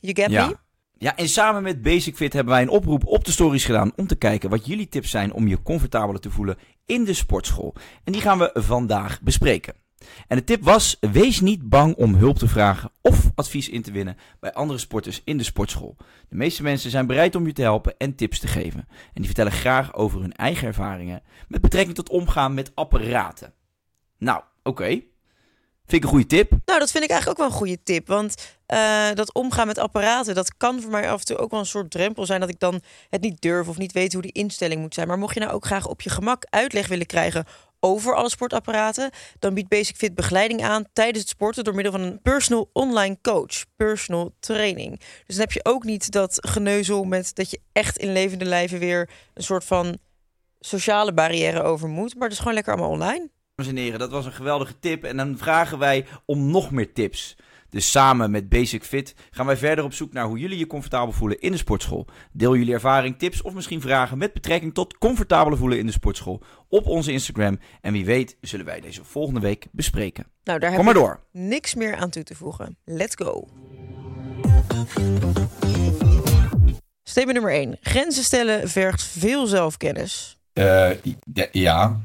You 0.01 0.15
get 0.15 0.31
me? 0.31 0.57
Ja, 1.03 1.17
en 1.17 1.29
samen 1.29 1.63
met 1.63 1.83
Basic 1.83 2.17
Fit 2.17 2.33
hebben 2.33 2.53
wij 2.53 2.63
een 2.63 2.69
oproep 2.69 3.07
op 3.07 3.25
de 3.25 3.31
stories 3.31 3.65
gedaan 3.65 3.93
om 3.97 4.07
te 4.07 4.17
kijken 4.17 4.51
wat 4.51 4.67
jullie 4.67 4.89
tips 4.89 5.11
zijn 5.11 5.33
om 5.33 5.49
je 5.49 5.63
comfortabeler 5.63 6.21
te 6.21 6.31
voelen 6.31 6.57
in 6.87 7.05
de 7.05 7.13
sportschool. 7.13 7.75
En 8.05 8.13
die 8.13 8.21
gaan 8.21 8.39
we 8.39 8.51
vandaag 8.55 9.21
bespreken. 9.21 9.75
En 10.27 10.37
de 10.37 10.45
tip 10.45 10.63
was: 10.63 10.97
wees 11.01 11.41
niet 11.41 11.69
bang 11.69 11.95
om 11.95 12.15
hulp 12.15 12.39
te 12.39 12.49
vragen 12.49 12.91
of 13.01 13.31
advies 13.35 13.69
in 13.69 13.83
te 13.83 13.93
winnen 13.93 14.17
bij 14.41 14.53
andere 14.53 14.79
sporters 14.79 15.23
in 15.25 15.37
de 15.37 15.45
sportschool. 15.45 15.97
De 16.29 16.37
meeste 16.37 16.63
mensen 16.63 16.91
zijn 16.91 17.07
bereid 17.07 17.35
om 17.35 17.47
je 17.47 17.53
te 17.53 17.63
helpen 17.63 17.95
en 17.99 18.15
tips 18.15 18.39
te 18.39 18.49
geven. 18.49 18.87
En 18.89 19.09
die 19.15 19.27
vertellen 19.27 19.53
graag 19.53 19.95
over 19.95 20.21
hun 20.21 20.33
eigen 20.33 20.67
ervaringen 20.67 21.23
met 21.49 21.61
betrekking 21.61 21.95
tot 21.95 22.09
omgaan 22.09 22.55
met 22.55 22.73
apparaten. 22.75 23.53
Nou, 24.19 24.43
oké. 24.63 25.01
Vind 25.91 26.05
ik 26.05 26.11
een 26.11 26.17
goede 26.17 26.37
tip. 26.37 26.51
Nou, 26.65 26.79
dat 26.79 26.91
vind 26.91 27.05
ik 27.05 27.11
eigenlijk 27.11 27.41
ook 27.41 27.47
wel 27.47 27.55
een 27.55 27.63
goede 27.63 27.83
tip. 27.83 28.07
Want 28.07 28.57
uh, 28.75 29.09
dat 29.15 29.35
omgaan 29.35 29.67
met 29.67 29.79
apparaten, 29.79 30.35
dat 30.35 30.57
kan 30.57 30.81
voor 30.81 30.91
mij 30.91 31.11
af 31.11 31.19
en 31.21 31.27
toe 31.27 31.37
ook 31.37 31.51
wel 31.51 31.61
een 31.61 31.67
soort 31.67 31.91
drempel 31.91 32.27
zijn 32.27 32.41
dat 32.41 32.49
ik 32.49 32.59
dan 32.59 32.81
het 33.09 33.21
niet 33.21 33.41
durf 33.41 33.69
of 33.69 33.79
niet 33.79 33.93
weet 33.93 34.13
hoe 34.13 34.23
die 34.23 34.33
instelling 34.33 34.81
moet 34.81 34.95
zijn. 34.95 35.09
Maar 35.09 35.19
mocht 35.19 35.35
je 35.35 35.41
nou 35.41 35.53
ook 35.53 35.65
graag 35.65 35.87
op 35.87 36.01
je 36.01 36.11
gemak 36.11 36.47
uitleg 36.51 36.89
willen 36.89 37.07
krijgen 37.07 37.45
over 37.81 38.15
alle 38.15 38.31
sportapparaten, 38.31 39.11
dan 39.39 39.55
biedt 39.55 39.69
Basic 39.69 39.97
Fit 39.97 40.15
begeleiding 40.15 40.63
aan 40.63 40.85
tijdens 40.93 41.19
het 41.19 41.29
sporten 41.29 41.65
door 41.65 41.75
middel 41.75 41.93
van 41.93 42.01
een 42.01 42.23
personal 42.23 42.71
online 42.73 43.19
coach, 43.23 43.65
personal 43.77 44.35
training. 44.41 44.99
Dus 44.99 45.37
dan 45.37 45.39
heb 45.39 45.53
je 45.53 45.65
ook 45.65 45.85
niet 45.85 46.11
dat 46.11 46.47
geneuzel 46.49 47.05
met 47.05 47.35
dat 47.35 47.51
je 47.51 47.61
echt 47.73 47.99
in 47.99 48.13
levende 48.13 48.45
lijven 48.45 48.79
weer 48.79 49.11
een 49.35 49.43
soort 49.43 49.65
van 49.65 49.99
sociale 50.61 51.13
barrière 51.13 51.63
over 51.63 51.89
moet. 51.89 52.15
Maar 52.15 52.23
het 52.23 52.33
is 52.33 52.39
gewoon 52.39 52.55
lekker 52.55 52.73
allemaal 52.73 52.91
online. 52.91 53.31
Dames 53.61 53.79
en 53.79 53.83
heren, 53.85 53.99
dat 53.99 54.11
was 54.11 54.27
een 54.27 54.33
geweldige 54.33 54.79
tip. 54.79 55.05
En 55.05 55.17
dan 55.17 55.39
vragen 55.39 55.79
wij 55.79 56.07
om 56.25 56.51
nog 56.51 56.71
meer 56.71 56.93
tips. 56.93 57.37
Dus 57.69 57.91
samen 57.91 58.31
met 58.31 58.49
Basic 58.49 58.85
Fit 58.85 59.15
gaan 59.31 59.47
wij 59.47 59.57
verder 59.57 59.85
op 59.85 59.93
zoek 59.93 60.13
naar 60.13 60.25
hoe 60.25 60.39
jullie 60.39 60.59
je 60.59 60.67
comfortabel 60.67 61.13
voelen 61.13 61.41
in 61.41 61.51
de 61.53 61.57
sportschool. 61.59 62.07
Deel 62.33 62.57
jullie 62.57 62.75
ervaring, 62.75 63.19
tips 63.19 63.43
of 63.43 63.55
misschien 63.55 63.81
vragen 63.81 64.19
met 64.19 64.33
betrekking 64.33 64.75
tot 64.75 64.99
comfortabel 64.99 65.57
voelen 65.57 65.79
in 65.79 65.87
de 65.87 65.93
sportschool 65.93 66.43
op 66.69 66.87
onze 66.87 67.13
Instagram. 67.13 67.59
En 67.81 67.93
wie 67.93 68.05
weet 68.05 68.37
zullen 68.41 68.67
wij 68.67 68.81
deze 68.81 69.05
volgende 69.05 69.41
week 69.41 69.67
bespreken. 69.73 70.27
Nou, 70.45 70.59
daar 70.59 70.69
Kom 70.75 70.87
heb 70.87 70.95
maar 70.95 71.03
door. 71.05 71.21
niks 71.33 71.75
meer 71.75 71.97
aan 71.97 72.11
toe 72.11 72.23
te 72.23 72.35
voegen. 72.35 72.77
Let's 72.85 73.15
go. 73.15 73.49
Statement 77.03 77.39
nummer 77.39 77.53
1. 77.53 77.77
Grenzen 77.81 78.25
stellen 78.25 78.69
vergt 78.69 79.03
veel 79.03 79.47
zelfkennis. 79.47 80.39
Uh, 80.55 80.91
ja. 81.53 82.01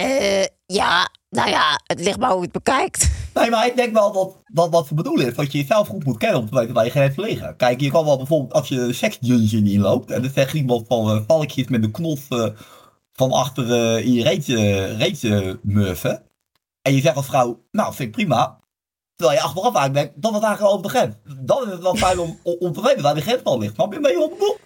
Uh, 0.00 0.44
ja, 0.66 1.08
nou 1.30 1.48
ja, 1.48 1.80
het 1.84 2.00
ligt 2.00 2.18
maar 2.18 2.30
hoe 2.30 2.38
je 2.38 2.44
het 2.44 2.64
bekijkt. 2.64 3.10
Nee, 3.34 3.50
maar 3.50 3.66
ik 3.66 3.76
denk 3.76 3.94
wel 3.94 4.12
dat, 4.12 4.36
dat 4.46 4.70
wat 4.70 4.88
we 4.88 4.94
bedoelen 4.94 5.26
is 5.26 5.34
dat 5.34 5.52
je 5.52 5.58
jezelf 5.58 5.88
goed 5.88 6.04
moet 6.04 6.18
kennen 6.18 6.40
om 6.40 6.48
te 6.48 6.54
weten 6.54 6.74
waar 6.74 6.84
je 6.84 6.90
grenzen 6.90 7.22
liggen. 7.22 7.56
Kijk, 7.56 7.80
je 7.80 7.90
kan 7.90 8.04
wel 8.04 8.16
bijvoorbeeld 8.16 8.52
als 8.52 8.68
je 8.68 8.80
een 8.80 8.94
seksdungeon 8.94 9.66
inloopt 9.66 10.10
en 10.10 10.22
dan 10.22 10.30
zegt 10.30 10.54
iemand 10.54 10.86
van 10.86 11.16
uh, 11.16 11.22
valkjes 11.26 11.68
met 11.68 11.84
een 11.84 11.90
knop 11.90 12.18
uh, 12.28 12.46
van 13.12 13.32
achter 13.32 13.66
uh, 13.66 14.04
in 14.06 14.12
je 14.12 14.22
reet, 14.22 14.46
reet 14.98 15.22
murfen. 15.62 16.22
En 16.82 16.94
je 16.94 17.00
zegt 17.00 17.16
als 17.16 17.26
vrouw, 17.26 17.64
nou 17.70 17.94
vind 17.94 18.08
ik 18.08 18.14
prima. 18.14 18.58
Terwijl 19.16 19.38
je 19.38 19.44
achteraf 19.44 19.74
eigenlijk 19.74 19.94
denkt, 19.94 20.22
dat 20.22 20.34
is 20.34 20.46
eigenlijk 20.46 20.74
over 20.74 20.92
de 20.92 20.98
grens. 20.98 21.14
Dan 21.46 21.66
is 21.66 21.72
het 21.72 21.82
wel 21.82 21.96
fijn 21.96 22.18
om, 22.18 22.38
om 22.42 22.72
te 22.72 22.82
weten 22.82 23.02
waar 23.02 23.14
de 23.14 23.20
grens 23.20 23.44
al 23.44 23.58
ligt. 23.58 23.76
Je? 23.76 24.00
Ben 24.00 24.12
je 24.12 24.22
op 24.22 24.58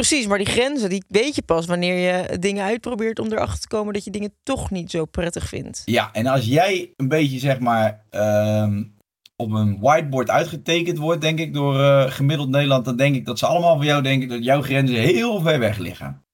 Precies, 0.00 0.26
maar 0.26 0.38
die 0.38 0.46
grenzen 0.46 0.88
die 0.88 1.04
weet 1.08 1.34
je 1.34 1.42
pas 1.42 1.66
wanneer 1.66 1.94
je 1.94 2.38
dingen 2.38 2.64
uitprobeert 2.64 3.18
om 3.18 3.32
erachter 3.32 3.60
te 3.60 3.68
komen 3.68 3.92
dat 3.94 4.04
je 4.04 4.10
dingen 4.10 4.34
toch 4.42 4.70
niet 4.70 4.90
zo 4.90 5.04
prettig 5.04 5.48
vindt. 5.48 5.82
Ja, 5.84 6.12
en 6.12 6.26
als 6.26 6.44
jij 6.44 6.92
een 6.96 7.08
beetje 7.08 7.38
zeg 7.38 7.58
maar 7.58 8.04
um, 8.10 8.96
op 9.36 9.50
een 9.52 9.78
whiteboard 9.80 10.30
uitgetekend 10.30 10.98
wordt, 10.98 11.20
denk 11.20 11.38
ik, 11.38 11.54
door 11.54 11.78
uh, 11.78 12.10
gemiddeld 12.10 12.48
Nederland, 12.48 12.84
dan 12.84 12.96
denk 12.96 13.14
ik 13.14 13.26
dat 13.26 13.38
ze 13.38 13.46
allemaal 13.46 13.76
van 13.76 13.86
jou 13.86 14.02
denken 14.02 14.28
dat 14.28 14.44
jouw 14.44 14.62
grenzen 14.62 14.96
heel 14.96 15.40
ver 15.40 15.58
weg 15.58 15.78
liggen. 15.78 16.24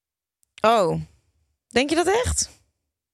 Oh, 0.60 1.00
denk 1.68 1.90
je 1.90 1.96
dat 1.96 2.22
echt? 2.24 2.50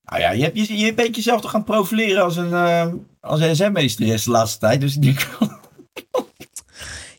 Nou 0.03 0.21
ja, 0.21 0.31
je, 0.31 0.43
hebt, 0.43 0.57
je, 0.57 0.79
je 0.79 0.95
bent 0.95 1.17
jezelf 1.17 1.41
toch 1.41 1.51
gaan 1.51 1.65
profileren 1.65 2.23
als 2.23 2.37
een, 2.37 2.51
uh, 2.51 2.87
als 3.21 3.41
een 3.41 3.57
SM-meesteres 3.57 4.25
de 4.25 4.31
laatste 4.31 4.59
tijd, 4.59 4.81
dus 4.81 4.97
ik 4.97 5.03
denk 5.03 5.29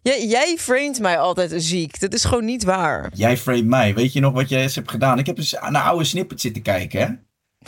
Jij, 0.04 0.28
jij 0.28 0.56
framet 0.60 1.00
mij 1.00 1.20
altijd 1.20 1.64
ziek. 1.64 2.00
Dat 2.00 2.14
is 2.14 2.26
gewoon 2.26 2.46
niet 2.46 2.64
waar. 2.64 3.12
Jij 3.14 3.38
framet 3.38 3.66
mij. 3.66 3.94
Weet 3.94 4.14
je 4.14 4.20
nog 4.20 4.34
wat 4.34 4.50
jij 4.50 4.62
eens 4.62 4.76
hebt 4.76 4.92
gedaan? 4.92 5.20
Ik 5.20 5.26
heb 5.26 5.38
eens 5.38 5.52
naar 5.70 5.84
oude 5.84 6.04
snippet 6.04 6.42
zitten 6.42 6.62
kijken, 6.62 7.00
hè? 7.00 7.08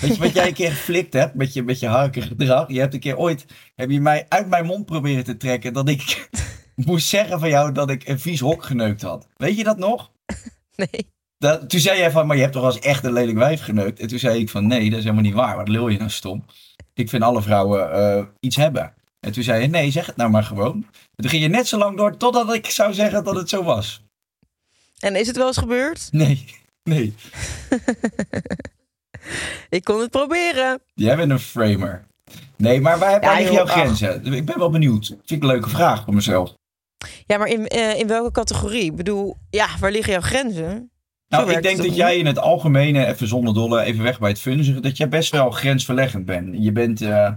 Weet 0.02 0.16
je 0.16 0.22
wat 0.22 0.34
jij 0.34 0.48
een 0.48 0.54
keer 0.54 0.72
geflikt 0.72 1.14
hebt 1.14 1.36
met 1.36 1.54
je, 1.54 1.64
met 1.64 1.80
je 1.80 2.10
gedrag? 2.12 2.68
Je 2.68 2.80
hebt 2.80 2.94
een 2.94 3.00
keer 3.00 3.18
ooit, 3.18 3.46
heb 3.76 3.90
je 3.90 4.02
mij 4.02 4.26
uit 4.30 4.50
mijn 4.50 4.66
mond 4.66 4.86
proberen 4.86 5.24
te 5.24 5.38
trekken 5.38 5.74
dat 5.74 5.90
ik 5.90 6.30
moest 6.76 7.08
zeggen 7.08 7.40
van 7.40 7.50
jou 7.50 7.72
dat 7.72 7.90
ik 7.90 8.08
een 8.08 8.20
vies 8.20 8.40
hok 8.40 8.64
geneukt 8.64 9.02
had. 9.02 9.28
Weet 9.36 9.58
je 9.58 9.64
dat 9.64 9.78
nog? 9.78 10.12
Nee. 10.76 11.14
Dat, 11.38 11.70
toen 11.70 11.80
zei 11.80 11.98
jij 11.98 12.12
van, 12.12 12.28
maar 12.28 12.36
je 12.36 12.42
hebt 12.42 12.54
toch 12.54 12.64
als 12.64 12.80
echt 12.80 13.04
een 13.04 13.14
lelijk 13.14 13.38
wijf 13.38 13.62
geneukt? 13.62 14.00
En 14.00 14.08
toen 14.08 14.20
zei 14.20 14.40
ik 14.40 14.50
van, 14.50 14.68
nee, 14.68 14.90
dat 14.90 14.98
is 14.98 15.04
helemaal 15.04 15.24
niet 15.24 15.34
waar. 15.34 15.56
Wat 15.58 15.68
lul 15.68 15.88
je 15.88 15.98
nou 15.98 16.10
stom? 16.10 16.46
Ik 16.94 17.10
vind 17.10 17.24
alle 17.24 17.42
vrouwen 17.42 17.90
uh, 18.00 18.26
iets 18.40 18.56
hebben. 18.56 18.94
En 19.26 19.32
toen 19.32 19.44
zei 19.44 19.62
je, 19.62 19.68
nee, 19.68 19.92
zeg 19.92 20.06
het 20.06 20.16
nou 20.16 20.30
maar 20.30 20.44
gewoon. 20.44 20.74
En 20.92 21.16
toen 21.16 21.30
ging 21.30 21.42
je 21.42 21.50
net 21.50 21.68
zo 21.68 21.78
lang 21.78 21.98
door 21.98 22.18
totdat 22.18 22.54
ik 22.54 22.70
zou 22.70 22.94
zeggen 22.94 23.24
dat 23.24 23.36
het 23.36 23.50
zo 23.50 23.64
was. 23.64 24.04
En 25.00 25.16
is 25.16 25.28
het 25.28 25.38
wel 25.38 25.48
eens 25.48 25.58
gebeurd? 25.58 26.08
Nee, 26.12 26.46
nee. 26.90 27.16
ik 29.78 29.84
kon 29.84 30.00
het 30.00 30.10
proberen. 30.10 30.82
Jij 30.94 31.16
bent 31.16 31.32
een 31.32 31.40
framer. 31.40 32.06
Nee, 32.58 32.82
maar 32.82 33.00
waar, 33.00 33.20
waar 33.20 33.32
Ja, 33.32 33.38
liggen 33.38 33.56
joh, 33.56 33.66
jouw 33.66 33.76
grenzen? 33.76 34.34
Ik 34.34 34.46
ben 34.46 34.60
wel 34.60 34.70
benieuwd. 34.70 35.08
Vind 35.08 35.32
ik 35.32 35.42
een 35.42 35.48
leuke 35.48 35.70
vraag 35.70 36.04
voor 36.04 36.14
mezelf. 36.14 36.54
Ja, 37.26 37.38
maar 37.38 37.48
in, 37.48 37.68
eh, 37.68 38.00
in 38.00 38.08
welke 38.08 38.32
categorie? 38.32 38.84
Ik 38.84 38.96
bedoel, 38.96 39.38
ja, 39.50 39.68
waar 39.80 39.92
liggen 39.92 40.12
jouw 40.12 40.22
grenzen? 40.22 40.92
Nou, 41.28 41.52
ik 41.52 41.64
denk 41.64 41.78
dat 41.78 41.96
jij 41.96 42.18
in 42.18 42.26
het 42.26 42.40
algemene, 42.40 43.06
even 43.06 43.28
zonder 43.28 43.54
dolle, 43.54 43.82
even 43.82 44.04
weg 44.04 44.20
bij 44.20 44.30
het 44.30 44.40
funzigen, 44.40 44.82
dat 44.82 44.98
jij 44.98 45.10
best 45.10 45.32
wel 45.32 45.52
grensverleggend 45.52 46.26
bent. 46.26 46.56
Je 46.58 46.72
bent, 46.72 47.02
eh, 47.02 47.32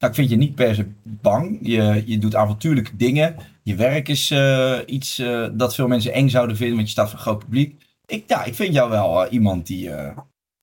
nou, 0.00 0.12
ik 0.12 0.14
vind 0.14 0.30
je 0.30 0.36
niet 0.36 0.54
per 0.54 0.74
se 0.74 0.86
bang. 1.02 1.58
Je, 1.62 2.02
je 2.06 2.18
doet 2.18 2.34
avontuurlijke 2.34 2.96
dingen. 2.96 3.36
Je 3.62 3.74
werk 3.74 4.08
is 4.08 4.30
eh, 4.30 4.78
iets 4.86 5.18
eh, 5.18 5.48
dat 5.52 5.74
veel 5.74 5.88
mensen 5.88 6.12
eng 6.12 6.28
zouden 6.28 6.56
vinden, 6.56 6.76
want 6.76 6.86
je 6.86 6.92
staat 6.92 7.08
voor 7.08 7.18
een 7.18 7.24
groot 7.24 7.38
publiek. 7.38 7.82
Ik, 8.06 8.24
ja, 8.26 8.44
ik 8.44 8.54
vind 8.54 8.74
jou 8.74 8.90
wel 8.90 9.24
eh, 9.24 9.32
iemand 9.32 9.66
die 9.66 9.90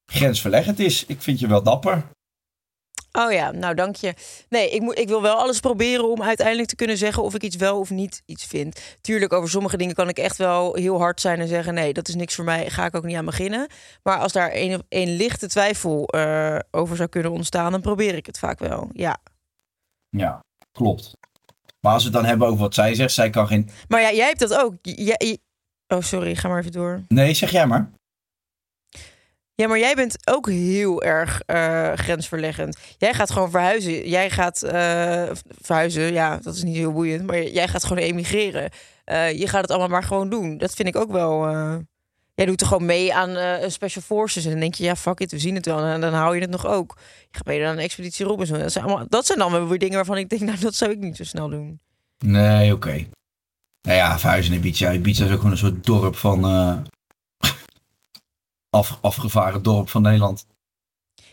grensverleggend 0.06 0.80
is. 0.80 1.06
Ik 1.06 1.22
vind 1.22 1.40
je 1.40 1.48
wel 1.48 1.64
dapper. 1.64 2.04
Oh 3.18 3.32
ja, 3.32 3.52
nou 3.52 3.76
dank 3.76 3.96
je. 3.96 4.14
Nee, 4.50 4.70
ik, 4.70 4.82
moet, 4.82 4.98
ik 4.98 5.08
wil 5.08 5.22
wel 5.22 5.36
alles 5.36 5.60
proberen 5.60 6.10
om 6.10 6.24
uiteindelijk 6.24 6.68
te 6.68 6.76
kunnen 6.76 6.98
zeggen 6.98 7.24
of 7.24 7.34
ik 7.34 7.44
iets 7.44 7.56
wel 7.56 7.80
of 7.80 7.90
niet 7.90 8.22
iets 8.26 8.46
vind. 8.46 8.98
Tuurlijk, 9.02 9.34
over 9.34 9.50
sommige 9.50 9.78
dingen 9.78 9.96
kan 9.96 10.10
ik 10.10 10.18
echt 10.18 10.38
wel 10.38 10.76
heel 10.76 10.98
hard 10.98 11.22
zijn 11.22 11.40
en 11.40 11.48
zeggen: 11.48 11.74
nee, 11.74 11.94
dat 11.94 12.08
is 12.08 12.16
niks 12.16 12.36
voor 12.36 12.46
mij, 12.46 12.70
ga 12.70 12.86
ik 12.86 12.96
ook 12.96 13.04
niet 13.04 13.16
aan 13.16 13.26
beginnen. 13.26 13.68
Maar 14.04 14.18
als 14.18 14.32
daar 14.32 14.52
een, 14.54 14.84
een 14.90 15.16
lichte 15.16 15.48
twijfel 15.48 16.08
eh, 16.08 16.60
over 16.72 16.96
zou 16.96 17.10
kunnen 17.10 17.32
ontstaan, 17.32 17.72
dan 17.72 17.82
probeer 17.82 18.16
ik 18.16 18.26
het 18.26 18.40
vaak 18.40 18.60
wel. 18.60 18.90
Ja. 18.94 19.18
Ja, 20.10 20.40
klopt. 20.72 21.12
Maar 21.80 21.94
als 21.94 22.04
we 22.04 22.10
het 22.10 22.18
dan 22.18 22.28
hebben 22.30 22.48
over 22.48 22.60
wat 22.60 22.74
zij 22.74 22.96
zegt, 22.96 23.14
zij 23.14 23.30
kan 23.30 23.48
geen... 23.48 23.70
Maar 23.88 24.02
ja, 24.02 24.12
jij 24.12 24.26
hebt 24.26 24.40
dat 24.40 24.56
ook. 24.56 24.74
Jij, 24.82 25.38
oh, 25.88 26.02
sorry, 26.02 26.36
ga 26.36 26.48
maar 26.48 26.60
even 26.60 26.72
door. 26.72 27.02
Nee, 27.08 27.34
zeg 27.34 27.52
jij 27.52 27.68
maar. 27.68 27.92
Ja, 29.60 29.68
maar 29.68 29.80
jij 29.80 29.96
bent 29.96 30.28
ook 30.28 30.50
heel 30.50 31.04
erg 31.04 31.42
eh, 31.42 31.92
grensverleggend. 31.94 32.78
Jij 32.98 33.14
gaat 33.14 33.32
gewoon 33.32 33.52
verhuizen. 33.52 34.10
Jij 34.10 34.30
gaat 34.30 34.64
eh, 34.64 35.24
verhuizen, 35.62 36.14
ja, 36.14 36.38
dat 36.42 36.56
is 36.56 36.64
niet 36.64 36.76
heel 36.76 36.92
boeiend. 36.92 37.26
Maar 37.26 37.44
jij 37.44 37.68
gaat 37.68 37.84
gewoon 37.84 38.04
emigreren. 38.04 38.70
Eh, 39.04 39.40
je 39.40 39.48
gaat 39.48 39.62
het 39.62 39.70
allemaal 39.70 39.90
maar 39.90 40.04
gewoon 40.04 40.30
doen. 40.30 40.58
Dat 40.58 40.74
vind 40.74 40.88
ik 40.88 40.96
ook 40.96 41.12
wel... 41.12 41.48
Jij 42.34 42.46
doet 42.46 42.62
er 42.62 42.68
gewoon 42.68 42.86
mee 42.86 43.14
aan 43.14 43.62
Special 43.72 44.04
Forces. 44.04 44.46
En 44.46 44.52
dan 44.52 44.60
denk 44.60 44.74
je, 44.74 44.84
ja, 44.84 44.96
fuck 44.96 45.20
it, 45.20 45.32
we 45.32 45.40
zien 45.40 45.56
het 45.56 45.66
wel. 45.66 45.80
En 45.80 46.02
dan 46.02 46.14
hou 46.14 46.36
je 46.36 46.42
het 46.42 46.50
nog 46.50 46.66
ook. 46.66 46.98
Je 47.00 47.28
gaat 47.32 47.46
mee 47.46 47.66
aan 47.66 47.78
een 47.78 47.84
expeditie 47.84 48.26
Robinson. 48.26 48.60
Dat 48.60 48.72
zijn, 48.72 48.86
allemaal, 48.86 49.06
dat 49.10 49.26
zijn 49.26 49.68
weer 49.68 49.80
dingen 49.80 49.96
waarvan 49.96 50.18
ik 50.18 50.30
denk, 50.30 50.42
nou, 50.42 50.60
dat 50.60 50.76
zou 50.76 50.92
ik 50.92 51.00
niet 51.00 51.18
zo 51.18 51.24
snel 51.24 51.50
doen. 51.50 51.80
Nee, 52.26 52.74
oké. 52.74 53.08
Nou 53.82 53.98
ja, 53.98 54.20
verhuizen 54.20 54.54
in 54.54 54.60
Ibiza. 54.60 54.92
Ibiza 54.92 55.26
is 55.26 55.32
ook 55.32 55.38
gewoon 55.38 55.52
een 55.52 55.58
soort 55.58 55.86
dorp 55.86 56.16
van... 56.16 56.46
af, 58.70 58.98
afgevaren 59.02 59.64
dorp 59.64 59.90
van 59.90 60.02
Nederland. 60.02 60.46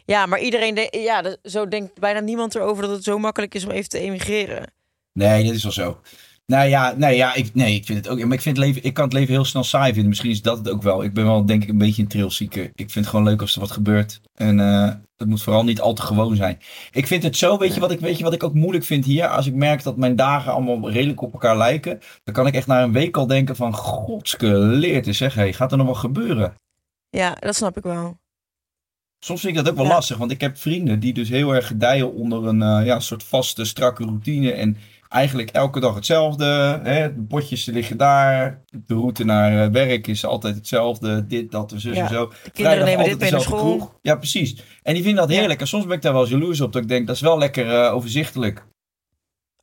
Ja, 0.04 0.26
maar 0.26 0.40
iedereen, 0.40 0.74
de- 0.74 0.98
ja, 1.00 1.36
zo 1.42 1.68
denkt 1.68 2.00
bijna 2.00 2.20
niemand 2.20 2.54
erover 2.54 2.82
dat 2.82 2.92
het 2.92 3.04
zo 3.04 3.18
makkelijk 3.18 3.54
is 3.54 3.64
om 3.64 3.70
even 3.70 3.88
te 3.88 3.98
emigreren. 3.98 4.72
Nee, 5.12 5.44
dat 5.44 5.54
is 5.54 5.62
wel 5.62 5.72
zo. 5.72 6.00
Nou 6.46 6.68
ja, 6.68 6.94
nee, 6.96 7.16
ja 7.16 7.34
ik, 7.34 7.54
nee, 7.54 7.74
ik 7.74 7.84
vind 7.84 7.98
het 7.98 8.08
ook. 8.08 8.18
Maar 8.24 8.32
ik, 8.36 8.40
vind 8.40 8.56
het 8.56 8.66
leven, 8.66 8.84
ik 8.84 8.94
kan 8.94 9.04
het 9.04 9.12
leven 9.12 9.34
heel 9.34 9.44
snel 9.44 9.64
saai 9.64 9.92
vinden. 9.92 10.08
Misschien 10.08 10.30
is 10.30 10.42
dat 10.42 10.58
het 10.58 10.68
ook 10.68 10.82
wel. 10.82 11.02
Ik 11.04 11.14
ben 11.14 11.24
wel, 11.24 11.46
denk 11.46 11.62
ik, 11.62 11.68
een 11.68 11.78
beetje 11.78 12.02
een 12.02 12.08
trilzieker. 12.08 12.64
Ik 12.64 12.90
vind 12.90 12.94
het 12.94 13.06
gewoon 13.06 13.24
leuk 13.24 13.40
als 13.40 13.54
er 13.54 13.60
wat 13.60 13.70
gebeurt. 13.70 14.20
En 14.38 14.60
eh 14.60 14.92
het 15.16 15.28
moet 15.28 15.42
vooral 15.42 15.64
niet 15.64 15.80
al 15.80 15.92
te 15.92 16.02
gewoon 16.02 16.36
zijn. 16.36 16.58
Ik 16.90 17.06
vind 17.06 17.22
het 17.22 17.36
zo, 17.36 17.58
weet 17.58 17.74
je, 17.74 17.80
wat 17.80 17.90
ik, 17.90 18.00
weet 18.00 18.18
je 18.18 18.24
wat 18.24 18.32
ik 18.32 18.42
ook 18.42 18.54
moeilijk 18.54 18.84
vind 18.84 19.04
hier? 19.04 19.28
Als 19.28 19.46
ik 19.46 19.54
merk 19.54 19.82
dat 19.82 19.96
mijn 19.96 20.16
dagen 20.16 20.52
allemaal 20.52 20.90
redelijk 20.90 21.22
op 21.22 21.32
elkaar 21.32 21.56
lijken. 21.56 22.00
Dan 22.24 22.34
kan 22.34 22.46
ik 22.46 22.54
echt 22.54 22.66
na 22.66 22.82
een 22.82 22.92
week 22.92 23.16
al 23.16 23.26
denken 23.26 23.56
van, 23.56 23.74
godske 23.74 24.46
leert 24.56 25.06
is 25.06 25.16
zeg. 25.16 25.34
Hey, 25.34 25.52
gaat 25.52 25.72
er 25.72 25.78
nog 25.78 25.86
wat 25.86 25.96
gebeuren? 25.96 26.54
Ja, 27.14 27.36
dat 27.40 27.54
snap 27.54 27.76
ik 27.76 27.82
wel. 27.82 28.18
Soms 29.24 29.40
vind 29.40 29.56
ik 29.56 29.62
dat 29.64 29.70
ook 29.72 29.78
wel 29.78 29.86
Ja. 29.86 29.92
lastig, 29.92 30.16
want 30.16 30.30
ik 30.30 30.40
heb 30.40 30.58
vrienden 30.58 31.00
die 31.00 31.12
dus 31.14 31.28
heel 31.28 31.54
erg 31.54 31.66
gedijen 31.66 32.12
onder 32.14 32.46
een 32.46 32.62
eh, 32.62 32.86
ja, 32.86 33.00
soort 33.00 33.22
vaste, 33.22 33.64
strakke 33.64 34.04
routine. 34.04 34.52
En 34.52 34.76
eigenlijk 35.08 35.50
elke 35.50 35.80
dag 35.80 35.94
hetzelfde. 35.94 36.44
Hè? 36.82 37.14
De 37.14 37.22
potjes 37.22 37.64
liggen 37.64 37.96
daar. 37.96 38.62
De 38.86 38.94
route 38.94 39.24
naar 39.24 39.64
eh, 39.64 39.70
werk 39.70 40.06
is 40.06 40.24
altijd 40.24 40.54
hetzelfde. 40.54 41.26
Dit, 41.26 41.50
dat, 41.50 41.74
Ja. 41.76 41.90
en 41.94 42.08
zo. 42.08 42.32
De 42.44 42.50
kinderen 42.50 42.84
nemen 42.84 43.04
dit 43.04 43.18
mee 43.18 43.30
naar 43.30 43.40
school. 43.40 43.58
kroeg. 43.76 43.94
Ja, 44.02 44.16
precies. 44.16 44.62
En 44.82 44.94
die 44.94 45.02
vinden 45.02 45.20
dat 45.22 45.32
Ja. 45.32 45.38
heerlijk. 45.38 45.60
En 45.60 45.66
soms 45.66 45.86
ben 45.86 45.96
ik 45.96 46.02
daar 46.02 46.12
wel 46.12 46.28
jaloers 46.28 46.60
op. 46.60 46.72
Dat 46.72 46.82
ik 46.82 46.88
denk, 46.88 47.06
dat 47.06 47.16
is 47.16 47.22
wel 47.22 47.38
lekker 47.38 47.70
eh, 47.84 47.94
overzichtelijk. 47.94 48.64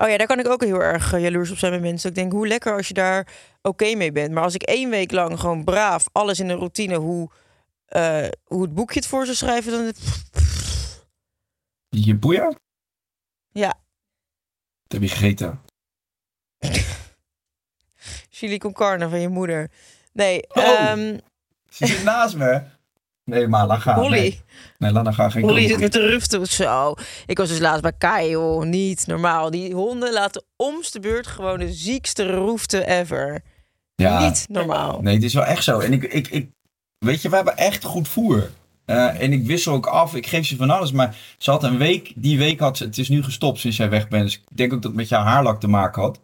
Oh 0.02 0.10
ja, 0.10 0.18
daar 0.18 0.28
kan 0.28 0.40
ik 0.40 0.48
ook 0.48 0.64
heel 0.64 0.82
erg 0.82 1.14
eh, 1.14 1.22
jaloers 1.22 1.52
op 1.52 1.58
zijn 1.58 1.72
met 1.72 1.82
mensen. 1.82 2.10
Ik 2.10 2.16
denk, 2.16 2.32
hoe 2.32 2.48
lekker 2.48 2.76
als 2.76 2.88
je 2.88 2.94
daar 2.94 3.28
oké 3.62 3.96
mee 3.96 4.12
bent. 4.12 4.32
Maar 4.34 4.44
als 4.44 4.54
ik 4.54 4.64
één 4.64 4.90
week 4.90 5.12
lang 5.12 5.40
gewoon 5.40 5.64
braaf, 5.64 6.06
alles 6.12 6.40
in 6.40 6.50
een 6.50 6.58
routine, 6.58 6.96
hoe, 6.96 7.30
eh, 7.86 8.28
hoe 8.44 8.62
het 8.62 8.74
boekje 8.74 9.00
het 9.00 9.08
voor 9.08 9.26
zou 9.26 9.38
schrijven, 9.38 9.72
dan... 9.72 9.94
Je 11.90 12.16
boeien? 12.16 12.60
Ja, 13.52 13.68
Dat 14.88 14.92
heb 14.92 15.02
je 15.02 15.08
gegeten. 15.16 15.62
chili 18.30 18.58
con 18.58 18.74
carne 18.74 19.10
van 19.10 19.20
je 19.20 19.28
moeder. 19.28 19.72
Nee, 20.14 20.48
Oh. 20.48 20.64
ehm 20.64 21.18
Ze 21.70 21.86
zit 21.86 22.04
naast 22.04 22.36
me. 22.36 22.62
Nee, 23.32 23.48
maar 23.48 23.80
gaan. 23.80 24.00
Holly. 24.00 24.42
Nee, 24.78 24.92
nee 24.92 25.14
gaan. 25.14 25.32
Geen 25.32 25.42
Holly 25.42 25.54
komen. 25.54 25.70
zit 25.70 25.80
weer 25.80 25.90
te 25.90 26.08
ruften. 26.08 26.46
Zo. 26.48 26.94
Ik 27.26 27.38
was 27.38 27.50
dus 27.50 27.60
laatst 27.60 27.82
bij 27.82 27.94
Kai, 27.98 28.30
joh. 28.30 28.64
Niet 28.64 29.08
normaal. 29.08 29.52
Die 29.52 29.74
honden 29.74 30.14
laten 30.14 30.44
omste 30.56 31.00
beurt 31.00 31.28
gewoon 31.28 31.60
de 31.60 31.74
ziekste 31.74 32.32
roefte 32.32 32.86
ever. 32.88 33.42
Ja. 33.96 34.26
Niet 34.26 34.46
normaal. 34.50 35.02
Nee, 35.02 35.14
het 35.14 35.24
is 35.24 35.34
wel 35.34 35.46
echt 35.46 35.64
zo. 35.64 35.80
En 35.80 35.94
ik, 35.94 36.04
ik, 36.04 36.28
ik 36.28 36.50
weet 36.98 37.22
je, 37.22 37.30
we 37.30 37.36
hebben 37.36 37.58
echt 37.58 37.84
goed 37.84 38.08
voer. 38.08 38.50
Eh, 38.86 39.22
en 39.22 39.34
ik 39.34 39.46
wissel 39.46 39.74
ook 39.74 39.86
af. 39.86 40.16
Ik 40.16 40.28
geef 40.28 40.46
ze 40.46 40.56
van 40.56 40.70
alles. 40.70 40.92
Maar 40.92 41.16
ze 41.38 41.52
had 41.52 41.64
een 41.64 41.78
week. 41.78 42.14
Die 42.16 42.38
week 42.38 42.60
had 42.60 42.78
ze. 42.78 42.84
Het 42.84 42.98
is 42.98 43.10
nu 43.10 43.24
gestopt 43.24 43.60
sinds 43.60 43.78
jij 43.78 43.90
weg 43.90 44.08
bent. 44.08 44.24
Dus 44.24 44.36
ik 44.36 44.58
denk 44.58 44.74
ook 44.74 44.82
dat 44.82 44.92
het 44.92 45.00
met 45.00 45.10
jouw 45.10 45.24
haarlak 45.24 45.60
te 45.60 45.68
maken 45.68 46.02
had. 46.02 46.20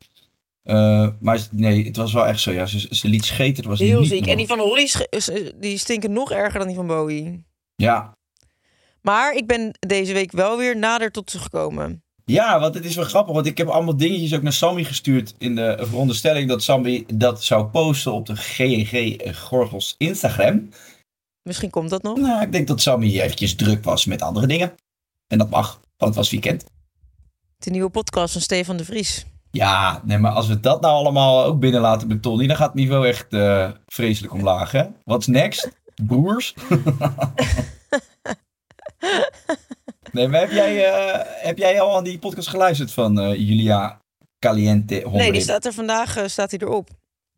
Eh, 0.67 1.07
maar 1.19 1.47
nee, 1.51 1.85
het 1.85 1.95
was 1.95 2.13
wel 2.13 2.25
echt 2.27 2.39
zo. 2.39 2.51
Ja, 2.51 2.65
ze, 2.65 2.87
ze 2.89 3.07
liet 3.07 3.25
scheten. 3.25 3.55
Het 3.55 3.65
was 3.65 3.79
Heel 3.79 3.99
niet 3.99 4.09
ziek. 4.09 4.27
En 4.27 4.37
die 4.37 4.47
van 4.47 4.59
Holly 4.59 4.89
is- 5.09 5.29
die 5.55 5.77
stinken 5.77 6.11
nog 6.13 6.31
erger 6.31 6.59
dan 6.59 6.67
die 6.67 6.75
van 6.75 6.87
Bowie. 6.87 7.45
Ja. 7.75 8.11
Maar 9.01 9.33
ik 9.35 9.47
ben 9.47 9.77
deze 9.79 10.13
week 10.13 10.31
wel 10.31 10.57
weer 10.57 10.77
nader 10.77 11.11
tot 11.11 11.31
ze 11.31 11.39
gekomen. 11.39 12.03
ja, 12.25 12.59
want 12.59 12.73
het 12.75 12.85
is 12.85 12.95
wel 12.95 13.05
grappig. 13.05 13.33
Want 13.33 13.45
ik 13.45 13.57
heb 13.57 13.67
allemaal 13.67 13.97
dingetjes 13.97 14.33
ook 14.35 14.41
naar 14.41 14.53
Sammy 14.53 14.83
gestuurd. 14.83 15.33
In 15.37 15.55
de 15.55 15.77
veronderstelling 15.79 16.49
dat 16.49 16.63
Sammy 16.63 17.05
dat 17.13 17.43
zou 17.43 17.65
posten 17.65 18.13
op 18.13 18.25
de 18.25 18.35
GNG 18.35 19.17
Gorgels 19.37 19.95
Instagram. 19.97 20.69
Misschien 21.41 21.69
komt 21.69 21.89
dat 21.89 22.03
nog. 22.03 22.17
Nou, 22.17 22.41
ik 22.41 22.51
denk 22.51 22.67
dat 22.67 22.81
Sammy 22.81 23.19
eventjes 23.19 23.55
druk 23.55 23.83
was 23.83 24.05
met 24.05 24.21
andere 24.21 24.47
dingen. 24.47 24.73
En 25.27 25.37
dat 25.37 25.49
mag, 25.49 25.67
want 25.97 26.15
het 26.15 26.15
was 26.15 26.29
weekend. 26.31 26.65
De 27.57 27.69
nieuwe 27.69 27.89
podcast 27.89 28.31
van 28.31 28.41
Stefan 28.41 28.77
de 28.77 28.85
Vries. 28.85 29.25
Ja, 29.51 30.01
nee, 30.03 30.17
maar 30.17 30.31
als 30.31 30.47
we 30.47 30.59
dat 30.59 30.81
nou 30.81 30.93
allemaal 30.93 31.43
ook 31.43 31.59
binnenlaten 31.59 32.07
met 32.07 32.21
Tony, 32.21 32.47
dan 32.47 32.55
gaat 32.55 32.67
het 32.67 32.75
niveau 32.75 33.07
echt 33.07 33.33
eh, 33.33 33.71
vreselijk 33.85 34.33
omlaag, 34.33 34.71
hè? 34.71 34.83
What's 35.03 35.27
next? 35.27 35.69
Broers? 36.05 36.53
nee, 40.11 40.27
maar 40.27 40.39
heb 40.39 40.51
jij, 40.51 40.85
eh, 40.93 41.25
heb 41.45 41.57
jij 41.57 41.81
al 41.81 41.95
aan 41.97 42.03
die 42.03 42.19
podcast 42.19 42.47
geluisterd 42.47 42.91
van 42.91 43.19
eh, 43.19 43.35
Julia 43.35 43.99
Caliente 44.39 44.99
Hombre? 45.03 45.21
Nee, 45.21 45.31
die 45.31 45.41
staat 45.41 45.65
er 45.65 45.73
vandaag 45.73 46.23
staat 46.25 46.51
hij 46.51 46.59
erop. 46.59 46.89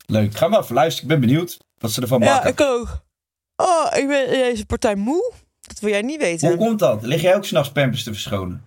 Leuk, 0.06 0.36
ga 0.36 0.48
maar 0.48 0.60
even 0.60 0.76
luisteren. 0.76 1.10
Ik 1.12 1.19
ben 1.19 1.28
benieuwd 1.30 1.58
wat 1.82 1.91
ze 1.91 2.02
ervan 2.02 2.22
Ja, 2.22 2.34
maken. 2.34 2.50
ik 2.50 2.62
ook. 2.62 3.00
Oh, 3.56 3.98
ik 3.98 4.08
ben 4.08 4.28
deze 4.30 4.65
partij 4.65 4.95
moe. 4.95 5.34
Dat 5.62 5.80
wil 5.80 5.89
jij 5.89 6.02
niet 6.02 6.19
weten. 6.19 6.48
Hoe 6.48 6.58
komt 6.58 6.80
dat? 6.80 7.04
Lig 7.04 7.22
jij 7.22 7.36
ook 7.36 7.45
s'nachts 7.45 7.72
pampers 7.72 8.04
te 8.04 8.12
verschonen? 8.12 8.63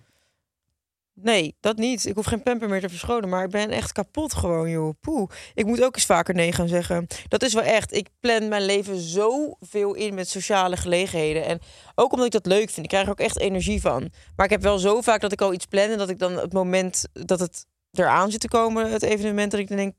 Nee, 1.15 1.55
dat 1.59 1.77
niet. 1.77 2.05
Ik 2.05 2.15
hoef 2.15 2.25
geen 2.25 2.43
pamper 2.43 2.69
meer 2.69 2.81
te 2.81 2.89
verschonen, 2.89 3.29
maar 3.29 3.43
ik 3.43 3.49
ben 3.49 3.69
echt 3.69 3.91
kapot 3.91 4.33
gewoon, 4.33 4.69
joh. 4.69 4.93
Poeh. 4.99 5.29
Ik 5.53 5.65
moet 5.65 5.83
ook 5.83 5.95
eens 5.95 6.05
vaker 6.05 6.33
nee 6.35 6.51
gaan 6.51 6.67
zeggen. 6.67 7.07
Dat 7.27 7.43
is 7.43 7.53
wel 7.53 7.63
echt. 7.63 7.93
Ik 7.93 8.07
plan 8.19 8.47
mijn 8.47 8.65
leven 8.65 8.99
zoveel 8.99 9.93
in 9.93 10.13
met 10.13 10.29
sociale 10.29 10.77
gelegenheden. 10.77 11.45
En 11.45 11.59
ook 11.95 12.11
omdat 12.11 12.25
ik 12.25 12.31
dat 12.31 12.45
leuk 12.45 12.69
vind. 12.69 12.85
Ik 12.85 12.91
krijg 12.91 13.09
ook 13.09 13.19
echt 13.19 13.39
energie 13.39 13.81
van. 13.81 14.11
Maar 14.35 14.45
ik 14.45 14.51
heb 14.51 14.61
wel 14.61 14.77
zo 14.79 15.01
vaak 15.01 15.21
dat 15.21 15.31
ik 15.31 15.41
al 15.41 15.53
iets 15.53 15.65
plan 15.65 15.89
en 15.89 15.97
dat 15.97 16.09
ik 16.09 16.19
dan 16.19 16.33
het 16.37 16.53
moment 16.53 17.07
dat 17.13 17.39
het 17.39 17.65
eraan 17.91 18.31
zit 18.31 18.39
te 18.39 18.47
komen, 18.47 18.91
het 18.91 19.03
evenement, 19.03 19.51
dat 19.51 19.59
ik 19.59 19.67
dan 19.67 19.77
denk... 19.77 19.93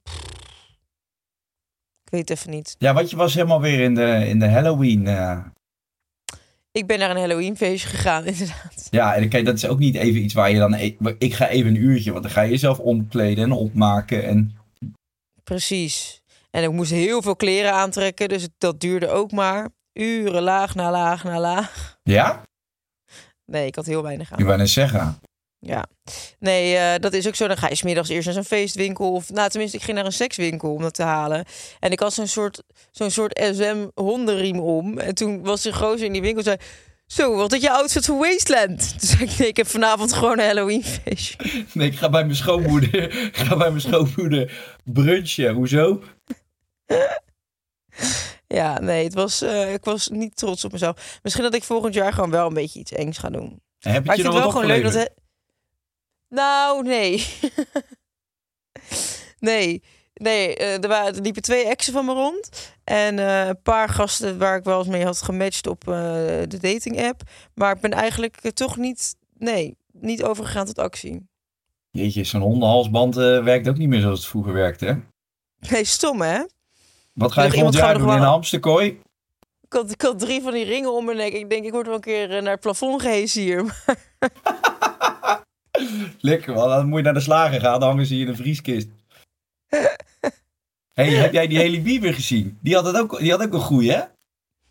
ik 2.05 2.11
weet 2.11 2.29
het 2.29 2.38
even 2.38 2.50
niet. 2.50 2.74
Ja, 2.79 2.94
want 2.94 3.11
je 3.11 3.16
was 3.16 3.35
helemaal 3.35 3.61
weer 3.61 3.81
in 3.81 3.94
de, 3.94 4.27
in 4.29 4.38
de 4.38 4.48
Halloween. 4.48 5.07
eh, 5.07 5.38
Ik 6.74 6.87
ben 6.87 6.98
naar 6.98 7.10
een 7.10 7.16
Halloween-feestje 7.16 7.88
gegaan, 7.88 8.24
inderdaad. 8.32 8.88
Ja, 8.90 9.14
en 9.14 9.28
kijk, 9.28 9.44
dat 9.44 9.54
is 9.54 9.66
ook 9.66 9.78
niet 9.78 9.94
even 9.94 10.22
iets 10.22 10.34
waar 10.34 10.50
je 10.50 10.58
dan... 10.58 10.74
e- 10.74 10.96
Ik 11.18 11.34
ga 11.34 11.48
even 11.48 11.70
een 11.70 11.82
uurtje, 11.82 12.10
want 12.12 12.22
dan 12.22 12.32
ga 12.32 12.40
je 12.40 12.50
jezelf 12.50 12.78
omkleden 12.78 13.44
en 13.44 13.52
opmaken. 13.52 14.24
En 14.24 14.56
Precies. 15.44 16.20
En 16.50 16.62
ik 16.62 16.72
moest 16.72 16.90
heel 16.90 17.22
veel 17.22 17.37
kleren 17.37 17.72
aantrekken, 17.72 18.28
dus 18.28 18.42
het- 18.42 18.52
dat 18.58 18.80
duurde 18.80 19.08
ook 19.08 19.32
maar 19.32 19.68
uren, 19.92 20.42
laag 20.42 20.74
na 20.74 20.90
laag 20.90 21.24
na 21.24 21.40
laag. 21.40 21.96
ja, 22.02 22.42
Nee, 23.52 23.66
ik 23.66 23.74
had 23.74 23.87
heel 23.87 24.02
weinig 24.02 24.30
ik 24.30 24.38
aan. 24.38 24.44
wou 24.44 24.58
net 24.58 24.68
zeggen. 24.70 25.18
Ja. 25.66 25.87
Nee, 26.38 26.77
eh, 26.77 27.00
dat 27.00 27.12
is 27.12 27.27
ook 27.27 27.35
zo. 27.35 27.46
Dan 27.46 27.57
ga 27.57 27.68
je 27.68 27.74
's 27.74 27.83
middags 27.83 28.09
eerst 28.09 28.24
naar 28.24 28.35
zo'n 28.35 28.44
feestwinkel. 28.44 29.12
Of, 29.12 29.31
nou, 29.31 29.50
tenminste, 29.50 29.77
ik 29.77 29.83
ging 29.83 29.96
naar 29.96 30.07
een 30.07 30.12
sekswinkel 30.12 30.72
om 30.72 30.83
dat 30.83 30.94
te 30.94 31.03
halen. 31.03 31.44
En 31.81 31.90
ik 31.90 32.00
had 32.00 32.14
zo'n 32.14 32.27
soort, 32.27 32.62
zo'n 32.90 33.11
soort 33.11 33.40
SM-hondenriem 33.53 34.61
om. 34.61 34.98
En 34.98 35.14
toen 35.14 35.42
was 35.42 35.62
de 35.62 35.72
gozer 35.72 36.07
in 36.07 36.12
die 36.12 36.22
winkel 36.22 36.42
zei... 36.42 36.57
Zo, 37.07 37.37
wat 37.37 37.53
is 37.53 37.62
je 37.62 37.70
outfit 37.70 38.05
voor 38.05 38.18
Wasteland? 38.18 38.79
Toen 38.98 39.09
zei 39.09 39.22
ik, 39.22 39.38
nee, 39.38 39.48
ik 39.48 39.57
heb 39.57 39.66
vanavond 39.66 40.12
gewoon 40.12 40.38
een 40.38 40.44
Halloween 40.44 40.85
feestje. 40.85 41.37
Nee, 41.72 41.87
ik 41.87 41.96
ga 41.96 42.11
bij 42.11 42.24
mijn 42.24 42.37
schoonmoeder, 42.37 42.94
ik 43.12 43.37
ga 43.46 43.57
bij 43.57 43.68
mijn 43.68 43.81
schoonmoeder 43.81 44.53
brunchen. 44.85 45.55
Hoezo? 45.55 46.03
Ja, 48.46 48.81
nee, 48.81 49.05
het 49.05 49.14
was, 49.14 49.42
eh, 49.42 49.72
ik 49.72 49.85
was 49.85 50.09
niet 50.09 50.37
trots 50.37 50.64
op 50.64 50.72
mezelf. 50.72 51.18
Misschien 51.22 51.44
dat 51.44 51.55
ik 51.55 51.62
volgend 51.62 51.94
jaar 51.94 52.12
gewoon 52.12 52.31
wel 52.31 52.46
een 52.46 52.55
beetje 52.55 52.79
iets 52.79 52.92
engs 52.92 53.18
ga 53.18 53.31
doen. 53.31 53.62
En 53.81 53.92
heb 53.92 54.05
Maar 54.05 54.16
je 54.16 54.22
ik 54.22 54.27
je 54.27 54.33
vind 54.33 54.44
het 54.44 54.53
wel 54.53 54.62
gewoon 54.62 54.66
leuk 54.66 54.92
dat... 54.92 55.11
Nou, 56.35 56.83
nee. 56.83 57.27
nee. 59.38 59.83
Nee, 60.14 60.57
eh, 60.57 60.83
er, 60.83 60.88
waren, 60.88 61.14
er 61.14 61.23
liepen 61.23 61.42
twee 61.42 61.66
exen 61.66 61.92
van 61.92 62.05
me 62.05 62.12
rond. 62.12 62.73
En 62.85 63.18
eh, 63.18 63.47
een 63.47 63.62
paar 63.62 63.88
gasten 63.88 64.38
waar 64.38 64.57
ik 64.57 64.64
wel 64.64 64.79
eens 64.79 64.88
mee 64.88 65.05
had 65.05 65.23
gematcht 65.23 65.66
op 65.66 65.88
eh, 65.88 65.94
de 66.49 66.59
dating 66.61 67.03
app. 67.03 67.23
Maar 67.55 67.75
ik 67.75 67.81
ben 67.81 67.92
eigenlijk 67.92 68.51
toch 68.51 68.77
niet... 68.77 69.16
Nee, 69.38 69.77
niet 69.92 70.23
overgegaan 70.23 70.66
tot 70.66 70.79
actie. 70.79 71.27
Jeetje, 71.90 72.25
zo'n 72.25 72.40
hondenhalsband 72.40 73.16
eh, 73.16 73.42
werkt 73.42 73.68
ook 73.68 73.77
niet 73.77 73.88
meer 73.88 74.01
zoals 74.01 74.18
het 74.18 74.29
vroeger 74.29 74.53
werkte, 74.53 74.85
hè? 74.85 74.94
Nee, 75.70 75.85
stom 75.85 76.20
hè? 76.20 76.42
Wat 77.12 77.33
ga 77.33 77.42
je 77.42 77.51
volgend 77.51 77.75
jaar 77.75 77.99
doen 77.99 78.09
in 78.09 78.14
een 78.14 78.23
hamsterkooi? 78.23 79.01
Ik 79.61 79.73
had, 79.73 79.90
ik 79.90 80.03
had 80.03 80.18
drie 80.18 80.42
van 80.42 80.53
die 80.53 80.64
ringen 80.64 80.92
om 80.92 81.05
mijn 81.05 81.16
nek. 81.16 81.33
Ik 81.33 81.51
denk, 81.51 81.64
ik 81.64 81.73
word 81.73 81.87
wel 81.87 81.94
een 81.94 82.01
keer 82.01 82.29
naar 82.29 82.53
het 82.53 82.61
plafond 82.61 83.03
gehezen 83.03 83.42
hier. 83.42 83.64
Lekker, 86.20 86.54
man. 86.54 86.68
Dan 86.68 86.88
moet 86.88 86.98
je 86.98 87.04
naar 87.04 87.14
de 87.14 87.20
slager 87.20 87.60
gaan, 87.60 87.80
dan 87.80 87.88
hangen 87.88 88.06
ze 88.06 88.14
hier 88.14 88.22
in 88.22 88.28
een 88.28 88.37
vrieskist. 88.37 88.88
hey, 90.92 91.10
heb 91.10 91.32
jij 91.32 91.46
die 91.46 91.58
Haley 91.58 91.82
Bieber 91.82 92.14
gezien? 92.14 92.58
Die 92.62 92.74
had, 92.74 92.84
het 92.84 92.96
ook, 92.96 93.18
die 93.18 93.30
had 93.30 93.42
ook 93.42 93.52
een 93.52 93.60
goeie, 93.60 93.90
hè? 93.90 94.02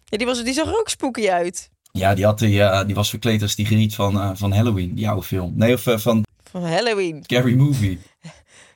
Ja, 0.04 0.18
die, 0.18 0.26
was, 0.28 0.44
die 0.44 0.54
zag 0.54 0.68
er 0.68 0.80
ook 0.80 0.90
spooky 0.90 1.30
uit. 1.30 1.70
Ja, 1.92 2.14
die, 2.16 2.26
had, 2.26 2.40
die, 2.40 2.62
eh, 2.62 2.86
die 2.86 2.96
was 2.96 3.10
verkleed 3.10 3.42
als 3.42 3.56
die 3.56 3.66
geriet 3.66 3.96
van, 3.96 4.20
eh, 4.20 4.32
van 4.34 4.52
Halloween, 4.52 4.96
die 4.96 5.10
oude 5.10 5.24
film. 5.24 5.54
Nee, 5.56 5.74
of 5.74 5.88
eh, 5.88 5.98
van 5.98 6.26
Van 6.52 6.66
Halloween. 6.66 7.24
Scary 7.24 7.56
Movie. 7.56 8.00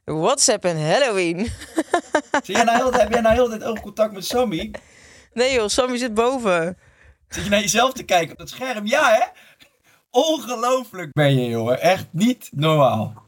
WhatsApp 0.05 0.65
en 0.65 0.89
Halloween. 0.89 1.37
Zie 2.45 2.55
jij 2.55 2.63
nou 2.63 2.77
heel, 2.77 2.93
heb 2.93 3.11
jij 3.11 3.21
nou 3.21 3.35
heel 3.35 3.49
de 3.49 3.57
tijd 3.57 3.63
oogcontact 3.63 4.13
met 4.13 4.25
Sammy? 4.25 4.71
Nee 5.33 5.53
joh, 5.53 5.67
Sammy 5.67 5.97
zit 5.97 6.13
boven. 6.13 6.77
Zit 7.29 7.43
je 7.43 7.49
naar 7.49 7.59
jezelf 7.59 7.93
te 7.93 8.03
kijken 8.03 8.31
op 8.31 8.37
dat 8.37 8.49
scherm? 8.49 8.85
Ja, 8.85 9.11
hè? 9.11 9.23
Ongelooflijk 10.17 11.11
ben 11.13 11.39
je, 11.39 11.49
jongen. 11.49 11.81
Echt 11.81 12.07
niet 12.11 12.49
normaal. 12.53 13.25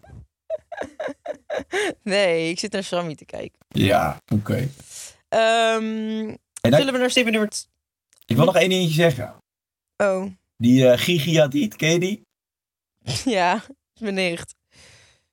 Nee, 2.04 2.49
ik 2.49 2.60
zit 2.60 2.71
naar 2.71 2.84
Sammy 2.84 3.15
te 3.15 3.25
kijken. 3.25 3.60
Ja, 3.67 4.17
oké. 4.34 4.69
Ehm, 5.30 6.28
En 6.30 6.38
dan- 6.62 6.73
zullen 6.80 6.93
we 6.93 6.99
naar 6.99 7.10
stip 7.10 7.25
nummer... 7.30 7.49
Ik 8.25 8.36
wil 8.36 8.45
nog 8.45 8.56
één 8.56 8.69
dingetje 8.69 8.93
zeggen. 8.93 9.36
Oh, 9.97 10.25
Die 10.58 10.89
eh 10.89 10.97
Gigi 10.99 11.38
Hadid, 11.39 11.75
ken 11.75 11.89
je 11.91 11.99
die? 11.99 12.21
ja, 13.38 13.62
mijn 13.99 14.13
nicht. 14.13 14.56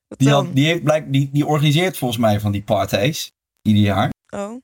Die, 0.08 0.28
had, 0.30 0.54
die, 0.54 0.66
heeft 0.66 0.82
blijk, 0.82 1.12
die, 1.12 1.30
die 1.32 1.46
organiseert 1.46 1.96
volgens 1.98 2.20
mij 2.20 2.40
van 2.40 2.52
die 2.52 2.62
parties. 2.62 3.32
Ieder 3.62 3.82
jaar. 3.82 4.12
Oh, 4.34 4.62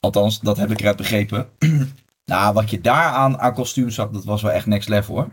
Althans, 0.00 0.40
dat 0.40 0.56
heb 0.56 0.70
ik 0.70 0.80
eruit 0.80 0.96
begrepen. 0.96 1.50
nou, 2.32 2.54
wat 2.54 2.70
je 2.70 2.80
daar 2.80 3.12
aan, 3.12 3.38
aan 3.38 3.54
kostuum 3.54 3.90
zag, 3.90 4.10
dat 4.10 4.24
was 4.24 4.42
wel 4.42 4.52
echt 4.52 4.66
next 4.66 4.88
level 4.88 5.14
hoor. 5.14 5.32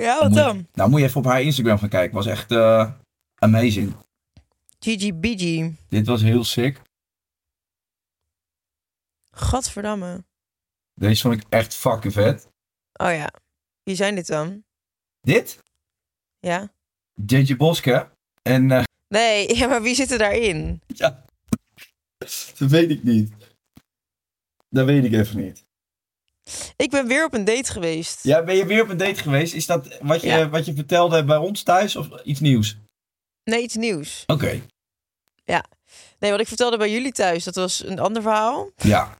Ja, 0.00 0.18
wat 0.18 0.28
moet, 0.28 0.38
dan? 0.38 0.66
Nou, 0.72 0.90
moet 0.90 1.00
je 1.00 1.06
even 1.06 1.20
op 1.20 1.26
haar 1.26 1.42
Instagram 1.42 1.78
gaan 1.78 1.88
kijken. 1.88 2.14
Was 2.14 2.26
echt 2.26 2.50
eh, 2.50 2.92
amazing. 3.34 3.94
Gigi 4.78 5.14
Bigi. 5.14 5.76
Dit 5.88 6.06
was 6.06 6.22
heel 6.22 6.44
sick. 6.44 6.80
Gadverdamme. 9.30 10.24
Deze 10.94 11.22
vond 11.22 11.34
ik 11.34 11.44
echt 11.48 11.74
fucking 11.74 12.12
vet. 12.12 12.48
Oh 12.92 13.12
ja, 13.12 13.32
wie 13.82 13.94
zijn 13.94 14.14
dit 14.14 14.26
dan? 14.26 14.64
Dit? 15.20 15.58
Ja? 16.38 16.72
JJ 17.26 17.56
Boske. 17.56 18.10
En 18.42 18.70
eh, 18.70 18.82
Nee, 19.08 19.48
ja, 19.58 19.66
maar 19.66 19.82
wie 19.82 19.94
zit 19.94 20.10
er 20.10 20.18
daarin? 20.18 20.82
ja, 20.86 21.24
dat 22.58 22.70
weet 22.70 22.90
ik 22.90 23.02
niet. 23.02 23.32
Dat 24.68 24.86
weet 24.86 25.04
ik 25.04 25.12
even 25.12 25.36
niet. 25.40 25.64
Ik 26.76 26.90
ben 26.90 27.06
weer 27.06 27.24
op 27.24 27.34
een 27.34 27.44
date 27.44 27.72
geweest. 27.72 28.24
Ja, 28.24 28.42
ben 28.44 28.56
je 28.56 28.66
weer 28.66 28.82
op 28.82 28.88
een 28.88 28.96
date 28.96 29.22
geweest? 29.22 29.54
Is 29.54 29.66
dat 29.66 29.98
wat 30.02 30.20
je, 30.20 30.26
Ja. 30.26 30.48
wat 30.48 30.66
je 30.66 30.74
vertelde 30.74 31.24
bij 31.24 31.36
ons 31.36 31.62
thuis 31.62 31.96
of 31.96 32.08
iets 32.24 32.40
nieuws? 32.40 32.76
Nee, 33.44 33.62
iets 33.62 33.74
nieuws. 33.74 34.22
Oké. 34.26 34.60
Nee, 36.18 36.30
wat 36.30 36.40
ik 36.40 36.48
vertelde 36.48 36.76
bij 36.76 36.90
jullie 36.90 37.12
thuis, 37.12 37.44
dat 37.44 37.54
was 37.54 37.84
een 37.86 37.98
ander 37.98 38.22
verhaal. 38.22 38.70
Ja. 38.76 39.18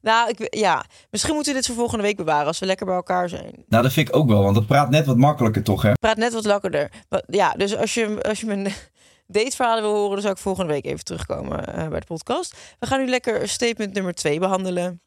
Nou, 0.00 0.28
ik, 0.30 0.54
ja, 0.56 0.84
misschien 1.10 1.34
moeten 1.34 1.52
we 1.52 1.58
dit 1.58 1.66
voor 1.68 1.76
volgende 1.76 2.02
week 2.02 2.16
bewaren 2.16 2.46
als 2.46 2.58
we 2.58 2.66
lekker 2.66 2.86
bij 2.86 2.94
elkaar 2.94 3.28
zijn. 3.28 3.64
Nou, 3.68 3.82
dat 3.82 3.92
vind 3.92 4.08
ik 4.08 4.16
ook 4.16 4.28
wel, 4.28 4.42
want 4.42 4.54
dat 4.54 4.66
praat 4.66 4.90
net 4.90 5.06
wat 5.06 5.16
makkelijker 5.16 5.62
toch, 5.62 5.82
hè? 5.82 5.92
Praat 5.92 6.16
net 6.16 6.32
wat 6.32 6.44
lekkerder. 6.44 6.90
Ja, 7.26 7.52
dus 7.52 7.76
als 7.76 7.94
je, 7.94 8.22
als 8.22 8.40
je 8.40 8.46
mijn 8.46 8.72
dateverhalen 9.26 9.82
wil 9.82 9.92
horen, 9.94 10.10
dan 10.12 10.20
zou 10.20 10.32
ik 10.34 10.40
volgende 10.40 10.72
week 10.72 10.84
even 10.84 11.04
terugkomen 11.04 11.74
eh, 11.74 11.88
bij 11.88 12.00
de 12.00 12.06
podcast. 12.06 12.56
We 12.78 12.86
gaan 12.86 13.00
nu 13.00 13.08
lekker 13.08 13.48
statement 13.48 13.92
nummer 13.94 14.14
twee 14.14 14.38
behandelen. 14.38 15.00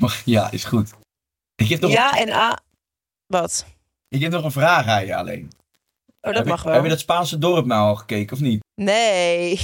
Mag- 0.00 0.24
Ja, 0.24 0.50
is 0.50 0.64
goed. 0.64 0.90
Ik 1.54 1.68
heb 1.68 1.80
nog, 1.80 1.90
Ja 1.92 2.18
en 2.18 2.32
A. 2.32 2.58
Wat? 3.26 3.66
ik 4.08 4.20
heb 4.20 4.32
nog 4.32 4.44
een 4.44 4.52
vraag 4.52 4.86
aan 4.86 5.06
je 5.06 5.16
alleen. 5.16 5.50
Oh, 6.20 6.30
dat 6.30 6.34
heb, 6.34 6.46
mag 6.46 6.58
je, 6.58 6.64
wel. 6.64 6.74
heb 6.74 6.82
je 6.82 6.88
dat 6.90 7.00
Spaanse 7.00 7.38
dorp 7.38 7.66
nou 7.66 7.88
al 7.88 7.96
gekeken, 7.96 8.36
of 8.36 8.42
niet? 8.42 8.64
Nee. 8.74 9.58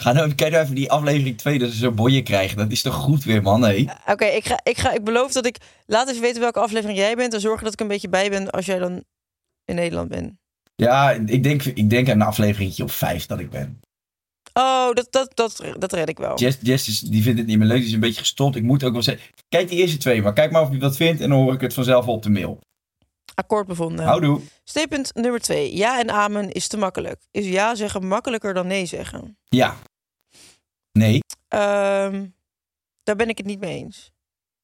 Ga 0.00 0.12
nou, 0.12 0.34
kijk 0.34 0.50
nou 0.52 0.62
even 0.64 0.74
die 0.74 0.90
aflevering 0.90 1.38
2, 1.38 1.58
dat 1.58 1.70
ze 1.70 1.76
zo'n 1.76 1.94
bonje 1.94 2.22
krijgen. 2.22 2.56
Dat 2.56 2.70
is 2.70 2.82
toch 2.82 2.94
goed 2.94 3.24
weer, 3.24 3.42
man, 3.42 3.62
hé? 3.62 3.84
Oké, 4.06 4.24
ik, 4.24 4.44
ga, 4.44 4.60
ik, 4.62 4.78
ga, 4.78 4.92
ik 4.92 5.04
beloof 5.04 5.32
dat 5.32 5.46
ik... 5.46 5.56
Laat 5.86 6.08
even 6.08 6.20
weten 6.20 6.40
welke 6.40 6.60
aflevering 6.60 6.98
jij 6.98 7.16
bent. 7.16 7.34
En 7.34 7.40
zorgen 7.40 7.64
dat 7.64 7.72
ik 7.72 7.80
een 7.80 7.88
beetje 7.88 8.08
bij 8.08 8.30
ben 8.30 8.50
als 8.50 8.66
jij 8.66 8.78
dan 8.78 9.04
in 9.64 9.74
Nederland 9.74 10.08
bent. 10.08 10.32
Ja, 10.74 11.10
ik 11.10 11.42
denk, 11.42 11.62
ik 11.64 11.90
denk 11.90 12.08
aan 12.08 12.20
een 12.20 12.26
afleveringetje 12.26 12.82
op 12.82 12.90
5 12.90 13.26
dat 13.26 13.38
ik 13.38 13.50
ben. 13.50 13.80
Oh, 14.52 14.92
dat, 14.92 15.06
dat, 15.10 15.30
dat, 15.34 15.64
dat 15.78 15.92
red 15.92 16.08
ik 16.08 16.18
wel. 16.18 16.38
Jess, 16.38 16.58
Jess 16.60 16.88
is, 16.88 17.00
die 17.00 17.22
vindt 17.22 17.38
het 17.38 17.46
niet 17.46 17.58
meer 17.58 17.66
leuk, 17.66 17.78
die 17.78 17.86
is 17.86 17.92
een 17.92 18.00
beetje 18.00 18.20
gestopt. 18.20 18.56
Ik 18.56 18.62
moet 18.62 18.84
ook 18.84 18.92
wel 18.92 19.02
zeggen, 19.02 19.30
kijk 19.48 19.68
die 19.68 19.78
eerste 19.78 19.96
twee, 19.96 20.22
maar 20.22 20.32
kijk 20.32 20.50
maar 20.50 20.62
of 20.62 20.70
je 20.70 20.78
dat 20.78 20.96
vindt 20.96 21.20
en 21.20 21.28
dan 21.28 21.38
hoor 21.38 21.54
ik 21.54 21.60
het 21.60 21.74
vanzelf 21.74 22.06
op 22.06 22.22
de 22.22 22.30
mail. 22.30 22.58
Akkoord 23.34 23.66
bevonden. 23.66 24.04
Houdoe. 24.04 24.40
Statement 24.64 25.14
nummer 25.14 25.40
twee. 25.40 25.76
Ja 25.76 26.00
en 26.00 26.10
amen 26.10 26.52
is 26.52 26.68
te 26.68 26.76
makkelijk. 26.76 27.20
Is 27.30 27.46
ja 27.46 27.74
zeggen 27.74 28.06
makkelijker 28.06 28.54
dan 28.54 28.66
nee 28.66 28.86
zeggen? 28.86 29.38
Ja. 29.48 29.76
Nee. 30.92 31.20
Ehm, 31.48 32.26
daar 33.02 33.16
ben 33.16 33.28
ik 33.28 33.38
het 33.38 33.46
niet 33.46 33.60
mee 33.60 33.76
eens. 33.76 34.10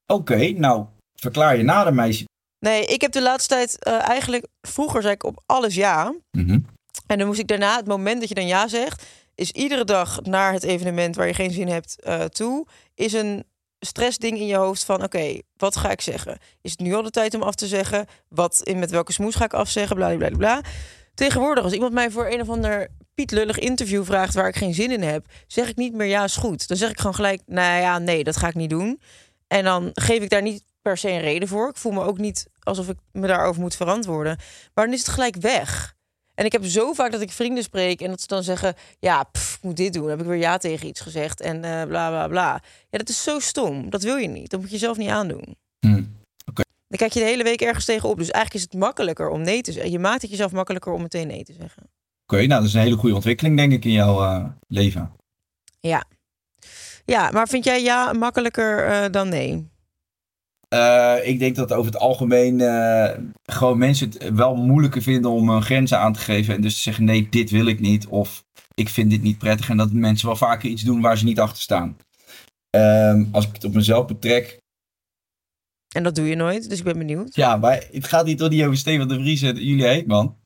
Oké, 0.05 0.51
nou, 0.51 0.85
verklaar 1.13 1.57
je 1.57 1.63
nader, 1.63 1.93
meisje. 1.93 2.25
Nee, 2.59 2.85
ik 2.85 3.01
heb 3.01 3.11
de 3.11 3.21
laatste 3.21 3.53
tijd 3.53 3.83
eh, 3.83 4.09
eigenlijk... 4.09 4.47
Vroeger 4.61 5.01
zei 5.01 5.13
ik 5.13 5.23
op 5.23 5.43
alles 5.45 5.75
ja. 5.75 6.15
Mhm. 6.31 6.59
En 7.07 7.17
dan 7.17 7.27
moest 7.27 7.39
ik 7.39 7.47
daarna, 7.47 7.75
het 7.75 7.87
moment 7.87 8.19
dat 8.19 8.29
je 8.29 8.35
dan 8.35 8.47
ja 8.47 8.67
zegt... 8.67 9.05
is 9.37 9.51
iedere 9.51 9.83
dag 9.83 10.21
naar 10.21 10.53
het 10.53 10.63
evenement 10.63 11.15
waar 11.15 11.27
je 11.27 11.33
geen 11.33 11.51
zin 11.51 11.67
hebt 11.67 12.01
eh, 12.01 12.23
toe... 12.23 12.67
is 12.95 13.13
een 13.13 13.43
stressding 13.79 14.37
in 14.37 14.45
je 14.45 14.55
hoofd 14.55 14.83
van... 14.83 15.03
oké, 15.03 15.39
wat 15.57 15.75
ga 15.75 15.91
ik 15.91 16.01
zeggen? 16.01 16.37
Is 16.61 16.71
het 16.71 16.79
nu 16.79 16.93
al 16.93 17.03
de 17.03 17.09
tijd 17.09 17.33
om 17.33 17.41
af 17.41 17.55
te 17.55 17.67
zeggen? 17.67 18.05
Wat, 18.29 18.61
in 18.63 18.79
met 18.79 18.91
welke 18.91 19.11
smoes 19.11 19.35
ga 19.35 19.45
ik 19.45 19.53
afzeggen? 19.53 19.95
Bla, 19.95 20.15
bla, 20.15 20.29
bla. 20.29 20.61
Tegenwoordig, 21.13 21.63
als 21.63 21.73
iemand 21.73 21.93
mij 21.93 22.11
voor 22.11 22.27
een 22.27 22.41
of 22.41 22.49
ander 22.49 22.87
pietlullig 23.13 23.59
interview 23.59 24.05
vraagt... 24.05 24.33
waar 24.33 24.47
ik 24.47 24.55
geen 24.55 24.73
zin 24.73 24.91
in 24.91 25.03
heb, 25.03 25.25
zeg 25.47 25.69
ik 25.69 25.75
niet 25.75 25.93
meer 25.93 26.07
ja 26.07 26.23
is 26.23 26.35
goed. 26.35 26.67
Dan 26.67 26.77
zeg 26.77 26.89
ik 26.89 26.97
gewoon 26.97 27.15
gelijk, 27.15 27.41
nou 27.45 27.81
ja, 27.81 27.99
nee, 27.99 28.23
dat 28.23 28.37
ga 28.37 28.47
ik 28.47 28.55
niet 28.55 28.69
doen. 28.69 29.01
En 29.47 29.63
dan 29.63 29.89
geef 29.93 30.21
ik 30.21 30.29
daar 30.29 30.41
niet 30.41 30.63
per 30.81 30.97
se 30.97 31.09
een 31.09 31.19
reden 31.19 31.47
voor. 31.47 31.69
Ik 31.69 31.77
voel 31.77 31.91
me 31.91 32.03
ook 32.03 32.17
niet 32.17 32.45
alsof 32.63 32.89
ik 32.89 32.97
me 33.11 33.27
daarover 33.27 33.61
moet 33.61 33.75
verantwoorden. 33.75 34.37
Maar 34.73 34.85
dan 34.85 34.93
is 34.93 34.99
het 34.99 35.09
gelijk 35.09 35.35
weg. 35.35 35.95
En 36.37 36.45
ik 36.45 36.51
heb 36.51 36.65
zo 36.65 36.93
vaak 36.93 37.11
dat 37.11 37.21
ik 37.21 37.31
vrienden 37.31 37.63
spreek 37.63 38.01
en 38.01 38.09
dat 38.09 38.21
ze 38.21 38.27
dan 38.27 38.43
zeggen: 38.43 38.75
Ja, 38.99 39.23
pff, 39.23 39.55
ik 39.55 39.63
moet 39.63 39.77
dit 39.77 39.93
doen. 39.93 40.01
Dan 40.01 40.11
heb 40.11 40.21
ik 40.21 40.25
weer 40.25 40.37
ja 40.37 40.57
tegen 40.57 40.87
iets 40.87 41.01
gezegd 41.01 41.41
en 41.41 41.63
eh, 41.63 41.87
bla 41.87 42.09
bla 42.09 42.27
bla. 42.27 42.61
Ja, 42.89 42.97
dat 42.97 43.09
is 43.09 43.23
zo 43.23 43.39
stom. 43.39 43.89
Dat 43.89 44.03
wil 44.03 44.15
je 44.15 44.27
niet. 44.27 44.49
Dat 44.49 44.59
moet 44.59 44.71
je 44.71 44.77
zelf 44.77 44.97
niet 44.97 45.09
aandoen. 45.09 45.55
Hm. 45.79 46.03
Dan 46.87 46.97
kijk 46.97 47.13
je 47.13 47.19
de 47.19 47.25
hele 47.25 47.43
week 47.43 47.61
ergens 47.61 47.85
tegenop. 47.85 48.17
Dus 48.17 48.31
eigenlijk 48.31 48.65
is 48.65 48.71
het 48.71 48.81
makkelijker 48.81 49.29
om 49.29 49.41
nee 49.41 49.61
te 49.61 49.71
zeggen. 49.71 49.91
Je 49.91 49.99
maakt 49.99 50.21
het 50.21 50.31
jezelf 50.31 50.51
makkelijker 50.51 50.91
om 50.93 51.01
meteen 51.01 51.27
nee 51.27 51.43
te 51.43 51.53
zeggen. 51.53 51.89
Oké, 52.25 52.37
nou, 52.37 52.47
dat 52.47 52.63
is 52.63 52.73
een 52.73 52.81
hele 52.81 52.95
goede 52.95 53.15
ontwikkeling, 53.15 53.57
denk 53.57 53.71
ik, 53.71 53.85
in 53.85 53.91
jouw 53.91 54.23
eh, 54.23 54.45
leven. 54.67 55.11
Ja. 55.79 56.05
Ja, 57.05 57.31
maar 57.31 57.47
vind 57.47 57.63
jij 57.63 57.83
ja 57.83 58.13
makkelijker 58.13 58.85
eh, 58.85 59.11
dan 59.11 59.29
nee? 59.29 59.69
Eh, 60.67 61.15
ik 61.23 61.39
denk 61.39 61.55
dat 61.55 61.73
over 61.73 61.91
het 61.91 62.01
algemeen 62.01 62.61
eh, 62.61 63.17
gewoon 63.45 63.77
mensen 63.77 64.09
het 64.09 64.33
wel 64.33 64.55
moeilijker 64.55 65.01
vinden 65.01 65.31
om 65.31 65.49
hun 65.49 65.61
grenzen 65.61 65.99
aan 65.99 66.13
te 66.13 66.19
geven. 66.19 66.55
En 66.55 66.61
dus 66.61 66.75
te 66.75 66.81
zeggen, 66.81 67.03
nee, 67.03 67.27
dit 67.29 67.49
wil 67.49 67.65
ik 67.65 67.79
niet. 67.79 68.07
Of 68.07 68.45
ik 68.73 68.89
vind 68.89 69.09
dit 69.09 69.21
niet 69.21 69.37
prettig. 69.37 69.69
En 69.69 69.77
dat 69.77 69.91
mensen 69.91 70.27
wel 70.27 70.35
vaker 70.35 70.69
iets 70.69 70.83
doen 70.83 71.01
waar 71.01 71.17
ze 71.17 71.25
niet 71.25 71.39
achter 71.39 71.61
staan. 71.61 71.97
Ehm, 72.69 73.25
als 73.31 73.47
ik 73.47 73.53
het 73.53 73.63
op 73.63 73.73
mezelf 73.73 74.07
betrek. 74.07 74.61
En 75.95 76.03
dat 76.03 76.15
doe 76.15 76.27
je 76.27 76.35
nooit, 76.35 76.69
dus 76.69 76.77
ik 76.77 76.83
ben 76.83 76.97
benieuwd. 76.97 77.35
Ja, 77.35 77.55
maar 77.55 77.87
het 77.91 78.07
gaat 78.07 78.25
niet 78.25 78.37
door 78.37 78.49
die 78.49 78.65
over 78.65 78.77
Steven 78.77 79.07
de 79.07 79.19
Vries 79.19 79.41
en 79.41 79.55
jullie 79.55 79.87
heet, 79.87 80.07
man. 80.07 80.37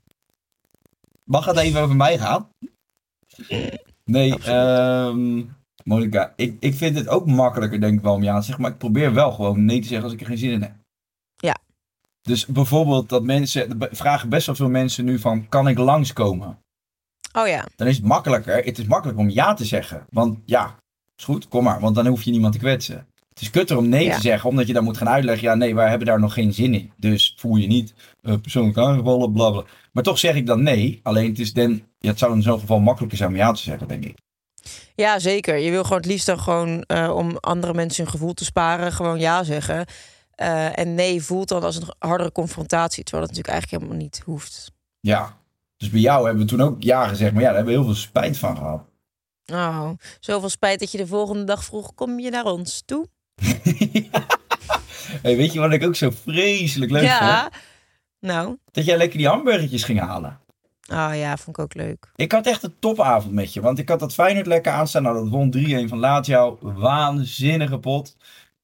Mag 1.23 1.45
het 1.45 1.57
even 1.57 1.81
over 1.81 1.95
mij 1.95 2.17
gaan? 2.17 2.49
Nee, 4.05 4.39
ehm 4.39 5.43
Monica, 5.83 6.33
ik, 6.35 6.55
ik 6.59 6.73
vind 6.75 6.97
het 6.97 7.07
ook 7.07 7.25
makkelijker, 7.25 7.79
denk 7.81 7.97
ik 7.97 8.03
wel, 8.03 8.13
om 8.13 8.23
ja 8.23 8.39
te 8.39 8.45
zeggen. 8.45 8.61
Maar 8.63 8.71
ik 8.71 8.77
probeer 8.77 9.13
wel 9.13 9.31
gewoon 9.31 9.65
nee 9.65 9.79
te 9.81 9.87
zeggen 9.87 10.03
als 10.03 10.13
ik 10.13 10.19
er 10.21 10.25
geen 10.27 10.37
zin 10.37 10.51
in 10.51 10.61
heb. 10.61 10.71
Dus 12.21 12.45
bijvoorbeeld 12.45 13.09
dat 13.09 13.23
mensen, 13.23 13.77
vragen 13.91 14.29
best 14.29 14.45
wel 14.45 14.55
veel 14.55 14.69
mensen 14.69 15.05
nu 15.05 15.19
van, 15.19 15.49
kan 15.49 15.67
ik 15.67 15.77
langskomen? 15.77 16.57
Oh 17.33 17.47
ja. 17.47 17.65
Dan 17.75 17.87
is 17.87 17.95
het 17.95 18.05
makkelijker, 18.05 18.63
het 18.63 18.77
is 18.77 18.85
makkelijk 18.85 19.19
om 19.19 19.29
ja 19.29 19.53
te 19.53 19.65
zeggen. 19.65 20.05
Want 20.09 20.39
ja, 20.45 20.75
is 21.15 21.23
goed, 21.23 21.47
kom 21.47 21.63
maar, 21.63 21.79
want 21.79 21.95
dan 21.95 22.07
hoef 22.07 22.23
je 22.23 22.31
niemand 22.31 22.53
te 22.53 22.59
kwetsen. 22.59 23.07
Het 23.29 23.41
is 23.41 23.49
kutter 23.49 23.77
om 23.77 23.89
nee 23.89 24.05
Ja. 24.05 24.15
te 24.15 24.21
zeggen, 24.21 24.49
omdat 24.49 24.67
je 24.67 24.73
dan 24.73 24.83
moet 24.83 24.97
gaan 24.97 25.09
uitleggen, 25.09 25.47
ja 25.47 25.55
nee, 25.55 25.75
wij 25.75 25.89
hebben 25.89 26.07
daar 26.07 26.19
nog 26.19 26.33
geen 26.33 26.53
zin 26.53 26.73
in. 26.73 26.91
Dus 26.97 27.33
voel 27.37 27.55
je 27.55 27.67
niet 27.67 27.93
eh, 28.21 28.35
persoonlijk 28.41 28.77
aangevallen, 28.77 29.31
bla 29.33 29.49
bla. 29.49 29.63
Maar 29.91 30.03
toch 30.03 30.19
zeg 30.19 30.35
ik 30.35 30.45
dan 30.45 30.63
nee, 30.63 30.99
alleen 31.03 31.29
het, 31.29 31.39
is 31.39 31.53
dan, 31.53 31.81
ja, 31.99 32.09
het 32.09 32.19
zou 32.19 32.33
in 32.35 32.41
zo'n 32.41 32.59
geval 32.59 32.79
makkelijker 32.79 33.17
zijn 33.17 33.29
om 33.29 33.35
ja 33.35 33.51
te 33.51 33.61
zeggen, 33.61 33.87
denk 33.87 34.05
ik. 34.05 34.17
Ja, 34.95 35.19
zeker. 35.19 35.57
Je 35.57 35.71
wil 35.71 35.83
gewoon 35.83 35.97
het 35.97 36.07
liefst 36.07 36.25
dan 36.25 36.39
gewoon 36.39 36.81
eh, 36.81 37.15
om 37.15 37.37
andere 37.37 37.73
mensen 37.73 38.03
hun 38.03 38.11
gevoel 38.11 38.33
te 38.33 38.45
sparen, 38.45 38.91
gewoon 38.91 39.19
ja 39.19 39.43
zeggen. 39.43 39.85
Eh, 40.35 40.79
en 40.79 40.95
nee 40.95 41.23
voelt 41.23 41.47
dan 41.47 41.63
als 41.63 41.75
een 41.75 41.93
hardere 41.99 42.31
confrontatie, 42.31 43.03
terwijl 43.03 43.27
dat 43.27 43.35
natuurlijk 43.35 43.61
eigenlijk 43.61 43.83
helemaal 43.83 44.07
niet 44.07 44.21
hoeft. 44.25 44.71
Ja, 44.99 45.37
dus 45.77 45.89
bij 45.89 45.99
jou 45.99 46.25
hebben 46.25 46.43
we 46.43 46.49
toen 46.49 46.61
ook 46.61 46.83
ja 46.83 47.07
gezegd, 47.07 47.33
maar 47.33 47.41
ja, 47.41 47.47
daar 47.47 47.55
hebben 47.55 47.73
we 47.73 47.79
heel 47.79 47.89
veel 47.89 48.01
spijt 48.01 48.37
van 48.37 48.57
gehad. 48.57 48.83
Oh, 49.45 49.89
zoveel 50.19 50.49
spijt 50.49 50.79
dat 50.79 50.91
je 50.91 50.97
de 50.97 51.07
volgende 51.07 51.43
dag 51.43 51.63
vroeg, 51.63 51.93
kom 51.93 52.19
je 52.19 52.29
naar 52.29 52.45
ons 52.45 52.83
toe? 52.85 53.07
Hey, 55.21 55.37
weet 55.37 55.53
je 55.53 55.59
wat 55.59 55.73
ik 55.73 55.83
ook 55.83 55.95
zo 55.95 56.09
vreselijk 56.23 56.91
leuk 56.91 57.03
ja. 57.03 57.41
vond? 57.41 57.53
Nou, 58.19 58.57
Dat 58.71 58.85
jij 58.85 58.97
lekker 58.97 59.17
die 59.17 59.27
hamburgertjes 59.27 59.83
ging 59.83 59.99
halen. 59.99 60.39
Oh 60.89 61.11
ja, 61.13 61.37
vond 61.37 61.57
ik 61.57 61.63
ook 61.63 61.73
leuk. 61.73 62.11
Ik 62.15 62.31
had 62.31 62.47
echt 62.47 62.63
een 62.63 62.75
topavond 62.79 63.33
met 63.33 63.53
je. 63.53 63.61
Want 63.61 63.79
ik 63.79 63.89
had 63.89 63.99
dat 63.99 64.13
Feyenoord 64.13 64.45
lekker 64.45 64.71
aanstaan. 64.71 65.03
Nou, 65.03 65.15
dat 65.15 65.29
won 65.29 65.85
3-1 65.85 65.89
van 65.89 65.99
Lazio. 65.99 66.57
Waanzinnige 66.61 67.79
pot. 67.79 68.15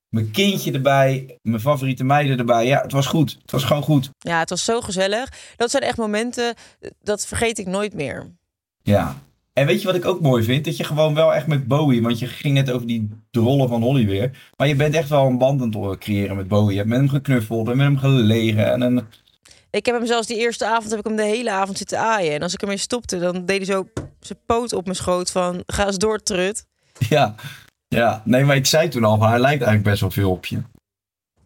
Mijn 0.10 0.32
kindje 0.32 0.71
erbij. 0.71 1.38
Mijn 1.41 1.62
favoriete 1.62 2.03
meiden 2.03 2.38
erbij. 2.38 2.65
Ja, 2.65 2.82
het 2.82 2.91
was 2.91 3.08
goed. 3.08 3.38
Het 3.41 3.51
was 3.51 3.63
gewoon 3.63 3.84
goed. 3.84 4.10
Ja, 4.17 4.39
het 4.39 4.49
was 4.49 4.65
zo 4.65 4.82
gezellig. 4.82 5.53
Dat 5.56 5.71
zijn 5.71 5.84
echt 5.84 5.97
momenten, 5.97 6.53
dat 7.03 7.27
vergeet 7.27 7.58
ik 7.58 7.67
nooit 7.67 7.93
meer. 7.93 8.32
Ja. 8.82 9.15
En 9.53 9.65
weet 9.65 9.82
je 9.82 9.88
wat 9.88 9.95
ik 9.95 10.06
ook 10.06 10.21
mooi 10.21 10.43
vind? 10.43 10.65
Dat 10.65 10.77
je 10.77 10.84
gewoon 10.84 11.13
wel 11.13 11.34
echt 11.34 11.47
met 11.47 11.67
Bowie... 11.67 12.01
Want 12.01 12.19
je 12.19 12.27
ging 12.27 12.53
net 12.53 12.71
over 12.71 12.88
die 12.88 13.10
drollen 13.32 13.69
van 13.69 13.82
Holly 13.82 14.06
weer. 14.06 14.51
Maar 14.58 14.67
je 14.67 14.75
bent 14.75 14.95
echt 14.95 15.10
wel 15.10 15.25
een 15.25 15.38
band 15.38 15.62
aan 15.62 15.84
het 15.84 15.99
creëren 15.99 16.36
met 16.36 16.47
Bowie. 16.47 16.71
Je 16.71 16.77
hebt 16.77 16.89
met 16.89 16.97
hem 16.97 17.10
geknuffeld 17.10 17.69
en 17.69 17.77
met 17.77 17.86
hem 17.86 17.97
gelegen. 17.97 18.71
En 18.71 18.82
een... 18.82 19.06
Ik 19.69 19.86
heb 19.86 19.95
hem 19.95 20.06
zelfs 20.06 20.27
die 20.27 20.38
eerste 20.38 20.65
avond 20.65 20.89
heb 20.89 20.99
ik 20.99 21.06
hem 21.06 21.15
de 21.15 21.23
hele 21.23 21.51
avond 21.51 21.77
zitten 21.77 21.99
aaien. 21.99 22.34
En 22.34 22.41
als 22.41 22.53
ik 22.53 22.62
ermee 22.62 22.77
stopte, 22.77 23.19
dan 23.19 23.45
deed 23.45 23.58
hij 23.58 23.65
zo 23.65 23.88
zijn 24.19 24.39
poot 24.45 24.73
op 24.73 24.84
mijn 24.84 24.95
schoot 24.95 25.32
van 25.32 25.63
ga 25.65 25.86
eens 25.86 25.97
door, 25.97 26.23
trut. 26.23 26.65
Ja. 27.10 27.36
Ja. 27.88 28.21
Nee, 28.25 28.43
maar 28.43 28.56
ik 28.56 28.65
zei 28.65 28.88
toen 28.88 29.03
al, 29.03 29.17
van, 29.17 29.30
hij 29.30 29.39
lijkt 29.39 29.63
eigenlijk 29.63 29.84
best 29.89 30.01
wel 30.01 30.12
veel 30.12 30.32
op 30.32 30.45
je. 30.45 30.62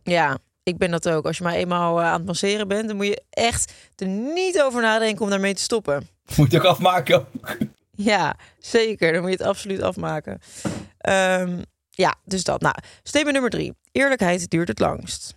Ja, 0.04 0.38
ik 0.64 0.78
ben 0.78 0.92
dat 0.92 1.10
ook. 1.10 1.26
Als 1.26 1.38
je 1.38 1.44
maar 1.44 1.54
eenmaal 1.54 2.00
eh, 2.00 2.06
aan 2.06 2.18
het 2.18 2.26
masseren 2.26 2.68
bent, 2.68 2.88
dan 2.88 2.96
moet 2.96 3.06
je 3.06 3.24
echt 3.30 3.74
er 3.96 4.08
niet 4.08 4.62
over 4.62 4.82
nadenken 4.82 5.24
om 5.24 5.30
daarmee 5.30 5.54
te 5.54 5.62
stoppen. 5.62 6.08
Moet 6.38 6.52
je 6.52 6.58
ook 6.58 6.66
afmaken. 6.66 7.26
Ja, 7.92 8.36
zeker. 8.60 9.12
Dan 9.12 9.22
moet 9.22 9.32
je 9.32 9.38
het 9.38 9.48
absoluut 9.48 9.82
afmaken. 9.82 10.40
Ehm, 10.98 11.62
ja, 11.90 12.16
dus 12.26 12.44
dat. 12.44 12.62
Nou, 12.62 12.76
statement 13.04 13.34
nummer 13.34 13.52
drie. 13.52 13.74
Eerlijkheid 13.92 14.50
duurt 14.50 14.68
het 14.68 14.80
langst. 14.80 15.36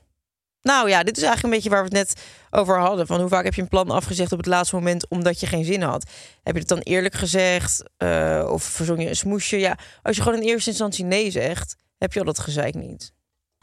Nou 0.69 0.89
ja, 0.89 1.03
dit 1.03 1.17
is 1.17 1.23
eigenlijk 1.23 1.43
een 1.43 1.61
beetje 1.61 1.71
waar 1.71 1.91
we 1.91 1.97
het 1.97 2.09
net 2.09 2.25
over 2.51 2.79
hadden. 2.79 3.07
Van 3.07 3.21
hoe 3.21 3.29
vaak 3.29 3.45
heb 3.45 3.55
je 3.55 3.63
een 3.63 3.69
plan 3.69 3.91
afgezegd 3.91 4.33
op 4.33 4.39
het 4.39 4.47
laatste 4.47 4.75
moment 4.75 5.09
omdat 5.09 5.41
je 5.41 5.47
geen 5.47 5.65
zin 5.65 5.83
had? 5.83 6.11
Heb 6.43 6.55
je 6.55 6.61
het 6.61 6.69
dan 6.69 6.79
eerlijk 6.79 7.15
gezegd? 7.15 7.83
Eh, 7.97 8.49
of 8.51 8.63
verzon 8.63 8.99
je 8.99 9.09
een 9.09 9.17
smoesje? 9.17 9.59
Ja, 9.59 9.79
als 10.03 10.17
je 10.17 10.23
gewoon 10.23 10.41
in 10.41 10.49
eerste 10.49 10.71
instantie 10.71 11.05
nee 11.05 11.31
zegt, 11.31 11.77
heb 11.99 12.13
je 12.13 12.19
al 12.19 12.25
dat 12.25 12.39
gezeik 12.39 12.75
niet. 12.75 13.13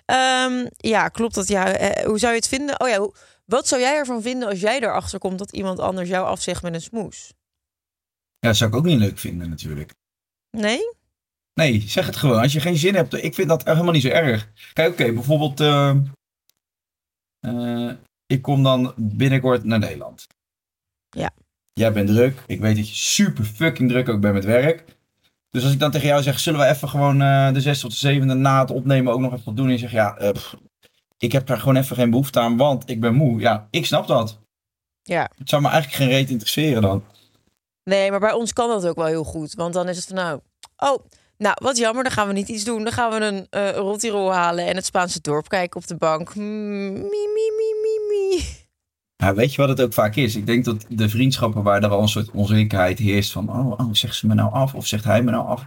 Ehm, 0.06 0.66
ja, 0.78 1.08
klopt 1.08 1.36
dat? 1.36 1.48
Ja, 1.48 1.68
eh, 1.68 2.06
hoe 2.06 2.20
zou 2.20 2.32
je 2.32 2.40
het 2.40 2.48
vinden? 2.48 2.80
Oh 2.80 2.90
ja, 2.90 3.10
wat 3.46 3.68
zou 3.68 3.82
jij 3.82 3.96
ervan 3.96 4.22
vinden 4.22 4.50
als 4.50 4.60
jij 4.60 4.80
erachter 4.80 5.20
komt 5.20 5.40
dat 5.40 5.52
iemand 5.52 5.80
anders 5.80 6.10
jou 6.10 6.26
afzegt 6.26 6.62
met 6.62 6.74
een 6.74 6.82
smoes? 6.82 7.34
Ja, 8.40 8.48
dat 8.48 8.58
zou 8.58 8.70
ik 8.70 8.76
ook 8.76 8.86
niet 8.86 9.00
leuk 9.00 9.18
vinden 9.18 9.50
natuurlijk. 9.50 9.94
Nee? 10.58 10.80
Nee, 11.54 11.84
zeg 11.88 12.06
het 12.06 12.16
gewoon. 12.16 12.42
Als 12.42 12.54
je 12.54 12.60
geen 12.60 12.78
zin 12.78 12.96
hebt, 12.96 13.14
ik 13.14 13.34
vind 13.34 13.50
dat 13.50 13.64
helemaal 13.64 13.94
niet 13.94 14.02
zo 14.02 14.08
erg. 14.08 14.52
Kijk, 14.74 14.92
oké, 14.92 15.12
bijvoorbeeld, 15.14 15.60
eh, 15.60 15.90
eh, 15.90 15.96
ik 18.26 18.42
kom 18.42 18.64
dan 18.64 18.94
binnenkort 18.96 19.64
naar 19.64 19.80
Nederland. 19.80 20.28
Ja. 21.10 21.32
Jij 21.74 21.94
bent 21.94 22.08
druk. 22.08 22.44
Ik 22.48 22.60
weet 22.60 22.76
dat 22.76 22.90
je 22.90 22.96
super 22.96 23.44
fucking 23.44 23.90
druk 23.90 24.10
ook 24.10 24.22
bent 24.22 24.34
met 24.34 24.46
werk. 24.46 24.86
Dus 25.50 25.64
als 25.64 25.74
ik 25.74 25.80
dan 25.80 25.92
tegen 25.92 26.08
jou 26.08 26.22
zeg, 26.22 26.40
zullen 26.40 26.60
we 26.60 26.66
even 26.66 26.90
gewoon 26.90 27.22
eh, 27.22 27.54
de 27.54 27.62
6 27.62 27.80
tot 27.80 27.92
de 27.92 27.98
7 27.98 28.42
na 28.42 28.62
het 28.62 28.72
opnemen 28.72 29.14
ook 29.14 29.20
nog 29.20 29.34
even 29.34 29.46
wat 29.46 29.56
doen? 29.56 29.66
En 29.66 29.72
je 29.72 29.78
zegt, 29.78 29.92
ja, 29.92 30.18
eh, 30.18 30.32
pff, 30.32 30.56
ik 31.18 31.32
heb 31.32 31.48
daar 31.48 31.58
gewoon 31.60 31.76
even 31.76 31.96
geen 31.96 32.10
behoefte 32.10 32.40
aan, 32.40 32.58
want 32.58 32.90
ik 32.90 33.00
ben 33.00 33.16
moe. 33.16 33.40
Ja, 33.40 33.68
ik 33.70 33.86
snap 33.86 34.08
dat. 34.08 34.40
Ja. 35.02 35.32
Het 35.38 35.50
zou 35.50 35.62
me 35.62 35.70
eigenlijk 35.70 36.02
geen 36.02 36.10
reet 36.10 36.30
interesseren 36.30 36.82
dan. 36.82 37.04
Nee, 37.84 38.12
maar 38.12 38.20
bij 38.20 38.32
ons 38.32 38.54
kan 38.54 38.70
dat 38.70 38.88
ook 38.88 38.96
wel 38.96 39.06
heel 39.06 39.24
goed. 39.24 39.54
Want 39.54 39.74
dan 39.74 39.90
is 39.90 39.96
het 39.96 40.06
van 40.06 40.16
nou, 40.16 40.40
oh, 40.78 41.06
nou 41.42 41.56
wat 41.62 41.78
jammer, 41.78 42.04
dan 42.04 42.12
gaan 42.12 42.28
we 42.28 42.34
niet 42.34 42.48
iets 42.48 42.64
doen. 42.64 42.84
Dan 42.84 42.94
gaan 42.94 43.12
we 43.12 43.26
een 43.26 43.48
eh 43.50 43.76
rottirol 43.76 44.34
halen 44.34 44.68
en 44.68 44.76
het 44.76 44.86
Spaanse 44.86 45.22
dorp 45.22 45.50
kijken 45.50 45.80
op 45.80 45.88
de 45.88 45.96
bank. 45.96 46.36
Mm, 46.36 46.94
mi, 46.94 47.28
mi, 47.36 47.48
mi, 47.58 47.74
mi, 47.82 48.00
mi. 48.10 48.44
Ja, 49.16 49.34
weet 49.34 49.54
je 49.54 49.62
wat 49.62 49.70
het 49.70 49.82
ook 49.82 49.94
vaak 49.94 50.16
is? 50.16 50.36
Ik 50.36 50.46
denk 50.46 50.66
dat 50.66 50.86
de 50.90 51.10
vriendschappen 51.10 51.64
waar 51.64 51.84
er 51.84 51.90
al 51.90 52.02
een 52.02 52.08
soort 52.08 52.32
onzekerheid 52.32 53.00
heerst 53.00 53.32
van, 53.32 53.50
oh, 53.50 53.80
oh, 53.80 53.88
zegt 53.92 54.16
ze 54.16 54.28
me 54.28 54.34
nou 54.34 54.54
af 54.54 54.74
of 54.74 54.88
zegt 54.88 55.04
hij 55.04 55.22
me 55.22 55.32
nou 55.32 55.48
af? 55.48 55.66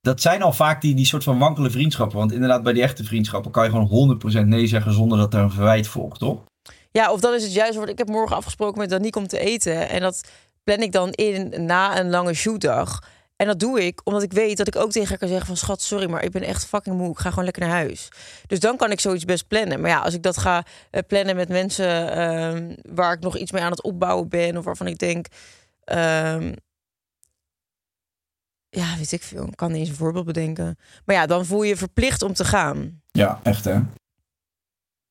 Dat 0.00 0.20
zijn 0.20 0.42
al 0.42 0.52
vaak 0.52 0.80
die, 0.80 0.94
die 0.94 1.06
soort 1.06 1.24
van 1.24 1.38
wankele 1.38 1.70
vriendschappen. 1.70 2.18
Want 2.18 2.32
inderdaad, 2.32 2.62
bij 2.62 2.72
die 2.72 2.82
echte 2.82 3.04
vriendschappen 3.04 3.50
kan 3.50 3.64
je 3.64 3.70
gewoon 3.70 4.20
100% 4.44 4.46
nee 4.46 4.66
zeggen 4.66 4.92
zonder 4.92 5.18
dat 5.18 5.34
er 5.34 5.40
een 5.40 5.50
verwijt 5.50 5.88
volgt, 5.88 6.18
toch? 6.18 6.44
Ja, 6.90 7.12
of 7.12 7.20
dan 7.20 7.34
is 7.34 7.42
het 7.42 7.54
juist, 7.54 7.78
ik 7.78 7.98
heb 7.98 8.08
morgen 8.08 8.36
afgesproken 8.36 8.78
met 8.78 8.90
Danique 8.90 9.20
om 9.20 9.26
te 9.26 9.38
eten. 9.38 9.88
En 9.88 10.00
dat 10.00 10.20
plan 10.64 10.78
ik 10.78 10.92
dan 10.92 11.10
in 11.10 11.64
na 11.64 12.00
een 12.00 12.10
lange 12.10 12.34
shootdag. 12.34 13.02
En 13.36 13.46
dat 13.46 13.60
doe 13.60 13.84
ik 13.84 14.00
omdat 14.04 14.22
ik 14.22 14.32
weet 14.32 14.56
dat 14.56 14.66
ik 14.66 14.76
ook 14.76 14.90
tegen 14.90 15.08
haar 15.08 15.18
kan 15.18 15.28
zeggen 15.28 15.46
van... 15.46 15.56
schat, 15.56 15.82
sorry, 15.82 16.10
maar 16.10 16.24
ik 16.24 16.30
ben 16.30 16.42
echt 16.42 16.66
fucking 16.66 16.96
moe. 16.96 17.10
Ik 17.10 17.18
ga 17.18 17.28
gewoon 17.28 17.44
lekker 17.44 17.62
naar 17.62 17.72
huis. 17.76 18.08
Dus 18.46 18.60
dan 18.60 18.76
kan 18.76 18.90
ik 18.90 19.00
zoiets 19.00 19.24
best 19.24 19.48
plannen. 19.48 19.80
Maar 19.80 19.90
ja, 19.90 20.00
als 20.00 20.14
ik 20.14 20.22
dat 20.22 20.36
ga 20.36 20.64
eh, 20.90 21.02
plannen 21.06 21.36
met 21.36 21.48
mensen... 21.48 22.10
ehm, 22.10 22.74
waar 22.94 23.12
ik 23.12 23.20
nog 23.20 23.36
iets 23.36 23.52
mee 23.52 23.62
aan 23.62 23.70
het 23.70 23.82
opbouwen 23.82 24.28
ben... 24.28 24.56
of 24.56 24.64
waarvan 24.64 24.86
ik 24.86 24.98
denk... 24.98 25.26
ehm, 25.84 26.52
ja, 28.68 28.96
weet 28.96 29.12
ik 29.12 29.22
veel. 29.22 29.46
Ik 29.46 29.56
kan 29.56 29.70
niet 29.70 29.80
eens 29.80 29.88
een 29.88 29.94
voorbeeld 29.94 30.24
bedenken. 30.24 30.78
Maar 31.04 31.16
ja, 31.16 31.26
dan 31.26 31.46
voel 31.46 31.62
je 31.62 31.68
je 31.68 31.76
verplicht 31.76 32.22
om 32.22 32.32
te 32.32 32.44
gaan. 32.44 33.00
Ja, 33.10 33.40
echt 33.42 33.64
hè? 33.64 33.80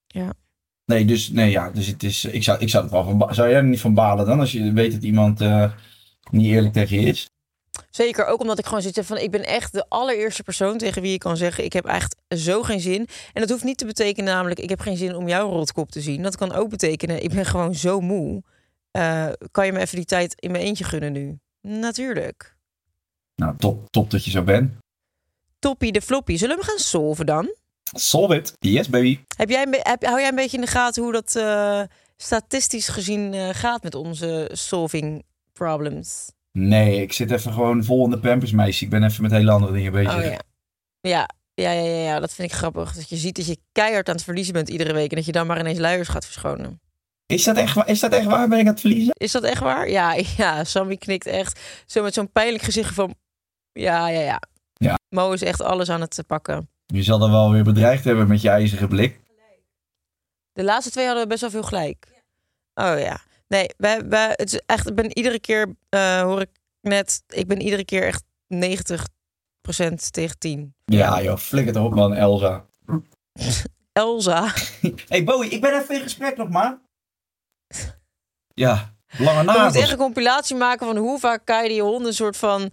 Ja. 0.08 0.34
Nee, 0.86 1.06
dus, 1.06 1.30
nee, 1.30 1.52
ja, 1.52 1.72
dus 1.72 1.88
het 1.88 2.04
is, 2.04 2.26
ik 2.26 2.44
zou, 2.44 2.60
ik 2.60 2.70
zou 2.70 2.84
het 2.84 2.92
wel 2.92 3.04
van, 3.04 3.34
zou 3.34 3.50
jij 3.50 3.58
er 3.58 3.64
niet 3.64 3.80
van 3.82 3.94
balen 3.94 4.26
dan 4.26 4.40
als 4.40 4.52
je 4.52 4.74
weet 4.74 4.92
dat 4.92 5.04
iemand 5.04 5.42
eh, 5.42 5.72
niet 6.32 6.46
eerlijk 6.46 6.74
tegen 6.74 7.02
je 7.02 7.08
is? 7.08 7.30
Zeker, 7.90 8.26
ook 8.26 8.42
omdat 8.42 8.60
ik 8.60 8.66
gewoon 8.66 8.84
heb 8.92 9.06
van... 9.06 9.18
ik 9.18 9.32
ben 9.32 9.44
echt 9.44 9.74
de 9.74 9.86
allereerste 9.90 10.44
persoon 10.44 10.78
tegen 10.78 11.02
wie 11.02 11.14
ik 11.14 11.20
kan 11.20 11.38
zeggen... 11.38 11.64
ik 11.64 11.74
heb 11.74 11.86
echt 11.86 12.16
zo 12.30 12.64
geen 12.64 12.80
zin. 12.80 13.08
En 13.34 13.42
dat 13.42 13.50
hoeft 13.50 13.64
niet 13.64 13.78
te 13.78 13.86
betekenen 13.86 14.34
namelijk... 14.34 14.60
ik 14.60 14.70
heb 14.70 14.80
geen 14.80 14.98
zin 14.98 15.16
om 15.16 15.28
jouw 15.28 15.50
rotkop 15.50 15.92
te 15.92 16.02
zien. 16.02 16.22
Dat 16.22 16.38
kan 16.38 16.54
ook 16.54 16.70
betekenen, 16.70 17.24
ik 17.24 17.34
ben 17.34 17.46
gewoon 17.46 17.76
zo 17.76 18.00
moe. 18.00 18.44
Eh, 18.92 19.28
kan 19.52 19.66
je 19.66 19.72
me 19.72 19.80
even 19.80 19.96
die 19.96 20.06
tijd 20.06 20.36
in 20.40 20.52
mijn 20.52 20.64
eentje 20.64 20.84
gunnen 20.84 21.12
nu? 21.12 21.40
Natuurlijk. 21.62 22.56
Nou, 23.36 23.58
top, 23.58 23.92
top 23.92 24.12
dat 24.12 24.26
je 24.26 24.32
zo 24.32 24.44
bent. 24.44 24.74
Toppie 25.60 25.92
de 25.92 26.02
floppy. 26.02 26.38
Zullen 26.38 26.58
we 26.58 26.64
gaan 26.64 26.78
solven 26.78 27.26
dan? 27.26 27.56
Solve 27.84 28.36
it. 28.36 28.54
Yes, 28.60 28.90
baby. 28.90 29.20
Heb 29.38 29.50
jij, 29.50 29.68
heb, 29.70 30.06
hou 30.06 30.20
jij 30.20 30.30
een 30.30 30.36
beetje 30.36 30.58
in 30.58 30.64
de 30.64 30.70
gaten 30.70 31.04
hoe 31.04 31.12
dat 31.12 31.36
eh, 31.36 31.82
statistisch 32.18 32.88
gezien 32.88 33.34
eh, 33.34 33.50
gaat... 33.52 33.84
met 33.84 33.96
onze 33.96 34.50
solving 34.54 35.24
problems? 35.54 36.32
Nee, 36.58 37.02
ik 37.02 37.14
zit 37.14 37.32
even 37.32 37.54
gewoon 37.54 37.84
vol 37.84 38.04
in 38.06 38.12
de 38.12 38.20
pampers, 38.20 38.52
meisje. 38.52 38.84
Ik 38.84 38.90
ben 38.90 39.04
even 39.04 39.22
met 39.22 39.32
hele 39.32 39.52
andere 39.52 39.74
dingen 39.74 39.92
bezig. 39.92 40.16
Oh 40.18 40.24
ja. 40.24 40.40
Ja, 41.02 41.30
ja, 41.54 41.72
ja, 41.72 41.82
ja, 41.82 42.04
ja, 42.04 42.20
dat 42.20 42.34
vind 42.34 42.52
ik 42.52 42.58
grappig. 42.58 42.94
Dat 42.94 43.10
je 43.10 43.16
ziet 43.16 43.36
dat 43.36 43.46
je 43.46 43.58
keihard 43.72 44.10
aan 44.10 44.16
het 44.16 44.24
verliezen 44.24 44.54
bent 44.54 44.70
iedere 44.70 44.94
week... 44.94 45.10
en 45.10 45.16
dat 45.16 45.26
je 45.26 45.32
dan 45.32 45.48
maar 45.48 45.60
ineens 45.60 45.80
luiers 45.80 46.08
gaat 46.08 46.26
verschonen. 46.26 46.80
Is 47.26 47.44
dat 47.44 47.58
echt, 47.58 47.76
wa- 47.76 47.86
is 47.86 48.00
dat 48.00 48.12
echt 48.14 48.26
waar? 48.26 48.48
Ben 48.48 48.60
ik 48.60 48.66
aan 48.66 48.72
het 48.72 48.80
verliezen? 48.80 49.14
Is 49.18 49.32
dat 49.32 49.44
echt 49.44 49.62
waar? 49.62 49.90
Ja, 49.90 50.16
ja. 50.38 50.64
Sammy 50.64 50.98
knikt 50.98 51.26
echt 51.26 51.60
zo 51.86 52.04
met 52.04 52.14
zo'n 52.14 52.32
pijnlijk 52.32 52.64
gezicht 52.64 52.94
van... 52.94 53.16
Ja, 53.72 54.08
ja, 54.10 54.20
ja. 54.20 54.42
Ja. 54.74 54.98
Mo 55.10 55.32
is 55.32 55.42
echt 55.42 55.62
alles 55.62 55.90
aan 55.90 56.02
het 56.02 56.24
pakken. 56.28 56.70
Je 56.86 57.04
zal 57.04 57.24
er 57.24 57.32
wel 57.32 57.52
weer 57.52 57.64
bedreigd 57.64 58.04
hebben 58.04 58.28
met 58.28 58.42
je 58.42 58.50
ijzeren 58.50 58.88
blik. 58.88 59.20
De 60.54 60.64
laatste 60.64 60.92
twee 60.92 61.06
hadden 61.06 61.24
we 61.24 61.30
best 61.30 61.42
wel 61.42 61.50
veel 61.50 61.64
gelijk. 61.64 62.08
Oh 62.74 63.00
ja. 63.00 63.20
Nee, 63.56 63.70
wij, 63.78 64.08
wij, 64.08 64.34
het 64.36 64.54
is 64.54 64.62
echt, 64.66 64.90
ik 64.90 64.96
ben 64.96 65.18
iedere 65.18 65.40
keer, 65.40 65.76
eh, 65.90 66.22
hoor 66.22 66.42
ik 66.42 66.50
net, 66.82 67.24
ik 67.28 67.48
ben 67.48 67.62
iedere 67.62 67.86
keer 67.86 68.04
echt 68.04 68.24
90% 68.48 70.10
tegen 70.12 70.38
10. 70.38 70.76
Ja, 70.86 71.22
joh, 71.22 71.38
flikker 71.38 71.76
erop 71.76 71.96
man, 71.96 72.14
Elsa. 72.14 72.66
Elsa. 73.94 74.54
hey 75.08 75.24
Bowie, 75.24 75.50
ik 75.50 75.62
ben 75.62 75.82
even 75.82 75.96
in 75.96 76.02
gesprek 76.02 76.38
nog 76.38 76.50
maar. 76.50 76.80
Ja, 78.54 78.96
lange 79.18 79.40
We 79.40 79.44
moeten 79.44 79.56
echt 79.56 79.74
nagels. 79.74 79.92
een 79.92 79.98
compilatie 79.98 80.56
maken 80.56 80.88
van 80.88 80.98
hoe 80.98 81.20
vaak 81.20 81.46
Kai 81.46 81.68
die 81.68 81.82
honden 81.82 82.08
een 82.08 82.14
soort 82.14 82.38
van... 82.38 82.72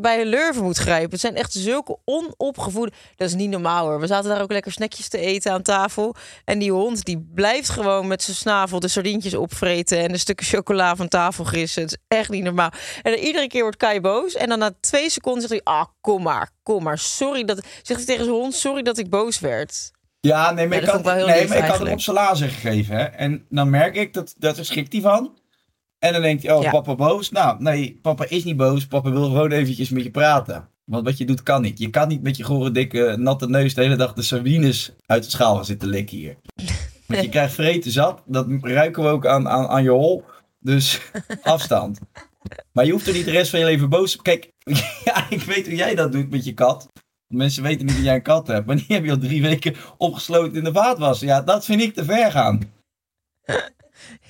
bij 0.00 0.20
een 0.20 0.26
lurven 0.26 0.62
moet 0.62 0.76
grijpen. 0.76 1.10
Het 1.10 1.20
zijn 1.20 1.36
echt 1.36 1.52
zulke 1.52 1.98
onopgevoede... 2.04 2.92
Dat 3.16 3.28
is 3.28 3.34
niet 3.34 3.50
normaal 3.50 3.86
hoor. 3.86 4.00
We 4.00 4.06
zaten 4.06 4.30
daar 4.30 4.42
ook 4.42 4.52
lekker 4.52 4.72
snackjes 4.72 5.08
te 5.08 5.18
eten 5.18 5.52
aan 5.52 5.62
tafel. 5.62 6.14
En 6.44 6.58
die 6.58 6.72
hond 6.72 7.04
die 7.04 7.28
blijft 7.34 7.68
gewoon 7.68 8.06
met 8.06 8.22
zijn 8.22 8.36
snavel 8.36 8.80
de 8.80 8.88
sardientjes 8.88 9.34
opvreten... 9.34 9.98
en 9.98 10.12
de 10.12 10.18
stukken 10.18 10.46
chocola 10.46 10.96
van 10.96 11.08
tafel 11.08 11.44
grissen. 11.44 11.82
Het 11.82 11.90
is 11.90 12.16
echt 12.18 12.30
niet 12.30 12.44
normaal. 12.44 12.72
En 13.02 13.12
dan 13.12 13.20
iedere 13.20 13.46
keer 13.46 13.62
wordt 13.62 13.76
Kai 13.76 14.00
boos. 14.00 14.34
En 14.34 14.48
dan 14.48 14.58
na 14.58 14.70
twee 14.80 15.10
seconden 15.10 15.48
zegt 15.48 15.62
hij... 15.64 15.74
Ah, 15.74 15.86
kom 16.00 16.22
maar, 16.22 16.50
kom 16.62 16.82
maar. 16.82 16.98
Sorry 16.98 17.44
dat... 17.44 17.66
Zegt 17.82 17.98
hij 17.98 18.06
tegen 18.06 18.24
zijn 18.24 18.36
hond, 18.36 18.54
sorry 18.54 18.82
dat 18.82 18.98
ik 18.98 19.10
boos 19.10 19.40
werd. 19.40 19.90
Ja, 20.20 20.50
nee, 20.50 20.68
maar 20.68 20.76
Ja, 20.76 20.82
ik 20.82 20.90
had, 20.90 21.04
nee, 21.04 21.48
maar 21.48 21.56
ik 21.56 21.64
had 21.64 21.78
hem 21.78 21.92
op 21.92 22.00
zijn 22.00 22.16
lazer 22.16 22.48
gegeven. 22.48 22.96
Hè? 22.96 23.04
En 23.04 23.46
dan 23.48 23.70
merk 23.70 23.96
ik 23.96 24.12
dat, 24.12 24.34
dat 24.38 24.58
er 24.58 24.64
schrikt 24.64 24.92
hij 24.92 25.00
van. 25.02 25.38
En 26.00 26.12
dan 26.12 26.22
denkt 26.22 26.42
hij, 26.42 26.52
oh, 26.52 26.62
Ja. 26.62 26.70
papa 26.70 26.94
boos. 26.94 27.30
Nou, 27.30 27.62
nee, 27.62 27.98
papa 28.02 28.24
is 28.28 28.44
niet 28.44 28.56
boos. 28.56 28.86
Papa 28.86 29.10
wil 29.10 29.24
gewoon 29.24 29.50
eventjes 29.50 29.88
met 29.90 30.02
je 30.02 30.10
praten. 30.10 30.68
Want 30.84 31.04
wat 31.04 31.18
je 31.18 31.24
doet 31.24 31.42
kan 31.42 31.62
niet. 31.62 31.78
Je 31.78 31.90
kan 31.90 32.08
niet 32.08 32.22
met 32.22 32.36
je 32.36 32.42
gore, 32.42 32.70
dikke, 32.70 33.14
natte 33.18 33.48
neus 33.48 33.74
de 33.74 33.82
hele 33.82 33.96
dag 33.96 34.12
de 34.12 34.22
sardines 34.22 34.92
uit 35.06 35.24
de 35.24 35.30
schaal 35.30 35.54
gaan 35.54 35.64
zitten 35.64 35.88
likken 35.88 36.16
hier. 36.16 36.36
Want 37.06 37.22
je 37.22 37.28
krijgt 37.38 37.54
vreten 37.54 37.90
zat. 37.90 38.22
Dat 38.26 38.46
ruiken 38.60 39.02
we 39.02 39.08
ook 39.08 39.26
aan, 39.26 39.48
aan, 39.48 39.66
aan 39.66 39.82
je 39.82 39.90
hol. 39.90 40.24
Dus 40.58 41.00
afstand. 41.42 41.98
Maar 42.72 42.84
je 42.84 42.92
hoeft 42.92 43.06
er 43.06 43.12
niet 43.12 43.24
de 43.24 43.30
rest 43.30 43.50
van 43.50 43.58
je 43.58 43.64
leven 43.64 43.88
boos 43.88 44.16
op. 44.16 44.22
Kijk, 44.22 44.52
ja, 45.04 45.26
ik 45.30 45.40
weet 45.42 45.66
hoe 45.66 45.76
jij 45.76 45.94
dat 45.94 46.12
doet 46.12 46.30
met 46.30 46.44
je 46.44 46.54
kat. 46.54 46.88
Mensen 47.26 47.62
weten 47.62 47.86
niet 47.86 47.94
dat 47.94 48.04
jij 48.04 48.14
een 48.14 48.22
kat 48.22 48.46
hebt. 48.46 48.66
Maar 48.66 48.76
die 48.76 48.84
heb 48.88 49.04
je 49.04 49.10
al 49.10 49.18
drie 49.18 49.42
weken 49.42 49.74
opgesloten 49.96 50.56
in 50.56 50.64
de 50.64 50.72
vaatwas. 50.72 51.20
Ja, 51.20 51.42
dat 51.42 51.64
vind 51.64 51.80
ik 51.82 51.94
te 51.94 52.04
ver 52.04 52.30
gaan. 52.30 52.60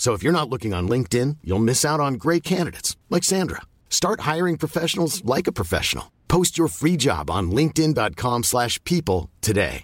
So 0.00 0.14
if 0.14 0.22
you're 0.22 0.32
not 0.32 0.48
looking 0.48 0.72
on 0.72 0.88
LinkedIn, 0.88 1.36
you'll 1.44 1.58
miss 1.62 1.84
out 1.84 2.00
on 2.00 2.14
great 2.14 2.42
candidates 2.42 2.96
like 3.10 3.22
Sandra. 3.22 3.60
Start 3.90 4.20
hiring 4.20 4.56
professionals 4.56 5.22
like 5.24 5.46
a 5.46 5.52
professional. 5.52 6.10
Post 6.26 6.56
your 6.56 6.68
free 6.68 6.96
job 6.96 7.28
on 7.28 7.50
linkedin.com/people 7.50 9.28
today. 9.40 9.82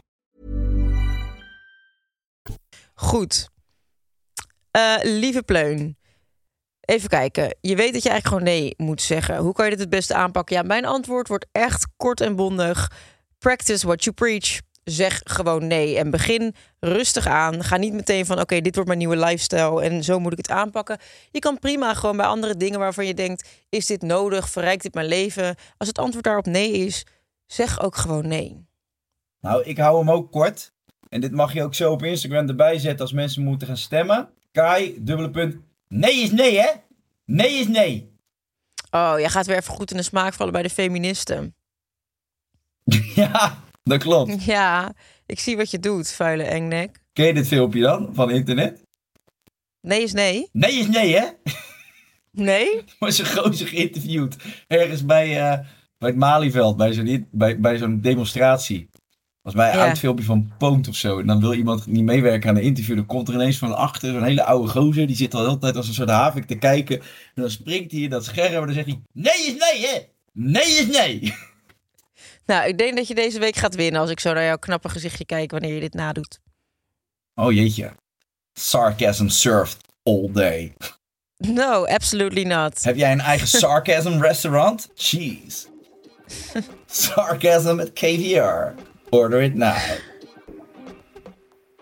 Goed. 2.95 3.49
Eh, 4.71 4.97
lieve 5.03 5.43
Pleun. 5.43 5.97
Even 6.81 7.09
kijken. 7.09 7.57
Je 7.61 7.77
weet 7.77 7.93
dat 7.93 8.03
je 8.03 8.09
eigenlijk 8.09 8.27
gewoon 8.27 8.43
nee 8.43 8.75
moet 8.77 9.03
zeggen. 9.03 9.37
Hoe 9.37 9.53
kan 9.53 9.65
je 9.65 9.71
dit 9.71 9.81
het 9.81 9.91
beste 9.91 10.15
aanpakken? 10.15 10.57
Ja, 10.57 10.63
mijn 10.63 10.85
antwoord 10.85 11.29
wordt 11.29 11.47
echt 11.53 11.87
kort 11.97 12.21
en 12.21 12.37
bondig. 12.37 12.91
Practice 13.39 13.87
what 13.87 14.05
you 14.05 14.17
preach. 14.17 14.61
Zeg 14.91 15.21
gewoon 15.25 15.67
nee 15.67 15.99
en 15.99 16.11
begin 16.11 16.55
rustig 16.81 17.27
aan. 17.27 17.65
Ga 17.65 17.77
niet 17.77 17.93
meteen 17.93 18.27
van 18.27 18.41
oké, 18.41 18.61
dit 18.61 18.75
wordt 18.75 18.89
mijn 18.89 19.01
nieuwe 19.01 19.17
lifestyle 19.17 19.83
en 19.83 20.05
zo 20.05 20.19
moet 20.19 20.33
ik 20.33 20.39
het 20.39 20.51
aanpakken. 20.51 20.99
Je 21.31 21.39
kan 21.39 21.59
prima 21.59 21.95
gewoon 21.95 22.17
bij 22.17 22.27
andere 22.27 22.57
dingen 22.57 22.79
waarvan 22.79 23.07
je 23.07 23.15
denkt: 23.15 23.49
is 23.69 23.87
dit 23.87 24.03
nodig? 24.03 24.49
Verrijkt 24.49 24.83
dit 24.83 24.95
mijn 24.95 25.07
leven? 25.07 25.57
Als 25.77 25.89
het 25.89 25.99
antwoord 25.99 26.25
daarop 26.25 26.47
nee 26.47 26.73
is, 26.73 27.07
zeg 27.47 27.81
ook 27.81 27.97
gewoon 27.97 28.29
nee. 28.29 28.67
Nou, 29.41 29.63
ik 29.65 29.79
hou 29.79 29.99
hem 29.99 30.11
ook 30.11 30.33
kort. 30.33 30.73
En 31.09 31.21
dit 31.21 31.33
mag 31.33 31.53
je 31.53 31.63
ook 31.63 31.75
zo 31.75 31.93
op 31.93 32.03
Instagram 32.03 32.49
erbij 32.49 32.79
zetten 32.79 33.01
als 33.01 33.13
mensen 33.13 33.43
moeten 33.43 33.67
gaan 33.67 33.77
stemmen. 33.77 34.29
Kai, 34.53 34.97
dubbele 35.05 35.31
punt. 35.31 35.57
Nee 35.89 36.23
is 36.23 36.31
nee, 36.31 36.59
hè? 36.59 36.71
Nee 37.25 37.53
is 37.53 37.69
nee. 37.69 38.15
Oh, 38.91 39.15
jij 39.19 39.29
gaat 39.29 39.47
weer 39.47 39.57
even 39.57 39.75
goed 39.75 39.91
in 39.91 39.97
de 39.97 40.03
smaak 40.03 40.35
vallen 40.35 40.53
bij 40.53 40.63
de 40.63 40.71
feministen. 40.71 41.55
ja, 43.15 43.63
dat 43.87 44.03
klopt. 44.03 44.45
Ja, 44.45 44.93
ik 45.27 45.41
zie 45.41 45.57
wat 45.57 45.71
je 45.71 45.79
doet, 45.79 46.13
vuile 46.13 46.43
engnek. 46.43 46.99
Ken 47.13 47.27
je 47.27 47.35
dit 47.35 47.47
filmpje 47.47 47.81
dan 47.81 48.11
van 48.13 48.31
internet? 48.31 48.83
Nee 49.81 50.03
is 50.03 50.13
nee. 50.13 50.49
Nee 50.53 50.73
is 50.73 50.87
nee, 50.87 51.17
hè? 51.17 51.25
Nee? 52.31 52.83
was 52.99 53.19
een 53.19 53.27
gozer 53.27 53.67
geïnterviewd. 53.67 54.37
Ergens 54.67 55.05
bij, 55.05 55.29
eh, 55.29 55.59
bij 55.99 56.09
het 56.09 56.17
Malieveld, 56.17 56.77
bij 56.77 56.93
zo'n, 56.93 57.29
bij, 57.31 57.61
bij 57.61 57.77
zo'n 57.79 58.01
demonstratie. 58.01 58.89
Was 59.43 59.55
bij 59.55 59.71
een 59.73 59.79
Ja. 59.79 59.87
oud 59.87 59.99
filmpje 59.99 60.25
van 60.25 60.53
Poont 60.59 60.89
of 60.89 60.97
zo. 60.97 61.19
En 61.19 61.27
dan 61.27 61.41
wil 61.41 61.53
iemand 61.55 61.87
niet 61.87 62.05
meewerken 62.05 62.49
aan 62.49 62.55
de 62.55 62.61
interview. 62.61 62.97
Dan 62.97 63.07
komt 63.07 63.29
er 63.29 63.35
ineens 63.35 63.59
van 63.59 63.77
achter 63.77 64.13
zo'n 64.13 64.23
hele 64.25 64.45
oude 64.45 64.69
gozer. 64.69 65.07
Die 65.07 65.17
zit 65.17 65.35
al 65.35 65.41
de 65.41 65.47
hele 65.47 65.59
tijd 65.61 65.77
als 65.77 65.89
een 65.89 65.95
soort 65.95 66.11
havik 66.11 66.45
te 66.45 66.59
kijken. 66.59 67.01
En 67.01 67.43
dan 67.43 67.51
springt 67.51 67.93
hij 67.93 68.01
in 68.01 68.11
dat 68.11 68.25
scherm 68.25 68.55
en 68.61 68.65
dan 68.67 68.73
zegt 68.75 68.87
hij... 68.87 69.01
Nee 69.13 69.35
is 69.47 69.55
nee, 69.59 69.87
hè? 69.87 69.99
Nee 70.33 70.65
is 70.65 70.87
nee. 70.87 71.35
Nou, 72.47 72.69
ik 72.69 72.79
denk 72.79 72.97
dat 72.97 73.09
je 73.09 73.15
deze 73.15 73.39
week 73.39 73.57
gaat 73.57 73.75
winnen 73.75 74.01
als 74.01 74.11
ik 74.11 74.21
zo 74.21 74.33
naar 74.33 74.45
jouw 74.45 74.59
knappe 74.59 74.89
gezichtje 74.89 75.25
kijk 75.25 75.51
wanneer 75.51 75.75
je 75.75 75.81
dit 75.81 75.95
nadoet. 75.95 76.39
Oh 77.35 77.53
jeetje. 77.53 77.93
Sarcasm 78.53 79.29
served 79.29 79.77
all 80.03 80.29
day. 80.33 80.75
No, 81.39 81.87
absolutely 81.87 82.43
not. 82.43 82.85
Heb 82.85 82.97
jij 82.97 83.13
een 83.13 83.21
eigen 83.21 83.47
sarcasm 83.49 84.21
restaurant? 84.29 84.89
Cheese. 84.95 85.67
sarcasm 86.87 87.81
at 87.81 87.93
KVR. 87.93 88.75
Order 89.11 89.43
it 89.43 89.55
now. 89.55 89.77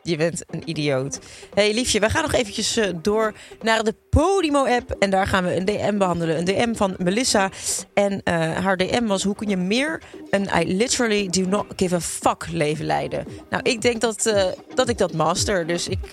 Je 0.07 0.17
bent 0.17 0.45
een 0.51 0.63
idioot. 0.65 1.19
hey, 1.55 1.75
liefje, 1.75 2.01
we 2.01 2.11
gaan 2.11 2.23
nog 2.23 2.33
eventjes 2.33 2.77
eh, 2.77 2.89
door 3.03 3.35
naar 3.63 3.85
de 3.85 3.95
Podimo-app. 4.11 4.91
En 4.99 5.11
daar 5.11 5.27
gaan 5.27 5.45
we 5.45 5.57
een 5.57 5.65
DM 5.65 5.99
behandelen. 5.99 6.39
Een 6.39 6.45
DM 6.45 6.75
van 6.75 6.95
Melissa. 6.99 7.51
En 7.95 8.21
eh, 8.25 8.35
haar 8.35 8.77
DM 8.77 9.07
was, 9.07 9.23
hoe 9.23 9.35
kun 9.35 9.49
je 9.49 9.57
meer 9.57 10.03
een 10.31 10.49
I 10.61 10.77
literally 10.77 11.29
do 11.29 11.47
not 11.47 11.67
give 11.77 11.95
a 11.95 12.01
fuck 12.01 12.47
leven 12.51 12.85
leiden? 12.85 13.27
Nou, 13.51 13.63
ik 13.63 13.81
denk 13.81 14.01
dat, 14.01 14.27
eh, 14.27 14.45
dat 14.75 14.89
ik 14.89 14.99
dat 14.99 15.13
master. 15.13 15.67
Dus 15.67 15.89
ik, 15.89 16.05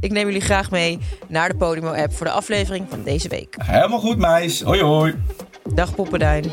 ik 0.00 0.10
neem 0.10 0.26
jullie 0.26 0.40
graag 0.40 0.70
mee 0.70 0.98
naar 1.28 1.48
de 1.48 1.56
Podimo-app 1.56 2.12
voor 2.12 2.26
de 2.26 2.32
aflevering 2.32 2.86
van 2.88 3.02
deze 3.02 3.28
week. 3.28 3.56
Helemaal 3.62 4.00
goed, 4.00 4.18
meis. 4.18 4.60
Hoi 4.60 4.82
hoi. 4.82 5.14
Dag 5.74 5.94
Poppenduin. 5.94 6.52